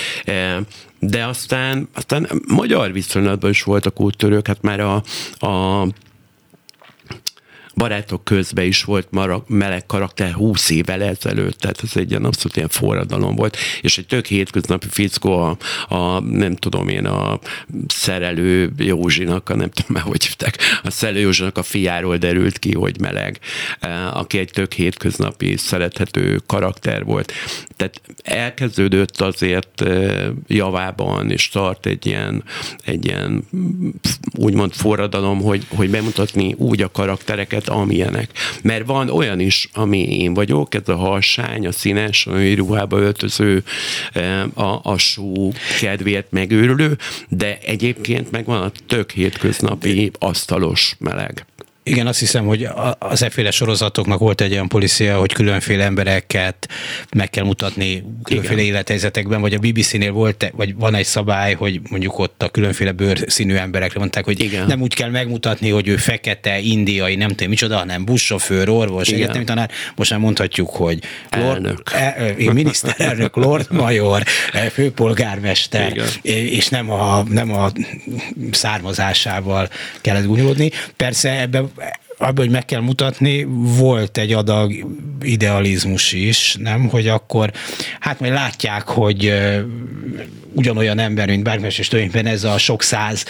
de 0.98 1.24
aztán, 1.24 1.88
aztán 1.94 2.28
magyar 2.48 2.92
viszonylatban 2.92 3.50
is 3.50 3.62
voltak 3.62 4.00
úttörők, 4.00 4.46
hát 4.46 4.62
már 4.62 4.80
a, 4.80 5.02
a 5.46 5.86
barátok 7.76 8.24
közben 8.24 8.64
is 8.64 8.84
volt 8.84 9.06
marag, 9.10 9.44
meleg 9.46 9.86
karakter 9.86 10.32
20 10.32 10.70
évvel 10.70 11.02
ezelőtt, 11.02 11.58
tehát 11.58 11.80
ez 11.82 11.96
egy 11.96 12.10
ilyen 12.10 12.24
abszolút 12.24 12.56
ilyen 12.56 12.68
forradalom 12.68 13.34
volt, 13.34 13.56
és 13.80 13.98
egy 13.98 14.06
tök 14.06 14.26
hétköznapi 14.26 14.86
fickó 14.90 15.38
a, 15.38 15.56
a 15.94 16.20
nem 16.20 16.56
tudom 16.56 16.88
én, 16.88 17.06
a 17.06 17.38
szerelő 17.88 18.72
Józsinak, 18.78 19.48
a 19.48 19.56
nem 19.56 19.70
tudom 19.70 19.92
már 19.92 20.02
hogy 20.02 20.24
hívták, 20.24 20.58
a 20.82 20.90
szerelő 20.90 21.20
Józsinak 21.20 21.58
a 21.58 21.62
fiáról 21.62 22.16
derült 22.16 22.58
ki, 22.58 22.74
hogy 22.74 23.00
meleg, 23.00 23.38
e, 23.80 24.08
aki 24.08 24.38
egy 24.38 24.50
tök 24.50 24.72
hétköznapi, 24.72 25.56
szerethető 25.56 26.40
karakter 26.46 27.04
volt. 27.04 27.32
Tehát 27.76 28.00
elkezdődött 28.22 29.20
azért 29.20 29.80
e, 29.80 30.32
javában, 30.46 31.30
és 31.30 31.48
tart 31.48 31.86
egy 31.86 32.06
ilyen, 32.06 32.44
egy 32.84 33.04
ilyen 33.04 33.44
úgymond 34.32 34.72
forradalom, 34.72 35.42
hogy, 35.42 35.66
hogy 35.68 35.90
bemutatni 35.90 36.54
úgy 36.58 36.82
a 36.82 36.90
karaktereket, 36.90 37.65
hát 37.66 37.79
amilyenek. 37.79 38.31
Mert 38.62 38.87
van 38.87 39.11
olyan 39.11 39.40
is, 39.40 39.68
ami 39.72 40.18
én 40.18 40.35
vagyok, 40.35 40.74
ez 40.74 40.88
a 40.88 40.96
harsány, 40.96 41.66
a 41.66 41.72
színes, 41.72 42.26
a 42.26 42.31
női 42.31 42.55
ruhába 42.55 42.98
öltöző, 42.98 43.62
eh, 44.12 44.59
a, 44.59 44.81
a 44.83 44.98
só 44.98 45.52
kedvéért 45.81 46.31
megőrülő, 46.31 46.98
de 47.29 47.59
egyébként 47.64 48.31
meg 48.31 48.44
van 48.44 48.62
a 48.62 48.72
tök 48.87 49.11
hétköznapi 49.11 50.11
asztalos 50.18 50.96
meleg. 50.98 51.46
Igen, 51.88 52.07
azt 52.07 52.18
hiszem, 52.18 52.46
hogy 52.46 52.68
az 52.99 53.22
efféle 53.22 53.51
sorozatoknak 53.51 54.18
volt 54.18 54.40
egy 54.40 54.53
olyan 54.53 54.68
policia, 54.68 55.18
hogy 55.18 55.33
különféle 55.33 55.85
embereket 55.85 56.68
meg 57.16 57.31
kell 57.31 57.44
mutatni 57.44 58.03
különféle 58.22 58.61
Igen. 58.61 58.72
élethelyzetekben, 58.75 59.40
vagy 59.40 59.55
a 59.55 59.59
BBC-nél 59.59 60.12
volt, 60.12 60.51
vagy 60.57 60.75
van 60.75 60.94
egy 60.94 61.05
szabály, 61.05 61.55
hogy 61.55 61.81
mondjuk 61.90 62.18
ott 62.18 62.42
a 62.42 62.49
különféle 62.49 62.92
bőrszínű 62.92 63.55
emberekre 63.55 63.99
mondták, 63.99 64.25
hogy 64.25 64.40
Igen. 64.40 64.66
nem 64.66 64.83
úgy 64.83 64.94
kell 64.94 65.11
megmutatni, 65.11 65.70
hogy 65.70 65.88
ő 65.88 65.96
fekete, 65.96 66.59
indiai, 66.59 67.14
nem 67.14 67.29
tudom 67.29 67.49
micsoda, 67.49 67.77
hanem 67.77 68.05
buszsofőr, 68.05 68.68
orvos, 68.68 69.09
Igen. 69.09 69.20
egyetemi 69.20 69.44
tanár. 69.44 69.70
Most 69.96 70.11
már 70.11 70.20
mondhatjuk, 70.20 70.70
hogy 70.70 70.99
lord, 71.31 71.46
elnök. 71.46 71.92
E, 71.92 72.35
e, 72.38 72.53
miniszterelnök, 72.53 73.37
lord 73.37 73.66
major, 73.70 74.22
e, 74.53 74.59
főpolgármester, 74.59 75.90
Igen. 75.90 76.07
és 76.44 76.68
nem 76.68 76.90
a, 76.90 77.22
nem 77.29 77.53
a 77.53 77.72
származásával 78.51 79.68
kellett 80.01 80.27
gúnyolódni. 80.27 80.70
Persze 80.96 81.40
ebben 81.40 81.75
back. 81.76 82.06
Abban, 82.18 82.44
hogy 82.44 82.50
meg 82.50 82.64
kell 82.64 82.81
mutatni, 82.81 83.46
volt 83.79 84.18
egy 84.18 84.33
adag 84.33 84.87
idealizmus 85.20 86.12
is, 86.12 86.57
nem? 86.61 86.88
Hogy 86.88 87.09
akkor, 87.09 87.52
hát 88.00 88.20
majd 88.20 88.33
látják, 88.33 88.88
hogy 88.88 89.26
uh, 89.26 89.61
ugyanolyan 90.57 90.98
ember, 90.98 91.29
mint 91.29 91.42
Bergmes 91.42 91.79
és 91.79 91.88
tulajdonképpen 91.88 92.33
ez 92.33 92.44
a 92.44 92.59
sok 92.59 92.83
száz 92.83 93.24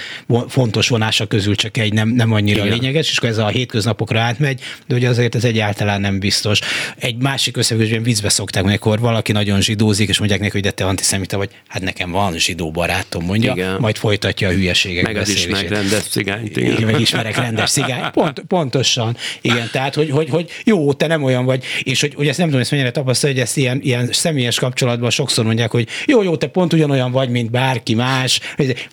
fontos 0.49 0.89
vonása 0.89 1.27
közül 1.27 1.55
csak 1.55 1.77
egy 1.77 1.93
nem, 1.93 2.09
nem 2.09 2.33
annyira 2.33 2.65
Igen. 2.65 2.79
lényeges, 2.79 3.11
és 3.11 3.17
akkor 3.17 3.29
ez 3.29 3.39
a 3.39 3.47
hétköznapokra 3.47 4.21
átmegy, 4.21 4.61
de 4.87 4.95
hogy 4.95 5.05
azért 5.05 5.35
ez 5.35 5.45
egyáltalán 5.45 6.01
nem 6.01 6.19
biztos. 6.19 6.61
Egy 6.97 7.17
másik 7.17 7.57
összefüggésben 7.57 8.03
viccbe 8.03 8.29
szokták, 8.29 8.65
amikor 8.65 9.01
valaki 9.01 9.33
nagyon 9.33 9.61
zsidózik, 9.61 10.09
és 10.09 10.19
mondják 10.19 10.41
neki, 10.41 10.53
hogy 10.53 10.63
de 10.63 10.71
te 10.71 10.85
antiszemita 10.85 11.37
vagy, 11.37 11.51
hát 11.69 11.83
nekem 11.83 12.11
van 12.11 12.39
zsidó 12.39 12.71
barátom, 12.71 13.25
mondja, 13.25 13.53
igen. 13.53 13.77
majd 13.81 13.97
folytatja 13.97 14.49
a 14.49 14.53
hülyeségek 14.53 15.05
Meg 15.05 15.17
az 15.17 15.29
ismerek 15.29 15.69
rendes 15.69 16.03
cigányt. 16.03 16.57
Igen. 16.57 16.73
igen, 16.73 16.91
meg 16.91 17.01
ismerek 17.01 17.37
rendes 17.37 17.71
cigányt. 17.71 18.11
Pont, 18.11 18.41
pont 18.49 18.75
pontosan. 18.77 19.17
Igen, 19.41 19.69
tehát, 19.73 19.95
hogy, 19.95 20.11
hogy, 20.11 20.29
hogy 20.29 20.51
jó, 20.65 20.93
te 20.93 21.07
nem 21.07 21.23
olyan 21.23 21.45
vagy, 21.45 21.65
és 21.83 22.01
hogy, 22.01 22.15
hogy 22.15 22.29
ezt 22.29 22.39
nem 22.39 22.47
tudom, 22.47 22.61
ezt 22.61 22.71
mennyire 22.71 22.91
tapasztalja, 22.91 23.35
hogy 23.35 23.45
ezt 23.45 23.57
ilyen, 23.57 23.81
ilyen 23.83 24.09
személyes 24.13 24.59
kapcsolatban 24.59 25.11
sokszor 25.11 25.45
mondják, 25.45 25.71
hogy 25.71 25.89
jó, 26.07 26.23
jó, 26.23 26.37
te 26.37 26.47
pont 26.47 26.73
ugyanolyan 26.73 27.13
vagy, 27.13 27.29
mint 27.29 27.51
bárki 27.51 27.95
más, 27.95 28.41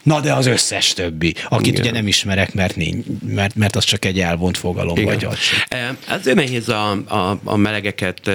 na 0.04 0.20
de 0.20 0.34
az 0.34 0.46
összes 0.46 0.94
többi, 0.94 1.36
akit 1.50 1.68
Igen. 1.68 1.82
ugye 1.82 1.92
nem 1.92 2.08
ismerek, 2.08 2.54
mert, 2.54 2.76
mert, 3.28 3.56
mert 3.56 3.76
az 3.76 3.84
csak 3.84 4.06
egy 4.06 4.20
elvont 4.20 4.58
fogalom, 4.58 4.98
Igen. 4.98 5.06
vagy. 5.06 5.28
Azért 6.08 6.36
nehéz 6.36 6.70
a, 6.70 6.92
a, 6.92 7.40
a 7.44 7.58
melegeket 7.58 8.32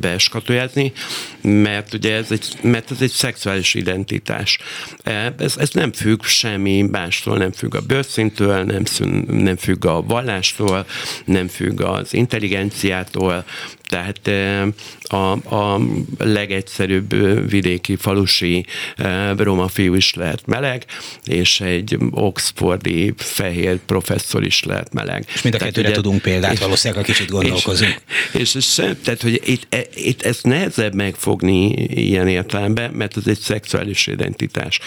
beskatoljázni, 0.00 0.92
mert 1.40 1.94
ugye 1.94 2.14
ez 2.14 2.26
egy, 2.30 2.46
mert 2.62 2.90
ez 2.90 2.96
egy 3.00 3.10
szexuális 3.10 3.74
identitás. 3.74 4.58
Ez, 5.38 5.56
ez 5.56 5.70
nem 5.70 5.92
függ 5.92 6.22
semmi 6.22 6.82
mástól, 6.82 7.38
nem 7.38 7.52
függ 7.52 7.74
a 7.74 7.80
bőrszintől, 7.80 8.62
nem, 8.62 8.82
nem 9.28 9.56
függ 9.56 9.84
a 9.84 10.02
vallástól, 10.02 10.86
nem 11.24 11.48
függ 11.48 11.80
az 11.80 12.14
intelligenciától, 12.14 13.44
tehát 13.92 14.30
a, 15.02 15.54
a 15.54 15.80
legegyszerűbb 16.18 17.14
vidéki 17.50 17.96
falusi 17.96 18.66
roma 19.36 19.68
fiú 19.68 19.94
is 19.94 20.14
lehet 20.14 20.46
meleg, 20.46 20.84
és 21.24 21.60
egy 21.60 21.98
oxfordi 22.10 23.12
fehér 23.16 23.78
professzor 23.86 24.44
is 24.44 24.64
lehet 24.64 24.92
meleg. 24.92 25.24
És 25.34 25.42
mind 25.42 25.54
a 25.54 25.58
kettőre 25.58 25.86
ugye, 25.86 25.96
tudunk 25.96 26.22
példát, 26.22 26.58
valószínűleg, 26.58 27.02
a 27.02 27.06
kicsit 27.06 27.30
gondolkozunk. 27.30 28.00
És, 28.32 28.40
és, 28.40 28.54
és 28.54 28.74
tehát, 29.02 29.22
hogy 29.22 29.40
itt, 29.44 29.74
e, 29.74 29.86
itt 29.94 30.22
ezt 30.22 30.44
nehezebb 30.44 30.94
megfogni 30.94 31.66
ilyen 31.84 32.28
értelemben, 32.28 32.90
mert 32.90 33.16
ez 33.16 33.26
egy 33.26 33.38
szexuális 33.38 34.06
identitás 34.06 34.80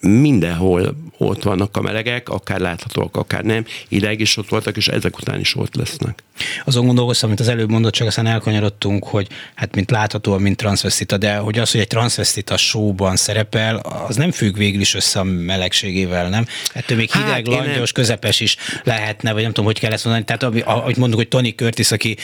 mindenhol 0.00 0.96
ott 1.18 1.42
vannak 1.42 1.76
a 1.76 1.80
melegek, 1.80 2.28
akár 2.28 2.60
láthatóak, 2.60 3.16
akár 3.16 3.42
nem. 3.44 3.64
Ideig 3.88 4.20
is 4.20 4.36
ott 4.36 4.48
voltak, 4.48 4.76
és 4.76 4.88
ezek 4.88 5.18
után 5.18 5.40
is 5.40 5.56
ott 5.56 5.74
lesznek. 5.74 6.22
Azon 6.64 6.86
gondolkoztam, 6.86 7.28
amit 7.28 7.40
az 7.40 7.48
előbb 7.48 7.70
mondott, 7.70 7.92
csak 7.92 8.06
aztán 8.06 8.26
elkanyarodtunk, 8.26 9.04
hogy 9.04 9.26
hát 9.54 9.74
mint 9.74 9.90
láthatóan, 9.90 10.40
mint 10.40 10.56
transvestita, 10.56 11.16
de 11.16 11.36
hogy 11.36 11.58
az, 11.58 11.70
hogy 11.70 11.80
egy 11.80 11.86
transvestita 11.86 12.56
showban 12.56 13.16
szerepel, 13.16 13.76
az 13.76 14.16
nem 14.16 14.30
függ 14.30 14.56
végül 14.56 14.80
is 14.80 14.94
össze 14.94 15.18
a 15.18 15.22
melegségével, 15.22 16.28
nem? 16.28 16.46
Ettől 16.74 16.96
még 16.96 17.12
hideg, 17.12 17.30
hát, 17.30 17.46
langyos, 17.46 17.92
közepes 17.92 18.40
is 18.40 18.56
lehetne, 18.84 19.32
vagy 19.32 19.42
nem 19.42 19.50
tudom, 19.50 19.64
hogy 19.64 19.78
kell 19.78 19.92
ezt 19.92 20.04
mondani. 20.04 20.24
Tehát 20.24 20.42
ahogy 20.64 20.96
mondjuk, 20.96 21.20
hogy 21.20 21.28
Tony 21.28 21.54
Curtis, 21.56 21.90
aki 21.90 22.16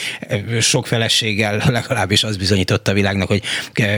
sok 0.59 0.87
feleséggel 0.87 1.63
legalábbis 1.71 2.23
az 2.23 2.37
bizonyította 2.37 2.91
a 2.91 2.93
világnak, 2.93 3.27
hogy 3.27 3.41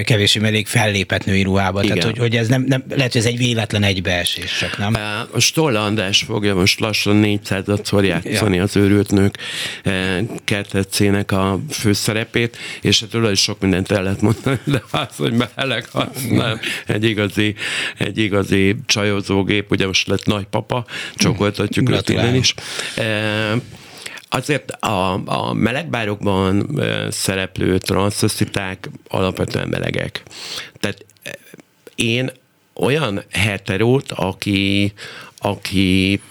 kevésbé 0.04 0.46
elég 0.46 0.68
fellépett 0.68 1.26
női 1.26 1.44
ruhába. 1.44 1.84
Igen. 1.84 1.98
Tehát, 1.98 2.12
hogy, 2.12 2.20
hogy 2.20 2.36
ez 2.36 2.48
nem, 2.48 2.64
nem, 2.68 2.84
lehet, 2.90 3.12
hogy 3.12 3.22
ez 3.22 3.28
egy 3.28 3.38
véletlen 3.38 3.84
egybeesés, 3.84 4.58
csak 4.60 4.78
nem? 4.90 5.28
A 5.32 5.40
Stolla 5.40 5.84
András 5.84 6.24
fogja 6.24 6.56
most 6.56 6.80
lassan 6.80 7.22
400-szor 7.26 8.06
játszani 8.06 8.56
ja. 8.56 8.64
az 8.64 8.76
őrült 8.76 9.12
nők 9.12 9.38
kertetszének 10.44 11.32
a 11.32 11.60
főszerepét, 11.70 12.58
és 12.82 13.00
hát 13.00 13.14
róla 13.14 13.32
is 13.32 13.42
sok 13.42 13.60
mindent 13.60 13.92
el 13.92 14.04
lehet 14.04 14.22
mondani, 14.22 14.60
de 14.64 14.84
az, 14.92 15.16
hogy 15.18 15.34
meleg, 15.56 15.88
az 15.92 16.06
nem. 16.30 16.60
Egy 16.88 17.04
igazi, 17.04 17.56
egy 17.98 18.18
igazi 18.18 18.76
csajozógép, 18.86 19.72
ugye 19.72 19.86
most 19.86 20.08
lett 20.08 20.26
nagypapa, 20.26 20.86
csokoltatjuk 21.16 21.90
őt 21.90 22.10
innen 22.10 22.36
is. 22.36 22.54
Azért 24.30 24.72
a, 24.72 25.22
a 25.26 25.54
melegbárokban 25.54 26.82
szereplő 27.10 27.78
transzosziták 27.78 28.90
alapvetően 29.08 29.68
melegek. 29.68 30.24
Tehát 30.80 31.06
én 31.96 32.32
olyan 32.74 33.24
heterót, 33.32 34.12
aki, 34.12 34.94
aki 35.38 36.22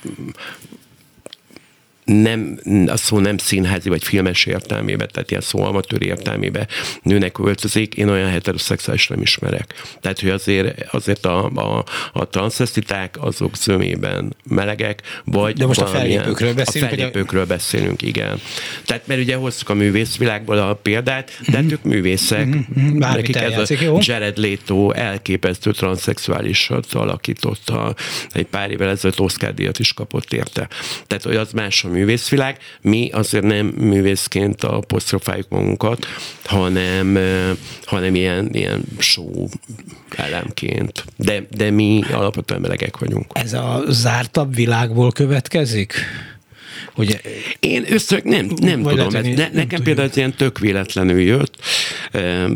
nem, 2.13 2.59
a 2.87 2.97
szó 2.97 3.19
nem 3.19 3.39
színházi 3.39 3.89
vagy 3.89 4.05
filmes 4.05 4.47
értelmében, 4.47 5.09
tehát 5.13 5.31
ilyen 5.31 5.43
szó 5.43 5.63
amatőr 5.63 6.03
értelmében 6.03 6.69
nőnek 7.03 7.39
öltözik, 7.39 7.95
én 7.95 8.09
olyan 8.09 8.31
heteroszexuális 8.31 9.09
nem 9.09 9.21
ismerek. 9.21 9.75
Tehát, 10.01 10.21
hogy 10.21 10.31
azért, 10.31 10.93
azért 10.93 11.27
a, 11.27 11.45
a, 11.45 11.85
a 12.13 12.29
transzesztiták 12.29 13.17
azok 13.21 13.57
zömében 13.57 14.37
melegek, 14.49 15.03
vagy 15.25 15.55
De 15.55 15.67
most 15.67 15.81
a 15.81 15.87
fellépőkről 15.87 16.55
beszélünk? 16.55 16.93
A 16.93 16.97
fellépőkről 16.97 17.47
beszélünk, 17.47 18.03
igen. 18.03 18.41
Tehát, 18.85 19.07
mert 19.07 19.21
ugye 19.21 19.37
hoztuk 19.37 19.69
a 19.69 19.75
művészvilágból 19.75 20.59
a 20.59 20.75
példát, 20.75 21.41
de 21.51 21.59
mm-hmm. 21.59 21.71
ők 21.71 21.83
művészek, 21.83 22.47
mm-hmm. 22.47 22.99
nekik 22.99 23.37
ez 23.37 23.71
a 23.71 23.75
jó? 23.81 23.99
Jared 24.01 24.39
Leto 24.39 24.91
elképesztő 24.91 25.73
transzexuálisat 25.73 26.93
alakította, 26.93 27.95
egy 28.33 28.47
pár 28.47 28.71
évvel 28.71 28.89
ezelőtt 28.89 29.21
Oscar 29.21 29.55
díjat 29.55 29.79
is 29.79 29.93
kapott 29.93 30.33
érte. 30.33 30.69
Tehát, 31.07 31.25
hogy 31.25 31.37
az 31.37 31.53
más 31.53 31.85
a 31.85 31.89
művészvilág. 32.01 32.57
Mi 32.81 33.11
azért 33.13 33.45
nem 33.45 33.67
művészként 33.67 34.65
apostrofáljuk 34.65 35.49
magunkat, 35.49 36.07
hanem, 36.45 37.19
hanem 37.85 38.15
ilyen, 38.15 38.49
ilyen 38.53 38.83
show 38.99 39.47
elemként. 40.17 41.05
De, 41.17 41.47
de 41.57 41.71
mi 41.71 42.03
alapvetően 42.13 42.61
melegek 42.61 42.99
vagyunk. 42.99 43.27
Ez 43.33 43.53
a 43.53 43.83
zártabb 43.89 44.55
világból 44.55 45.13
következik? 45.13 45.95
Hogy 46.95 47.21
Én 47.61 47.85
összök 47.89 48.25
nem, 48.25 48.51
nem 48.61 48.83
tudom. 48.83 49.15
Ez, 49.15 49.25
ne, 49.25 49.49
nekem 49.53 49.83
például 49.83 50.09
ez 50.09 50.17
ilyen 50.17 50.35
tök 50.35 50.59
véletlenül 50.59 51.21
jött 51.21 51.57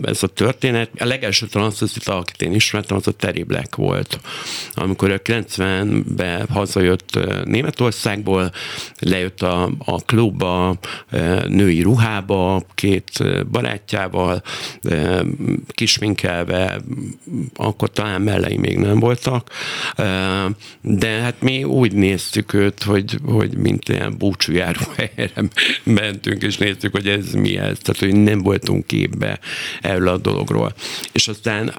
ez 0.02 0.22
a 0.22 0.26
történet. 0.26 0.90
A 0.98 1.04
legelső 1.04 1.46
transzvestita, 1.46 2.16
akit 2.16 2.42
én 2.42 2.54
ismertem, 2.54 2.96
az 2.96 3.06
a 3.06 3.12
Terry 3.12 3.42
Black 3.42 3.76
volt. 3.76 4.20
Amikor 4.74 5.10
a 5.10 5.18
90-ben 5.18 6.46
hazajött 6.48 7.18
Németországból, 7.44 8.52
lejött 8.98 9.42
a, 9.42 9.70
a 9.78 10.02
klubba, 10.04 10.78
női 11.48 11.82
ruhába, 11.82 12.62
két 12.74 13.24
barátjával, 13.50 14.42
kisminkelve, 15.68 16.80
akkor 17.54 17.90
talán 17.90 18.22
mellei 18.22 18.56
még 18.56 18.78
nem 18.78 18.98
voltak, 18.98 19.50
de 20.80 21.08
hát 21.08 21.40
mi 21.40 21.64
úgy 21.64 21.92
néztük 21.92 22.52
őt, 22.52 22.82
hogy, 22.82 23.18
hogy 23.24 23.56
mint 23.56 23.88
ilyen 23.88 24.18
búcsújáró 24.18 24.80
helyre 24.96 25.44
mentünk, 26.00 26.42
és 26.42 26.56
néztük, 26.56 26.92
hogy 26.92 27.08
ez 27.08 27.32
mi 27.32 27.56
ez. 27.56 27.78
Tehát, 27.78 27.98
hogy 27.98 28.14
nem 28.14 28.38
voltunk 28.38 28.86
képbe 28.86 29.38
erről 29.80 30.08
a 30.08 30.16
dologról. 30.16 30.74
És 31.12 31.28
aztán 31.28 31.74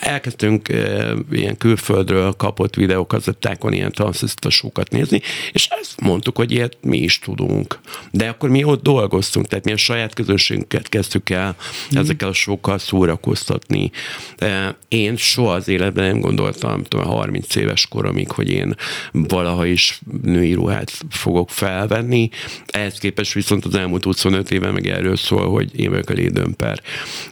elkezdtünk 0.00 0.68
e, 0.68 1.14
ilyen 1.30 1.56
külföldről 1.56 2.32
kapott 2.32 2.74
videókazettákon 2.74 3.72
ilyen 3.72 3.92
transzistasókat 3.92 4.90
nézni, 4.90 5.20
és 5.52 5.68
ezt 5.80 6.00
mondtuk, 6.00 6.36
hogy 6.36 6.52
ilyet 6.52 6.76
mi 6.80 6.98
is 6.98 7.18
tudunk. 7.18 7.78
De 8.10 8.28
akkor 8.28 8.48
mi 8.48 8.64
ott 8.64 8.82
dolgoztunk, 8.82 9.46
tehát 9.46 9.64
mi 9.64 9.72
a 9.72 9.76
saját 9.76 10.14
közönségünket 10.14 10.88
kezdtük 10.88 11.30
el 11.30 11.56
mm. 11.94 11.98
ezekkel 11.98 12.28
a 12.28 12.32
sokkal 12.32 12.78
szórakoztatni. 12.78 13.90
E, 14.36 14.76
én 14.88 15.16
soha 15.16 15.52
az 15.52 15.68
életben 15.68 16.04
nem 16.04 16.20
gondoltam, 16.20 16.82
tudom, 16.82 17.06
30 17.06 17.54
éves 17.54 17.86
koromig, 17.86 18.30
hogy 18.30 18.50
én 18.50 18.74
valaha 19.12 19.66
is 19.66 20.00
női 20.22 20.52
ruhát 20.52 20.92
fogok 21.10 21.50
felvenni. 21.50 22.28
Ehhez 22.66 22.98
képest 22.98 23.32
viszont 23.32 23.64
az 23.64 23.74
elmúlt 23.74 24.04
25 24.04 24.50
éve 24.50 24.70
meg 24.70 24.86
erről 24.86 25.16
szól, 25.16 25.50
hogy 25.50 25.80
én 25.80 25.90
vagyok 25.90 26.10
a 26.10 26.12
lédömper. 26.12 26.82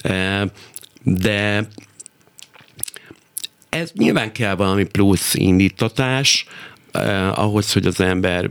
E, 0.02 0.46
de 1.02 1.68
ez 3.76 3.90
nyilván 3.94 4.32
kell 4.32 4.54
valami 4.54 4.84
plusz 4.84 5.34
indítatás, 5.34 6.46
eh, 7.02 7.38
ahhoz, 7.38 7.72
hogy 7.72 7.86
az 7.86 8.00
ember 8.00 8.50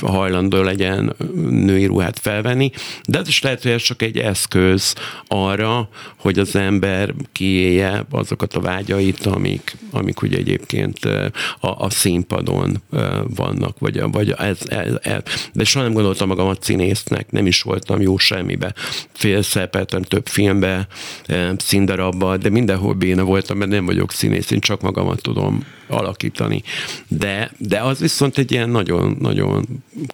hajlandó 0.00 0.62
legyen 0.62 1.14
női 1.50 1.86
ruhát 1.86 2.18
felvenni, 2.18 2.70
de 3.08 3.18
ez 3.18 3.28
is 3.28 3.42
lehet, 3.42 3.62
hogy 3.62 3.70
ez 3.70 3.82
csak 3.82 4.02
egy 4.02 4.18
eszköz 4.18 4.94
arra, 5.26 5.88
hogy 6.16 6.38
az 6.38 6.56
ember 6.56 7.14
kiélje 7.32 8.04
azokat 8.10 8.54
a 8.54 8.60
vágyait, 8.60 9.26
amik, 9.26 9.76
amik 9.90 10.22
ugye 10.22 10.36
egyébként 10.36 11.04
eh, 11.04 11.26
a, 11.60 11.84
a 11.84 11.90
színpadon 11.90 12.82
eh, 12.92 13.08
vannak, 13.34 13.78
vagy, 13.78 14.00
vagy 14.10 14.30
ez, 14.30 14.58
ez, 14.66 14.92
ez. 15.02 15.22
De 15.52 15.64
soha 15.64 15.84
nem 15.84 15.94
gondoltam 15.94 16.28
magamat 16.28 16.62
színésznek, 16.62 17.30
nem 17.30 17.46
is 17.46 17.62
voltam 17.62 18.00
jó 18.00 18.18
semmibe. 18.18 18.74
Félszerepeltem 19.12 20.02
több 20.02 20.26
filmbe, 20.26 20.86
eh, 21.26 21.50
színdarabba, 21.58 22.36
de 22.36 22.48
mindenhol 22.48 22.94
béna 22.94 23.24
voltam, 23.24 23.58
mert 23.58 23.70
nem 23.70 23.84
vagyok 23.84 24.12
színész, 24.12 24.50
én 24.50 24.60
csak 24.60 24.80
magamat 24.80 25.22
tudom 25.22 25.64
alakítani. 25.88 26.62
De, 27.08 27.50
de 27.58 27.80
az 27.84 27.98
viszont 27.98 28.38
egy 28.38 28.52
ilyen 28.52 28.70
nagyon-nagyon 28.70 29.66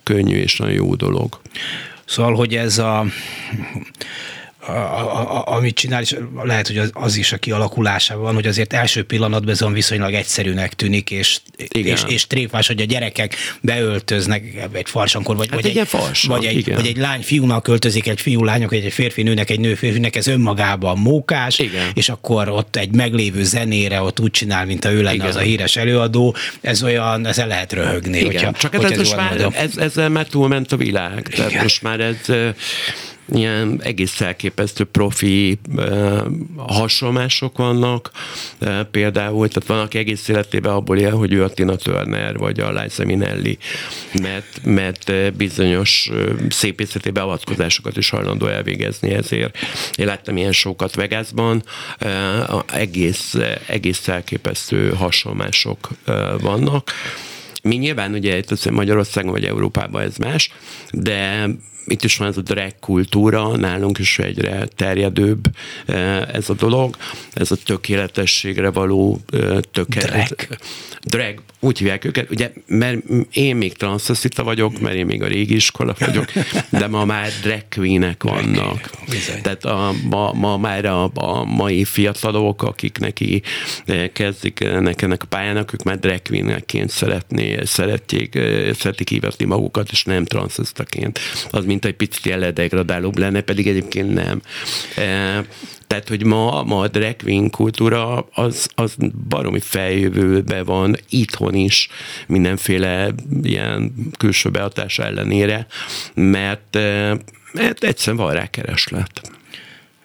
könnyű 0.03 0.37
és 0.37 0.57
nagyon 0.57 0.75
jó 0.75 0.95
dolog. 0.95 1.41
Szóval, 2.05 2.35
hogy 2.35 2.55
ez 2.55 2.79
a 2.79 3.05
a, 4.71 5.37
a, 5.37 5.57
amit 5.57 5.75
csinál, 5.75 6.03
és 6.03 6.17
lehet, 6.43 6.67
hogy 6.67 6.79
az, 6.79 6.91
az 6.93 7.17
is 7.17 7.33
a 7.33 7.37
kialakulásában 7.37 8.35
hogy 8.35 8.47
azért 8.47 8.73
első 8.73 9.05
pillanatban 9.05 9.53
ez 9.53 9.73
viszonylag 9.73 10.15
egyszerűnek 10.15 10.75
tűnik, 10.75 11.11
és, 11.11 11.39
és, 11.69 12.03
és 12.07 12.27
tréfás, 12.27 12.67
hogy 12.67 12.81
a 12.81 12.85
gyerekek 12.85 13.37
beöltöznek 13.61 14.45
egy 14.73 14.89
farsankor, 14.89 15.37
vagy, 15.37 15.49
hát 15.51 15.63
vagy, 15.63 15.77
egy, 15.77 15.89
farsan, 15.89 16.31
vagy, 16.31 16.45
egy, 16.45 16.75
vagy 16.75 16.87
egy 16.87 16.97
lány 16.97 17.23
fiúnak 17.23 17.63
költözik, 17.63 18.09
egy 18.09 18.21
fiú 18.21 18.45
lányok, 18.45 18.73
egy 18.73 18.93
férfi 18.93 19.23
nőnek, 19.23 19.51
egy 19.51 19.61
nő 19.61 19.75
férfinek, 19.75 20.17
ez 20.17 20.27
önmagában 20.27 20.99
mókás, 20.99 21.59
igen. 21.59 21.91
és 21.95 22.09
akkor 22.09 22.49
ott 22.49 22.77
egy 22.77 22.95
meglévő 22.95 23.45
zenére 23.45 24.03
ott 24.03 24.21
úgy 24.21 24.31
csinál, 24.31 24.67
mint 24.67 24.85
a 24.85 24.93
ő 24.93 25.03
lenne 25.03 25.15
igen. 25.15 25.27
az 25.27 25.37
a 25.37 25.41
híres 25.41 25.77
előadó, 25.77 26.35
ez 26.61 26.83
olyan, 26.83 27.27
ezzel 27.27 27.47
lehet 27.47 27.73
röhögni. 27.73 28.19
Igen. 28.19 28.27
Hogyha, 28.33 28.53
Csak 28.53 28.75
ez, 28.75 28.91
ez 28.91 28.99
most 28.99 29.17
már, 29.17 29.49
ez, 29.53 29.77
ezzel 29.77 30.09
már 30.09 30.27
túlment 30.27 30.73
a 30.73 30.77
világ. 30.77 31.29
Tehát 31.29 31.63
most 31.63 31.83
már 31.83 32.01
ez 32.01 32.17
ilyen 33.33 33.81
egész 33.83 34.21
elképesztő 34.21 34.85
profi 34.85 35.59
hasonlások 36.57 37.57
vannak, 37.57 38.11
például, 38.91 39.49
tehát 39.49 39.69
van, 39.69 39.79
aki 39.79 39.99
egész 39.99 40.29
életében 40.29 40.73
abból 40.73 40.99
él, 40.99 41.11
hogy 41.11 41.33
ő 41.33 41.45
a 41.45 41.49
Tina 41.49 41.77
Turner, 41.77 42.37
vagy 42.37 42.61
a 42.61 42.73
Liza 42.73 43.05
Minnelli, 43.05 43.59
mert, 44.23 44.61
mert 44.65 45.35
bizonyos 45.37 46.11
szépészeti 46.49 47.11
beavatkozásokat 47.11 47.97
is 47.97 48.11
hajlandó 48.11 48.47
elvégezni 48.47 49.11
ezért. 49.11 49.59
Én 49.97 50.07
láttam 50.07 50.37
ilyen 50.37 50.53
sokat 50.53 50.95
Vegasban, 50.95 51.63
egész, 52.73 53.37
egész 53.67 54.09
elképesztő 54.09 54.91
hasonlások 54.95 55.89
vannak. 56.41 56.91
Mi 57.63 57.77
nyilván 57.77 58.13
ugye 58.13 58.37
itt 58.37 58.71
Magyarországon 58.71 59.31
vagy 59.31 59.45
Európában 59.45 60.03
ez 60.03 60.17
más, 60.17 60.51
de 60.91 61.49
itt 61.87 62.05
is 62.05 62.17
van 62.17 62.29
ez 62.29 62.37
a 62.37 62.41
drag 62.41 62.75
kultúra, 62.81 63.57
nálunk 63.57 63.99
is 63.99 64.19
egyre 64.19 64.67
terjedőbb 64.77 65.45
eh, 65.87 66.29
ez 66.29 66.51
a 66.51 66.55
dolog, 66.55 66.97
ez 67.33 67.51
a 67.51 67.57
tökéletességre 67.57 68.71
való 68.71 69.21
eh, 69.33 69.59
tökélet. 69.73 70.29
Drag. 70.29 70.59
Drag, 71.03 71.43
úgy 71.61 71.79
hívják 71.79 72.05
őket, 72.05 72.31
ugye, 72.31 72.53
mert 72.67 72.99
én 73.33 73.57
még 73.57 73.73
transzeszita 73.73 74.43
vagyok, 74.43 74.81
mert 74.81 74.95
én 74.95 75.07
még 75.07 75.23
a 75.23 75.27
régi 75.27 75.55
iskola 75.55 75.95
vagyok, 75.99 76.33
de 76.71 76.87
ma 76.87 77.05
már 77.05 77.31
drag 77.43 77.65
queen-ek 77.71 78.23
vannak. 78.23 78.91
Tehát 79.43 79.65
a, 79.65 79.93
ma, 80.09 80.33
ma 80.33 80.57
már 80.57 80.85
a, 80.85 81.11
a 81.15 81.45
mai 81.45 81.85
fiatalok, 81.85 82.63
akik 82.63 82.99
neki 82.99 83.43
eh, 83.85 84.09
kezdik 84.13 84.61
ennek, 84.61 85.03
ennek 85.03 85.23
a 85.23 85.27
pályának, 85.27 85.73
ők 85.73 85.83
már 85.83 85.99
drag 85.99 86.23
queen-ekként 86.23 86.91
szeretné, 86.91 87.59
szeretjék, 87.65 88.39
szeretik 88.75 89.09
hivatni 89.09 89.45
magukat, 89.45 89.91
és 89.91 90.05
nem 90.05 90.25
transzeszitaként. 90.25 91.19
Az 91.51 91.65
mint 91.71 91.85
egy 91.85 91.95
picit 91.95 92.25
jeledegradálóbb 92.25 93.19
lenne, 93.19 93.41
pedig 93.41 93.69
egyébként 93.69 94.15
nem. 94.15 94.41
E, 94.97 95.45
tehát, 95.87 96.09
hogy 96.09 96.25
ma, 96.25 96.63
ma 96.63 96.81
a 96.81 96.89
drag 96.89 97.17
queen 97.17 97.51
kultúra 97.51 98.29
az, 98.33 98.69
az 98.75 98.97
baromi 99.29 99.61
feljövőbe 99.61 100.63
van 100.63 100.97
itthon 101.09 101.55
is 101.55 101.89
mindenféle 102.27 103.15
ilyen 103.43 103.93
külső 104.19 104.51
behatás 104.51 104.99
ellenére, 104.99 105.67
mert, 106.15 106.77
e, 106.77 107.17
mert 107.53 107.85
egyszerűen 107.85 108.25
van 108.25 108.35
rá 108.35 108.47
kereslet 108.47 109.40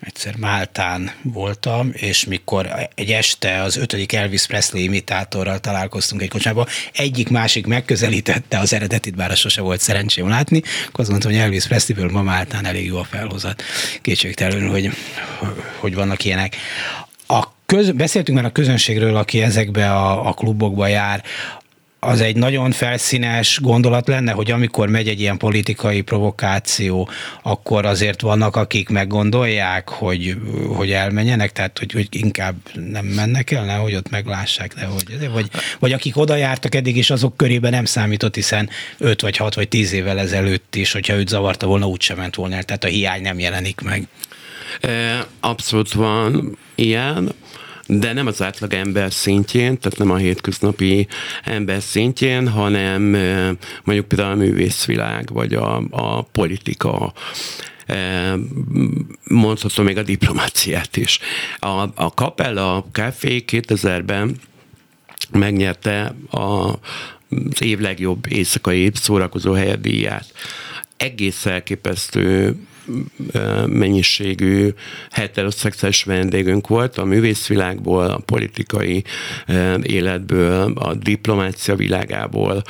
egyszer 0.05 0.35
Máltán 0.35 1.11
voltam, 1.21 1.91
és 1.93 2.25
mikor 2.25 2.89
egy 2.95 3.11
este 3.11 3.61
az 3.61 3.77
ötödik 3.77 4.13
Elvis 4.13 4.45
Presley 4.45 4.81
imitátorral 4.81 5.59
találkoztunk 5.59 6.21
egy 6.21 6.29
kocsmába, 6.29 6.67
egyik 6.93 7.29
másik 7.29 7.67
megközelítette 7.67 8.59
az 8.59 8.73
eredetit, 8.73 9.15
bár 9.15 9.37
sose 9.37 9.61
volt 9.61 9.79
szerencsém 9.79 10.29
látni, 10.29 10.61
akkor 10.87 10.99
azt 10.99 11.09
mondtam, 11.09 11.31
hogy 11.31 11.39
Elvis 11.39 11.67
Presley-ből 11.67 12.11
ma 12.11 12.21
Máltán 12.21 12.65
elég 12.65 12.85
jó 12.85 12.97
a 12.97 13.03
felhozat. 13.03 13.63
Kétségtelenül, 14.01 14.69
hogy, 14.69 14.89
hogy 15.79 15.95
vannak 15.95 16.23
ilyenek. 16.23 16.55
A 17.27 17.43
köz, 17.65 17.91
beszéltünk 17.91 18.37
már 18.37 18.47
a 18.47 18.51
közönségről, 18.51 19.15
aki 19.15 19.41
ezekbe 19.41 19.91
a, 19.91 20.27
a 20.27 20.33
klubokba 20.33 20.87
jár 20.87 21.23
az 21.99 22.21
egy 22.21 22.35
nagyon 22.35 22.71
felszínes 22.71 23.59
gondolat 23.61 24.07
lenne, 24.07 24.31
hogy 24.31 24.51
amikor 24.51 24.89
megy 24.89 25.07
egy 25.07 25.19
ilyen 25.19 25.37
politikai 25.37 26.01
provokáció, 26.01 27.09
akkor 27.43 27.85
azért 27.85 28.21
vannak, 28.21 28.55
akik 28.55 28.89
meggondolják, 28.89 29.89
hogy, 29.89 30.37
hogy 30.75 30.91
elmenjenek, 30.91 31.51
tehát 31.51 31.79
hogy, 31.79 31.91
hogy 31.91 32.07
inkább 32.11 32.55
nem 32.91 33.05
mennek 33.05 33.51
el, 33.51 33.65
nehogy 33.65 33.95
ott 33.95 34.09
meglássák, 34.09 34.75
nehogy, 34.75 35.29
vagy, 35.31 35.49
vagy 35.79 35.93
akik 35.93 36.17
oda 36.17 36.35
jártak 36.35 36.75
eddig, 36.75 36.97
és 36.97 37.09
azok 37.09 37.37
körében 37.37 37.71
nem 37.71 37.85
számított, 37.85 38.35
hiszen 38.35 38.69
5 38.97 39.21
vagy 39.21 39.37
6 39.37 39.55
vagy 39.55 39.67
10 39.67 39.93
évvel 39.93 40.19
ezelőtt 40.19 40.75
is, 40.75 40.91
hogyha 40.91 41.15
őt 41.15 41.27
zavarta 41.27 41.67
volna, 41.67 41.87
úgysem 41.87 42.17
ment 42.17 42.35
volna 42.35 42.55
el, 42.55 42.63
tehát 42.63 42.83
a 42.83 42.87
hiány 42.87 43.21
nem 43.21 43.39
jelenik 43.39 43.81
meg. 43.81 44.07
Abszolút 45.39 45.93
van 45.93 46.57
ilyen 46.75 47.31
de 47.87 48.13
nem 48.13 48.27
az 48.27 48.41
átlag 48.41 48.73
ember 48.73 49.13
szintjén, 49.13 49.79
tehát 49.79 49.97
nem 49.97 50.11
a 50.11 50.15
hétköznapi 50.15 51.07
ember 51.43 51.81
szintjén, 51.81 52.49
hanem 52.49 53.01
mondjuk 53.83 54.07
például 54.07 54.31
a 54.31 54.35
művészvilág, 54.35 55.29
vagy 55.33 55.53
a, 55.53 55.83
a 55.89 56.21
politika, 56.21 57.13
mondhatom 59.23 59.85
még 59.85 59.97
a 59.97 60.03
diplomáciát 60.03 60.97
is. 60.97 61.19
A, 61.59 61.67
a 61.95 62.11
Capella 62.15 62.85
Café 62.91 63.43
2000-ben 63.47 64.35
megnyerte 65.31 66.15
a, 66.29 66.39
az 66.39 67.61
év 67.61 67.79
legjobb 67.79 68.25
éjszakai 68.29 68.91
szórakozó 68.93 69.53
helyedíját. 69.53 70.33
Egész 70.97 71.45
elképesztő 71.45 72.55
mennyiségű 73.65 74.69
heteroszexuális 75.11 76.03
vendégünk 76.03 76.67
volt, 76.67 76.97
a 76.97 77.05
művészvilágból, 77.05 78.05
a 78.05 78.17
politikai 78.17 79.03
életből, 79.81 80.71
a 80.75 80.93
diplomácia 80.93 81.75
világából, 81.75 82.63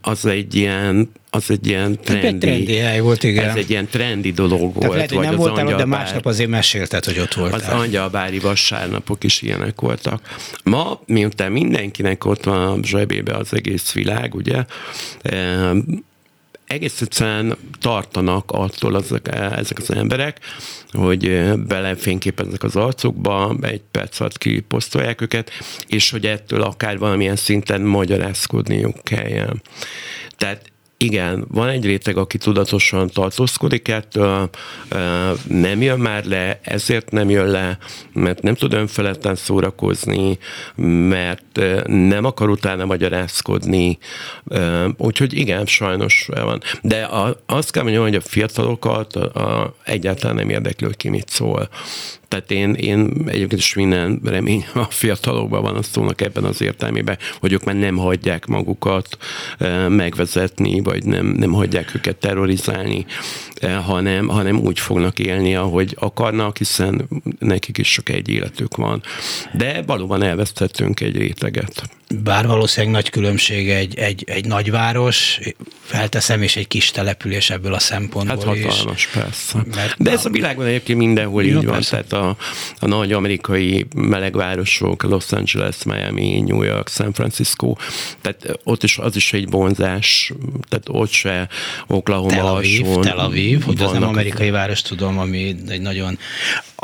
az 0.00 0.26
egy 0.26 0.54
ilyen 0.54 1.10
az 1.34 1.50
egy 1.50 1.66
ilyen 1.66 1.98
trendi, 2.04 2.26
egy 2.26 2.38
trendi 2.38 2.76
hely 2.76 3.00
volt, 3.00 3.22
igen. 3.22 3.48
Ez 3.48 3.56
egy 3.56 3.70
ilyen 3.70 3.88
trendi 3.88 4.30
dolog 4.30 4.58
Tehát 4.58 4.74
volt. 4.74 4.94
Lehet, 4.94 5.10
hogy 5.10 5.24
nem 5.24 5.36
voltál 5.36 5.66
ott, 5.66 5.76
de 5.76 5.84
másnap 5.84 6.26
azért 6.26 6.50
mesélted, 6.50 7.04
hogy 7.04 7.18
ott 7.18 7.34
voltál. 7.34 7.58
Az 7.58 7.68
angyalbári 7.68 8.38
vasárnapok 8.38 9.24
is 9.24 9.42
ilyenek 9.42 9.80
voltak. 9.80 10.20
Ma, 10.64 11.00
miután 11.06 11.52
mindenkinek 11.52 12.24
ott 12.24 12.44
van 12.44 12.78
a 12.78 12.82
zsebébe 12.82 13.36
az 13.36 13.54
egész 13.54 13.92
világ, 13.92 14.34
ugye, 14.34 14.64
egész 16.66 17.00
egyszerűen 17.00 17.56
tartanak 17.80 18.50
attól 18.50 18.94
azok, 18.94 19.34
ezek 19.34 19.78
az 19.78 19.90
emberek, 19.90 20.40
hogy 20.90 21.52
belefényképeznek 21.66 22.62
az 22.62 22.76
arcukba, 22.76 23.56
egy 23.60 23.82
perc 23.90 24.20
alatt 24.20 24.38
kiposztolják 24.38 25.20
őket, 25.20 25.50
és 25.86 26.10
hogy 26.10 26.26
ettől 26.26 26.62
akár 26.62 26.98
valamilyen 26.98 27.36
szinten 27.36 27.80
magyarázkodniuk 27.80 29.04
kelljen. 29.04 29.62
Tehát 30.36 30.71
igen, 31.02 31.44
van 31.48 31.68
egy 31.68 31.84
réteg, 31.84 32.16
aki 32.16 32.38
tudatosan 32.38 33.08
tartózkodik 33.08 33.88
ettől, 33.88 34.50
nem 35.48 35.82
jön 35.82 35.98
már 35.98 36.24
le, 36.24 36.60
ezért 36.62 37.10
nem 37.10 37.30
jön 37.30 37.46
le, 37.46 37.78
mert 38.12 38.42
nem 38.42 38.54
tud 38.54 38.72
önfeledten 38.72 39.34
szórakozni, 39.34 40.38
mert 41.08 41.60
nem 41.86 42.24
akar 42.24 42.50
utána 42.50 42.84
magyarázkodni, 42.84 43.98
úgyhogy 44.96 45.32
igen, 45.32 45.66
sajnos 45.66 46.28
van. 46.34 46.60
De 46.82 47.08
azt 47.46 47.70
kell 47.70 47.82
mondjam, 47.82 48.04
hogy 48.04 48.14
a 48.14 48.20
fiatalokat 48.20 49.18
egyáltalán 49.84 50.36
nem 50.36 50.50
érdekli, 50.50 50.86
hogy 50.86 50.96
ki 50.96 51.08
mit 51.08 51.28
szól. 51.28 51.68
Tehát 52.32 52.50
én, 52.50 52.74
én 52.74 53.24
egyébként 53.26 53.60
is 53.60 53.74
minden 53.74 54.20
remény 54.24 54.64
a 54.74 54.84
fiatalokban 54.84 55.62
van 55.62 55.76
a 55.76 55.82
szónak 55.82 56.20
ebben 56.20 56.44
az 56.44 56.62
értelmében, 56.62 57.18
hogy 57.40 57.52
ők 57.52 57.64
már 57.64 57.74
nem 57.74 57.96
hagyják 57.96 58.46
magukat 58.46 59.16
megvezetni, 59.88 60.80
vagy 60.80 61.04
nem, 61.04 61.26
nem 61.26 61.52
hagyják 61.52 61.94
őket 61.94 62.16
terrorizálni, 62.16 63.06
hanem, 63.84 64.28
hanem 64.28 64.58
úgy 64.58 64.78
fognak 64.78 65.18
élni, 65.18 65.54
ahogy 65.54 65.96
akarnak, 65.98 66.56
hiszen 66.56 67.08
nekik 67.38 67.78
is 67.78 67.90
csak 67.90 68.08
egy 68.08 68.28
életük 68.28 68.76
van. 68.76 69.02
De 69.52 69.82
valóban 69.82 70.22
elvesztettünk 70.22 71.00
egy 71.00 71.16
réteget. 71.16 71.82
Bár 72.22 72.46
valószínűleg 72.46 72.94
nagy 72.94 73.10
különbség 73.10 73.70
egy, 73.70 73.98
egy, 73.98 74.24
egy 74.26 74.44
nagyváros, 74.44 75.38
felteszem, 75.82 76.42
és 76.42 76.56
egy 76.56 76.68
kis 76.68 76.90
település 76.90 77.50
ebből 77.50 77.74
a 77.74 77.78
szempontból 77.78 78.36
hát 78.36 78.44
hatalmas, 78.44 78.96
is. 78.96 79.06
persze. 79.06 79.64
Mert 79.74 80.02
De 80.02 80.10
ez 80.10 80.24
a 80.24 80.30
világban 80.30 80.66
egyébként 80.66 80.98
mindenhol 80.98 81.44
így 81.44 81.64
van, 81.64 81.80
tehát 81.90 82.12
a, 82.12 82.36
a 82.78 82.86
nagy 82.86 83.12
amerikai 83.12 83.86
melegvárosok, 83.94 85.02
Los 85.02 85.32
Angeles, 85.32 85.76
Miami, 85.84 86.40
New 86.40 86.62
York, 86.62 86.88
San 86.88 87.12
Francisco, 87.12 87.74
tehát 88.20 88.58
ott 88.64 88.82
is 88.82 88.98
az 88.98 89.16
is 89.16 89.32
egy 89.32 89.50
vonzás, 89.50 90.32
tehát 90.68 90.84
ott 90.88 91.10
se 91.10 91.48
Oklahoma 91.86 92.34
Tel 92.34 92.46
Aviv, 92.46 92.86
Tel 93.00 93.18
Aviv, 93.18 93.62
hogy 93.62 93.82
az 93.82 93.92
nem 93.92 94.02
amerikai 94.02 94.50
város, 94.50 94.82
tudom, 94.82 95.18
ami 95.18 95.56
egy 95.68 95.80
nagyon 95.80 96.18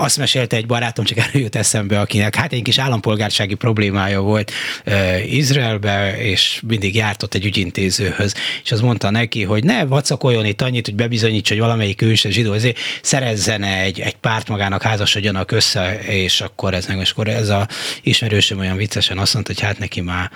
azt 0.00 0.16
mesélte 0.16 0.56
egy 0.56 0.66
barátom, 0.66 1.04
csak 1.04 1.18
erről 1.18 1.42
jut 1.42 1.56
eszembe, 1.56 2.00
akinek 2.00 2.34
hát 2.34 2.52
egy 2.52 2.62
kis 2.62 2.78
állampolgársági 2.78 3.54
problémája 3.54 4.20
volt 4.20 4.52
uh, 4.86 5.34
Izraelbe, 5.34 6.18
és 6.18 6.60
mindig 6.66 6.94
járt 6.94 7.22
ott 7.22 7.34
egy 7.34 7.44
ügyintézőhöz, 7.44 8.34
és 8.64 8.72
az 8.72 8.80
mondta 8.80 9.10
neki, 9.10 9.42
hogy 9.42 9.64
ne 9.64 9.84
vacakoljon 9.84 10.44
itt 10.44 10.62
annyit, 10.62 10.84
hogy 10.84 10.94
bebizonyítsa, 10.94 11.54
hogy 11.54 11.62
valamelyik 11.62 12.02
ős 12.02 12.20
zsidó, 12.20 12.52
ezért 12.52 12.78
szerezzen 13.02 13.62
egy, 13.62 14.00
egy 14.00 14.16
párt 14.16 14.48
magának, 14.48 14.82
házasodjanak 14.82 15.50
össze, 15.50 15.98
és 16.00 16.40
akkor 16.40 16.74
ez 16.74 16.86
meg, 16.86 16.98
és 17.00 17.10
akkor 17.10 17.28
ez 17.28 17.48
a 17.48 17.68
ismerősöm 18.02 18.58
olyan 18.58 18.76
viccesen 18.76 19.18
azt 19.18 19.34
mondta, 19.34 19.52
hogy 19.52 19.62
hát 19.62 19.78
neki 19.78 20.00
már 20.00 20.30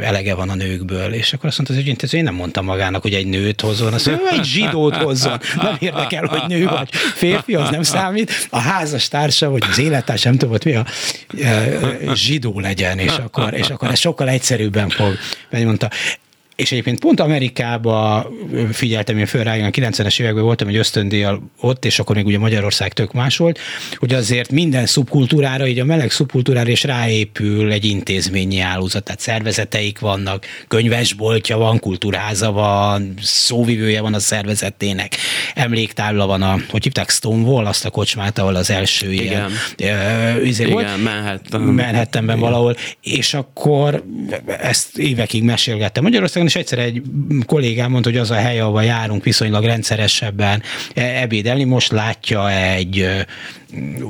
elege 0.00 0.34
van 0.34 0.48
a 0.48 0.54
nőkből, 0.54 1.12
és 1.12 1.32
akkor 1.32 1.48
azt 1.48 1.56
mondta 1.56 1.74
az 1.76 1.80
ügyintéző, 1.80 2.18
én 2.18 2.24
nem 2.24 2.34
mondtam 2.34 2.64
magának, 2.64 3.02
hogy 3.02 3.14
egy 3.14 3.26
nőt 3.26 3.60
hozzon, 3.60 3.92
azt 3.92 4.06
mondja, 4.06 4.28
egy 4.30 4.44
zsidót 4.44 4.96
hozzon. 4.96 5.40
Nem 5.56 5.76
érdekel, 5.78 6.26
hogy 6.26 6.42
nő 6.48 6.66
vagy 6.68 6.88
férfi, 7.14 7.54
az 7.54 7.70
nem 7.70 7.82
számít. 7.82 8.48
A 8.50 8.58
házas 8.58 8.99
társa, 9.08 9.50
vagy 9.50 9.64
az 9.70 9.78
élettárs, 9.78 10.22
nem 10.22 10.36
tudom, 10.36 10.56
mi 10.64 10.74
a 10.74 10.84
zsidó 12.14 12.60
legyen, 12.60 12.98
és 12.98 13.12
akkor, 13.26 13.54
és 13.54 13.70
akkor 13.70 13.90
ez 13.90 13.98
sokkal 13.98 14.28
egyszerűbben 14.28 14.88
fog. 14.88 15.16
Mondta, 15.50 15.90
és 16.60 16.72
egyébként 16.72 17.00
pont 17.00 17.20
Amerikába 17.20 18.26
figyeltem 18.72 19.18
én 19.18 19.26
föl 19.26 19.42
rá, 19.42 19.54
a 19.54 19.70
90-es 19.70 20.20
években 20.20 20.44
voltam 20.44 20.68
egy 20.68 20.76
ösztöndíjjal 20.76 21.50
ott, 21.60 21.84
és 21.84 21.98
akkor 21.98 22.16
még 22.16 22.26
ugye 22.26 22.38
Magyarország 22.38 22.92
tök 22.92 23.12
más 23.12 23.36
volt, 23.36 23.58
hogy 23.96 24.14
azért 24.14 24.50
minden 24.50 24.86
szubkultúrára, 24.86 25.66
így 25.66 25.78
a 25.78 25.84
meleg 25.84 26.10
szubkultúrára 26.10 26.70
is 26.70 26.84
ráépül 26.84 27.72
egy 27.72 27.84
intézményi 27.84 28.60
állózat, 28.60 29.04
tehát 29.04 29.20
szervezeteik 29.20 29.98
vannak, 29.98 30.46
könyvesboltja 30.68 31.56
van, 31.56 31.78
kultúrháza 31.78 32.52
van, 32.52 33.14
szóvivője 33.22 34.00
van 34.00 34.14
a 34.14 34.18
szervezetének, 34.18 35.16
emléktábla 35.54 36.26
van 36.26 36.42
a, 36.42 36.58
hogy 36.68 36.82
hívták 36.82 37.10
Stonewall, 37.10 37.66
azt 37.66 37.84
a 37.84 37.90
kocsmát, 37.90 38.38
ahol 38.38 38.54
az 38.54 38.70
első 38.70 39.12
Igen. 39.12 39.50
ilyen 39.76 40.36
uh, 40.38 40.48
Igen, 40.48 40.70
volt. 40.70 41.02
Manhattan. 41.02 41.60
Manhattanben 41.60 42.36
Igen. 42.36 42.50
valahol, 42.50 42.76
és 43.02 43.34
akkor 43.34 44.04
ezt 44.46 44.98
évekig 44.98 45.42
mesélgettem 45.42 46.02
Magyarországon, 46.02 46.48
és 46.50 46.56
egyszer 46.56 46.78
egy 46.78 47.02
kollégám 47.46 47.90
mondta, 47.90 48.10
hogy 48.10 48.18
az 48.18 48.30
a 48.30 48.34
hely, 48.34 48.60
ahol 48.60 48.84
járunk 48.84 49.24
viszonylag 49.24 49.64
rendszeresebben 49.64 50.62
e, 50.94 51.02
ebédelni, 51.22 51.64
most 51.64 51.92
látja 51.92 52.50
egy 52.50 53.06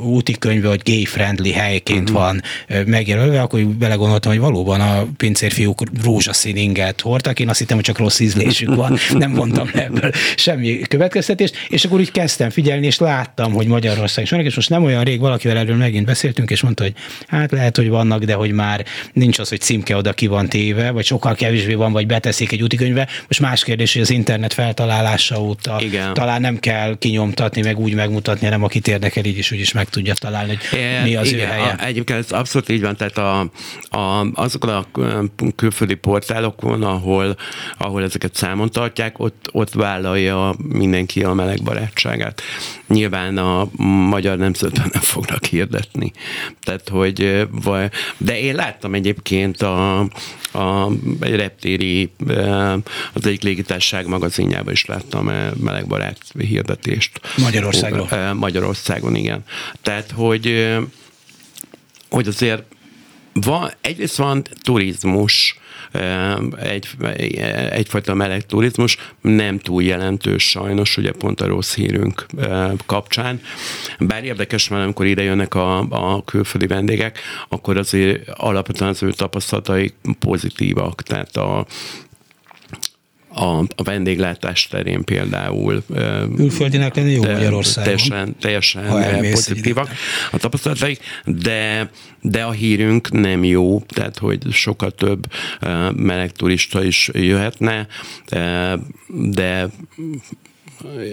úti 0.05 0.33
könyve, 0.39 0.69
hogy 0.69 0.81
gay-friendly 0.85 1.51
helyként 1.51 2.11
uh-huh. 2.11 2.25
van 2.25 2.43
megjelölve, 2.87 3.41
akkor 3.41 3.67
belegondoltam, 3.67 4.33
hogy 4.33 4.41
valóban 4.41 4.81
a 4.81 5.07
pincérfiúk 5.17 5.83
rózsaszín 6.05 6.57
inget 6.57 7.01
hordtak, 7.01 7.41
én 7.41 7.49
azt 7.49 7.59
hittem, 7.59 7.77
hogy 7.77 7.85
csak 7.85 7.99
rossz 7.99 8.21
ízlésük 8.21 8.75
van, 8.75 8.99
nem 9.19 9.31
mondtam 9.31 9.71
ebből 9.75 10.11
semmi 10.37 10.79
következtetést, 10.79 11.55
és 11.69 11.85
akkor 11.85 12.01
úgy 12.01 12.11
kezdtem 12.11 12.51
figyelni, 12.51 12.87
és 12.87 12.99
láttam, 12.99 13.53
hogy 13.53 13.67
Magyarország 13.67 14.25
is 14.25 14.31
vannak, 14.31 14.47
és 14.47 14.55
most 14.55 14.71
nem 14.71 14.85
olyan 14.85 15.05
rég 15.05 15.21
valakivel 15.21 15.57
erről 15.57 15.77
megint 15.77 16.07
beszéltünk, 16.07 16.51
és 16.51 16.61
mondta, 16.61 16.83
hogy 16.83 16.95
hát 17.27 17.51
lehet, 17.51 17.77
hogy 17.77 17.89
vannak, 17.89 18.25
de 18.25 18.35
hogy 18.35 18.53
már 18.53 18.85
nincs 19.13 19.39
az, 19.39 19.49
hogy 19.49 19.61
címke 19.61 19.97
oda 19.97 20.13
ki 20.13 20.27
van 20.27 20.49
téve, 20.49 20.91
vagy 20.91 21.05
sokkal 21.05 21.35
kevésbé 21.35 21.75
van, 21.75 21.93
vagy 21.93 22.07
beteszik 22.31 22.53
egy 22.53 22.63
útikönyvbe. 22.63 23.09
Most 23.27 23.41
más 23.41 23.65
kérdés, 23.65 23.93
hogy 23.93 24.03
az 24.03 24.11
internet 24.11 24.53
feltalálása 24.53 25.41
óta 25.41 25.77
Igen. 25.81 26.15
talán 26.15 26.41
nem 26.41 26.59
kell 26.59 26.97
kinyomtatni, 26.99 27.63
meg 27.63 27.79
úgy 27.79 27.95
megmutatni, 27.95 28.45
hanem 28.47 28.63
akit 28.63 28.89
érdekel, 28.89 29.25
így 29.25 29.39
is 29.39 29.51
is 29.51 29.57
úgyis 29.57 29.73
meg 29.73 29.89
tudja 29.89 30.15
találni, 30.15 30.59
hogy 30.71 30.79
é, 30.79 31.03
mi 31.03 31.17
az 31.17 31.33
igen, 31.33 31.49
ő 31.49 31.51
helye. 31.51 31.77
A, 31.79 31.85
egyébként 31.85 32.19
ez 32.19 32.33
abszolút 32.33 32.69
így 32.69 32.81
van, 32.81 32.97
tehát 32.97 33.19
a, 33.19 33.41
a, 33.99 34.27
azokon 34.35 34.69
a 34.69 34.87
külföldi 35.57 35.95
portálokon, 35.95 36.83
ahol, 36.83 37.37
ahol 37.79 38.03
ezeket 38.03 38.35
számon 38.35 38.71
tartják, 38.71 39.19
ott, 39.19 39.49
ott 39.53 39.73
vállalja 39.73 40.55
mindenki 40.69 41.23
a 41.23 41.35
meleg 41.35 41.63
barátságát. 41.63 42.43
Nyilván 42.91 43.39
a 43.39 43.69
magyar 44.09 44.39
nemzetben 44.39 44.89
nem 44.93 45.03
fognak 45.03 45.45
hirdetni. 45.45 46.13
Tehát, 46.63 46.89
hogy, 46.89 47.49
de 48.17 48.41
én 48.41 48.55
láttam 48.55 48.95
egyébként 48.95 49.63
a, 49.63 49.99
a 50.53 50.91
reptéri, 51.21 52.11
az 53.13 53.27
egyik 53.27 53.43
légitárság 53.43 54.07
magazinjában 54.07 54.73
is 54.73 54.85
láttam 54.85 55.27
melegbarát 55.61 56.19
hirdetést. 56.39 57.21
Magyarországról? 57.37 58.35
Magyarországon, 58.35 59.15
igen. 59.15 59.45
Tehát, 59.83 60.11
hogy, 60.11 60.77
hogy 62.11 62.27
azért 62.27 62.63
van, 63.33 63.73
egyrészt 63.81 64.17
van 64.17 64.43
turizmus, 64.63 65.60
egy, 66.59 66.89
egyfajta 67.71 68.15
meleg 68.15 68.47
turizmus, 68.47 68.97
nem 69.21 69.59
túl 69.59 69.83
jelentős 69.83 70.49
sajnos, 70.49 70.97
ugye 70.97 71.13
pont 71.13 71.41
a 71.41 71.47
rossz 71.47 71.75
hírünk 71.75 72.27
kapcsán. 72.87 73.41
Bár 73.99 74.25
érdekes, 74.25 74.69
mert 74.69 74.83
amikor 74.83 75.07
ide 75.07 75.23
jönnek 75.23 75.55
a, 75.55 75.79
a 75.79 76.25
külföldi 76.25 76.67
vendégek, 76.67 77.19
akkor 77.49 77.77
azért 77.77 78.29
alapvetően 78.29 78.91
az 78.91 79.03
ő 79.03 79.13
tapasztalatai 79.13 79.93
pozitívak, 80.19 81.03
tehát 81.03 81.37
a 81.37 81.67
a, 83.35 83.59
a 83.59 83.83
vendéglátás 83.85 84.67
terén 84.67 85.05
például. 85.05 85.83
Külföldinek 86.37 86.95
lenni 86.95 87.13
jó 87.13 87.23
Magyarországon. 87.23 87.85
Teljesen, 87.85 88.37
teljesen 88.41 89.31
pozitívak 89.31 89.89
a 90.31 90.37
tapasztalataik, 90.37 91.01
de, 91.25 91.91
de 92.21 92.43
a 92.43 92.51
hírünk 92.51 93.11
nem 93.11 93.45
jó, 93.45 93.81
tehát 93.81 94.19
hogy 94.19 94.53
sokkal 94.53 94.91
több 94.91 95.27
meleg 95.95 96.33
turista 96.33 96.85
is 96.85 97.11
jöhetne, 97.13 97.87
de 99.09 99.69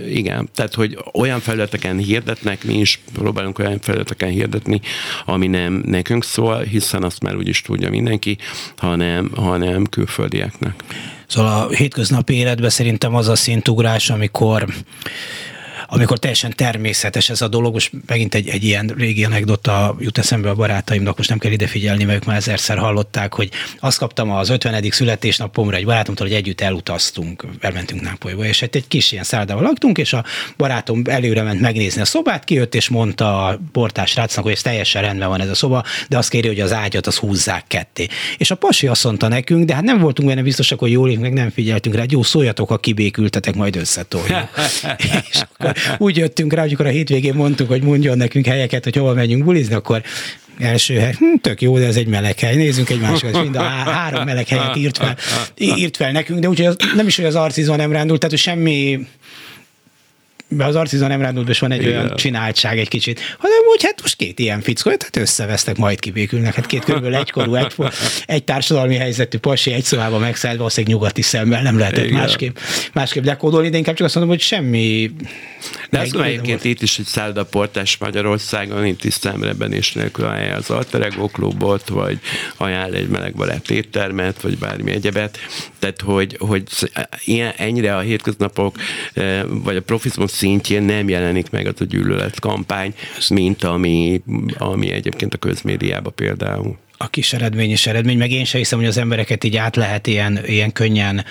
igen, 0.09 0.49
tehát 0.55 0.73
hogy 0.73 0.97
olyan 1.13 1.39
felületeken 1.39 1.97
hirdetnek, 1.97 2.63
mi 2.63 2.79
is 2.79 2.99
próbálunk 3.13 3.59
olyan 3.59 3.79
felületeken 3.79 4.29
hirdetni, 4.29 4.81
ami 5.25 5.47
nem 5.47 5.81
nekünk 5.85 6.23
szól, 6.23 6.61
hiszen 6.61 7.03
azt 7.03 7.21
már 7.21 7.35
úgyis 7.35 7.61
tudja 7.61 7.89
mindenki, 7.89 8.37
hanem, 8.77 9.31
hanem 9.35 9.85
külföldieknek. 9.85 10.83
Szóval 11.27 11.67
a 11.67 11.75
hétköznapi 11.75 12.33
életben 12.33 12.69
szerintem 12.69 13.15
az 13.15 13.27
a 13.27 13.35
szintugrás, 13.35 14.09
amikor 14.09 14.65
amikor 15.87 16.17
teljesen 16.19 16.53
természetes 16.55 17.29
ez 17.29 17.41
a 17.41 17.47
dolog, 17.47 17.73
most 17.73 17.91
megint 18.07 18.35
egy, 18.35 18.47
egy 18.47 18.63
ilyen 18.63 18.93
régi 18.97 19.23
anekdota 19.23 19.95
jut 19.99 20.17
eszembe 20.17 20.49
a 20.49 20.55
barátaimnak, 20.55 21.17
most 21.17 21.29
nem 21.29 21.37
kell 21.37 21.51
ide 21.51 21.67
figyelni, 21.67 22.03
mert 22.03 22.17
ők 22.17 22.25
már 22.25 22.35
ezerszer 22.35 22.77
hallották, 22.77 23.33
hogy 23.33 23.49
azt 23.79 23.97
kaptam 23.97 24.31
az 24.31 24.49
50. 24.49 24.83
születésnapomra 24.89 25.75
egy 25.75 25.85
barátomtól, 25.85 26.27
hogy 26.27 26.35
együtt 26.35 26.61
elutaztunk, 26.61 27.45
elmentünk 27.59 28.01
Nápolyba, 28.01 28.45
és 28.45 28.61
egy, 28.61 28.75
egy 28.75 28.87
kis 28.87 29.11
ilyen 29.11 29.23
szállodával 29.23 29.63
laktunk, 29.63 29.97
és 29.97 30.13
a 30.13 30.23
barátom 30.57 31.01
előre 31.05 31.41
ment 31.41 31.61
megnézni 31.61 32.01
a 32.01 32.05
szobát, 32.05 32.43
kijött, 32.43 32.75
és 32.75 32.89
mondta 32.89 33.45
a 33.45 33.59
portás 33.71 34.15
rácnak, 34.15 34.43
hogy 34.43 34.53
ez 34.53 34.61
teljesen 34.61 35.01
rendben 35.01 35.29
van 35.29 35.41
ez 35.41 35.49
a 35.49 35.55
szoba, 35.55 35.83
de 36.09 36.17
azt 36.17 36.29
kéri, 36.29 36.47
hogy 36.47 36.59
az 36.59 36.73
ágyat 36.73 37.07
az 37.07 37.15
húzzák 37.15 37.63
ketté. 37.67 38.07
És 38.37 38.51
a 38.51 38.55
pasi 38.55 38.87
azt 38.87 39.03
mondta 39.03 39.27
nekünk, 39.27 39.65
de 39.65 39.73
hát 39.73 39.83
nem 39.83 39.99
voltunk 39.99 40.27
benne 40.27 40.41
biztosak, 40.41 40.79
hogy 40.79 40.91
jól 40.91 41.17
meg 41.17 41.33
nem 41.33 41.49
figyeltünk 41.49 41.95
rá, 41.95 42.03
jó 42.09 42.23
szóljatok, 42.23 42.67
ha 42.67 42.77
kibékültetek, 42.77 43.55
majd 43.55 43.75
összetoljuk. 43.75 44.49
és 45.31 45.41
akkor 45.41 45.75
úgy 45.97 46.17
jöttünk 46.17 46.53
rá, 46.53 46.61
hogy 46.61 46.73
akkor 46.73 46.85
a 46.85 46.89
hétvégén 46.89 47.33
mondtuk, 47.33 47.67
hogy 47.67 47.83
mondjon 47.83 48.17
nekünk 48.17 48.45
helyeket, 48.45 48.83
hogy 48.83 48.95
hova 48.95 49.13
megyünk 49.13 49.43
bulizni, 49.43 49.75
akkor 49.75 50.01
első 50.59 50.97
hely, 50.97 51.13
hm, 51.17 51.35
tök 51.41 51.61
jó, 51.61 51.77
de 51.77 51.85
ez 51.85 51.95
egy 51.95 52.07
meleg 52.07 52.39
hely, 52.39 52.55
nézzünk 52.55 52.89
egy 52.89 52.99
másikat, 52.99 53.41
mind 53.41 53.55
a 53.55 53.61
három 53.61 54.23
meleg 54.23 54.47
helyet 54.47 54.75
írt 54.75 54.97
fel, 54.97 55.17
írt 55.57 55.95
fel 55.95 56.11
nekünk, 56.11 56.39
de 56.39 56.49
úgyhogy 56.49 56.75
nem 56.95 57.07
is, 57.07 57.15
hogy 57.15 57.25
az 57.25 57.35
arcizon 57.35 57.75
nem 57.75 57.91
rándult, 57.91 58.19
tehát 58.19 58.35
hogy 58.35 58.43
semmi 58.43 59.07
az 60.57 60.75
Arcizon 60.75 61.11
Emrádnódban 61.11 61.51
is 61.51 61.59
van 61.59 61.71
egy 61.71 61.81
Igen. 61.81 62.03
olyan 62.03 62.15
csináltság 62.15 62.79
egy 62.79 62.87
kicsit, 62.87 63.19
hanem 63.37 63.57
úgy, 63.73 63.83
hát 63.83 64.01
most 64.01 64.15
két 64.15 64.39
ilyen 64.39 64.61
fickó, 64.61 64.95
tehát 64.95 65.17
összevesztek, 65.17 65.77
majd 65.77 65.99
kibékülnek. 65.99 66.53
Hát 66.53 66.65
két 66.65 66.83
körülbelül 66.83 67.17
egykorú, 67.17 67.55
egy, 67.55 67.73
egy 68.25 68.43
társadalmi 68.43 68.95
helyzetű 68.95 69.37
pasi, 69.37 69.71
egy 69.71 69.83
szobában 69.83 70.19
megszállt, 70.19 70.57
valószínűleg 70.57 70.95
nyugati 70.95 71.21
szemmel 71.21 71.61
nem 71.61 71.77
lehetett 71.77 72.05
Igen. 72.05 72.19
másképp, 72.19 72.57
másképp 72.93 73.23
lekódolni, 73.23 73.69
de 73.69 73.77
inkább 73.77 73.95
csak 73.95 74.05
azt 74.05 74.15
mondom, 74.15 74.33
hogy 74.33 74.43
semmi. 74.43 75.11
De 75.89 75.99
azt 75.99 76.13
mondom, 76.13 76.31
egyébként 76.31 76.63
itt 76.63 76.81
is 76.81 76.99
egy 76.99 77.05
szállodaportás 77.05 77.97
Magyarországon, 77.97 78.85
itt 78.85 79.03
is 79.03 79.13
szemreben 79.13 79.73
és 79.73 79.93
nélkül 79.93 80.25
ajánl 80.25 80.57
az 80.57 80.69
Alterego 80.69 81.27
klubot, 81.27 81.89
vagy 81.89 82.19
ajánl 82.57 82.93
egy 82.93 83.07
melegbarát 83.07 83.69
éttermet, 83.69 84.41
vagy 84.41 84.57
bármi 84.57 84.91
egyebet. 84.91 85.37
Tehát, 85.79 86.01
hogy, 86.01 86.35
hogy 86.39 86.63
ilyen, 87.23 87.53
ennyire 87.57 87.95
a 87.95 87.99
hétköznapok, 87.99 88.75
eh, 89.13 89.41
vagy 89.47 89.75
a 89.75 89.81
profizmus 89.81 90.31
szintjén 90.37 90.83
nem 90.83 91.09
jelenik 91.09 91.49
meg 91.49 91.67
az 91.67 91.81
a 91.81 91.85
gyűlölet 91.85 92.39
kampány, 92.39 92.93
mint 93.29 93.63
ami, 93.63 94.21
ami 94.57 94.91
egyébként 94.91 95.33
a 95.33 95.37
közmédiában 95.37 96.13
például 96.15 96.77
a 96.97 97.07
kis 97.09 97.33
eredmény 97.33 97.69
és 97.69 97.87
eredmény, 97.87 98.17
meg 98.17 98.31
én 98.31 98.45
sem 98.45 98.59
hiszem, 98.59 98.79
hogy 98.79 98.87
az 98.87 98.97
embereket 98.97 99.43
így 99.43 99.55
át 99.55 99.75
lehet 99.75 100.07
ilyen, 100.07 100.39
ilyen 100.45 100.71
könnyen 100.71 101.25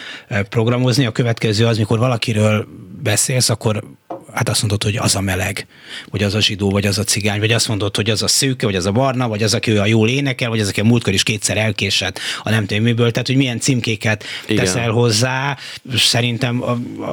programozni. 0.49 1.07
A 1.07 1.13
következő 1.13 1.67
az, 1.67 1.79
mikor 1.79 1.99
valakiről 1.99 2.67
beszélsz, 3.03 3.49
akkor 3.49 3.85
hát 4.33 4.49
azt 4.49 4.61
mondod, 4.61 4.83
hogy 4.83 4.97
az 4.97 5.15
a 5.15 5.21
meleg, 5.21 5.67
vagy 6.11 6.23
az 6.23 6.35
a 6.35 6.41
zsidó, 6.41 6.71
vagy 6.71 6.87
az 6.87 6.99
a 6.99 7.05
cigány, 7.05 7.39
vagy 7.39 7.53
azt 7.53 7.69
mondod, 7.69 7.97
hogy 7.97 8.11
az 8.11 8.23
a 8.23 8.29
szőke, 8.29 8.67
vagy 8.67 8.75
az 8.75 8.87
a 8.87 8.93
barna, 8.93 9.29
vagy 9.29 9.43
az, 9.43 9.55
aki 9.55 9.71
a 9.71 9.87
jól 9.87 10.09
énekel, 10.09 10.49
vagy 10.49 10.61
az, 10.61 10.69
aki 10.69 10.81
a 10.81 10.85
múltkor 10.85 11.13
is 11.13 11.23
kétszer 11.23 11.57
elkésett 11.57 12.19
a 12.43 12.51
nem 12.51 12.67
tudom 12.67 12.83
miből, 12.83 13.11
tehát 13.11 13.27
hogy 13.27 13.37
milyen 13.37 13.61
címkéket 13.61 14.25
Igen. 14.47 14.65
teszel 14.65 14.91
hozzá, 14.91 15.57
szerintem 15.95 16.65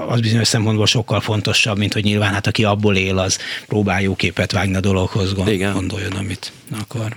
az 0.07 0.19
bizonyos 0.19 0.47
szempontból 0.47 0.85
sokkal 0.85 1.21
fontosabb, 1.21 1.77
mint 1.77 1.93
hogy 1.93 2.03
nyilván 2.03 2.33
hát 2.33 2.47
aki 2.47 2.63
abból 2.63 2.95
él, 2.95 3.17
az 3.17 3.37
próbál 3.67 4.01
jó 4.01 4.15
képet 4.15 4.51
vágni 4.51 4.75
a 4.75 4.79
dologhoz, 4.79 5.33
gondoljon, 5.73 6.11
amit 6.11 6.51
akar. 6.79 7.15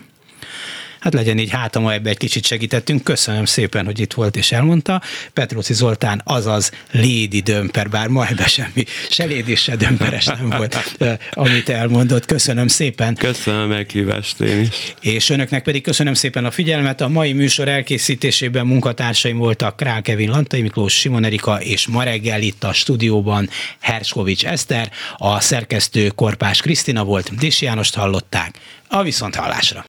Hát 1.06 1.14
legyen 1.14 1.38
így 1.38 1.50
hátam, 1.50 1.88
ebbe 1.88 2.10
egy 2.10 2.16
kicsit 2.16 2.46
segítettünk. 2.46 3.04
Köszönöm 3.04 3.44
szépen, 3.44 3.84
hogy 3.84 4.00
itt 4.00 4.12
volt 4.12 4.36
és 4.36 4.52
elmondta. 4.52 5.02
Petróci 5.32 5.74
Zoltán, 5.74 6.22
azaz 6.24 6.70
Lady 6.90 7.40
Dömper, 7.40 7.88
bár 7.88 8.08
ma 8.08 8.26
ebbe 8.26 8.46
semmi, 8.46 8.84
se 9.10 9.26
Lady, 9.26 9.54
se 9.54 9.76
Dömperes 9.76 10.24
nem 10.24 10.48
volt, 10.48 10.96
amit 11.30 11.68
elmondott. 11.68 12.26
Köszönöm 12.26 12.68
szépen. 12.68 13.14
Köszönöm 13.14 13.60
a 13.60 13.66
meghívást 13.66 14.40
én 14.40 14.60
is. 14.60 14.94
És 15.00 15.30
önöknek 15.30 15.62
pedig 15.62 15.82
köszönöm 15.82 16.14
szépen 16.14 16.44
a 16.44 16.50
figyelmet. 16.50 17.00
A 17.00 17.08
mai 17.08 17.32
műsor 17.32 17.68
elkészítésében 17.68 18.66
munkatársaim 18.66 19.36
voltak 19.36 19.76
Král 19.76 20.02
Kevin 20.02 20.30
Lantai 20.30 20.62
Miklós, 20.62 20.92
Simon 20.92 21.24
Erika 21.24 21.60
és 21.60 21.86
ma 21.86 22.02
reggel 22.02 22.42
itt 22.42 22.64
a 22.64 22.72
stúdióban 22.72 23.48
Herskovics 23.80 24.46
Eszter, 24.46 24.90
a 25.16 25.40
szerkesztő 25.40 26.08
Korpás 26.08 26.60
Krisztina 26.60 27.04
volt, 27.04 27.36
Dési 27.38 27.64
Jánost 27.64 27.94
hallották. 27.94 28.58
A 28.88 29.02
viszonthallásra. 29.02 29.84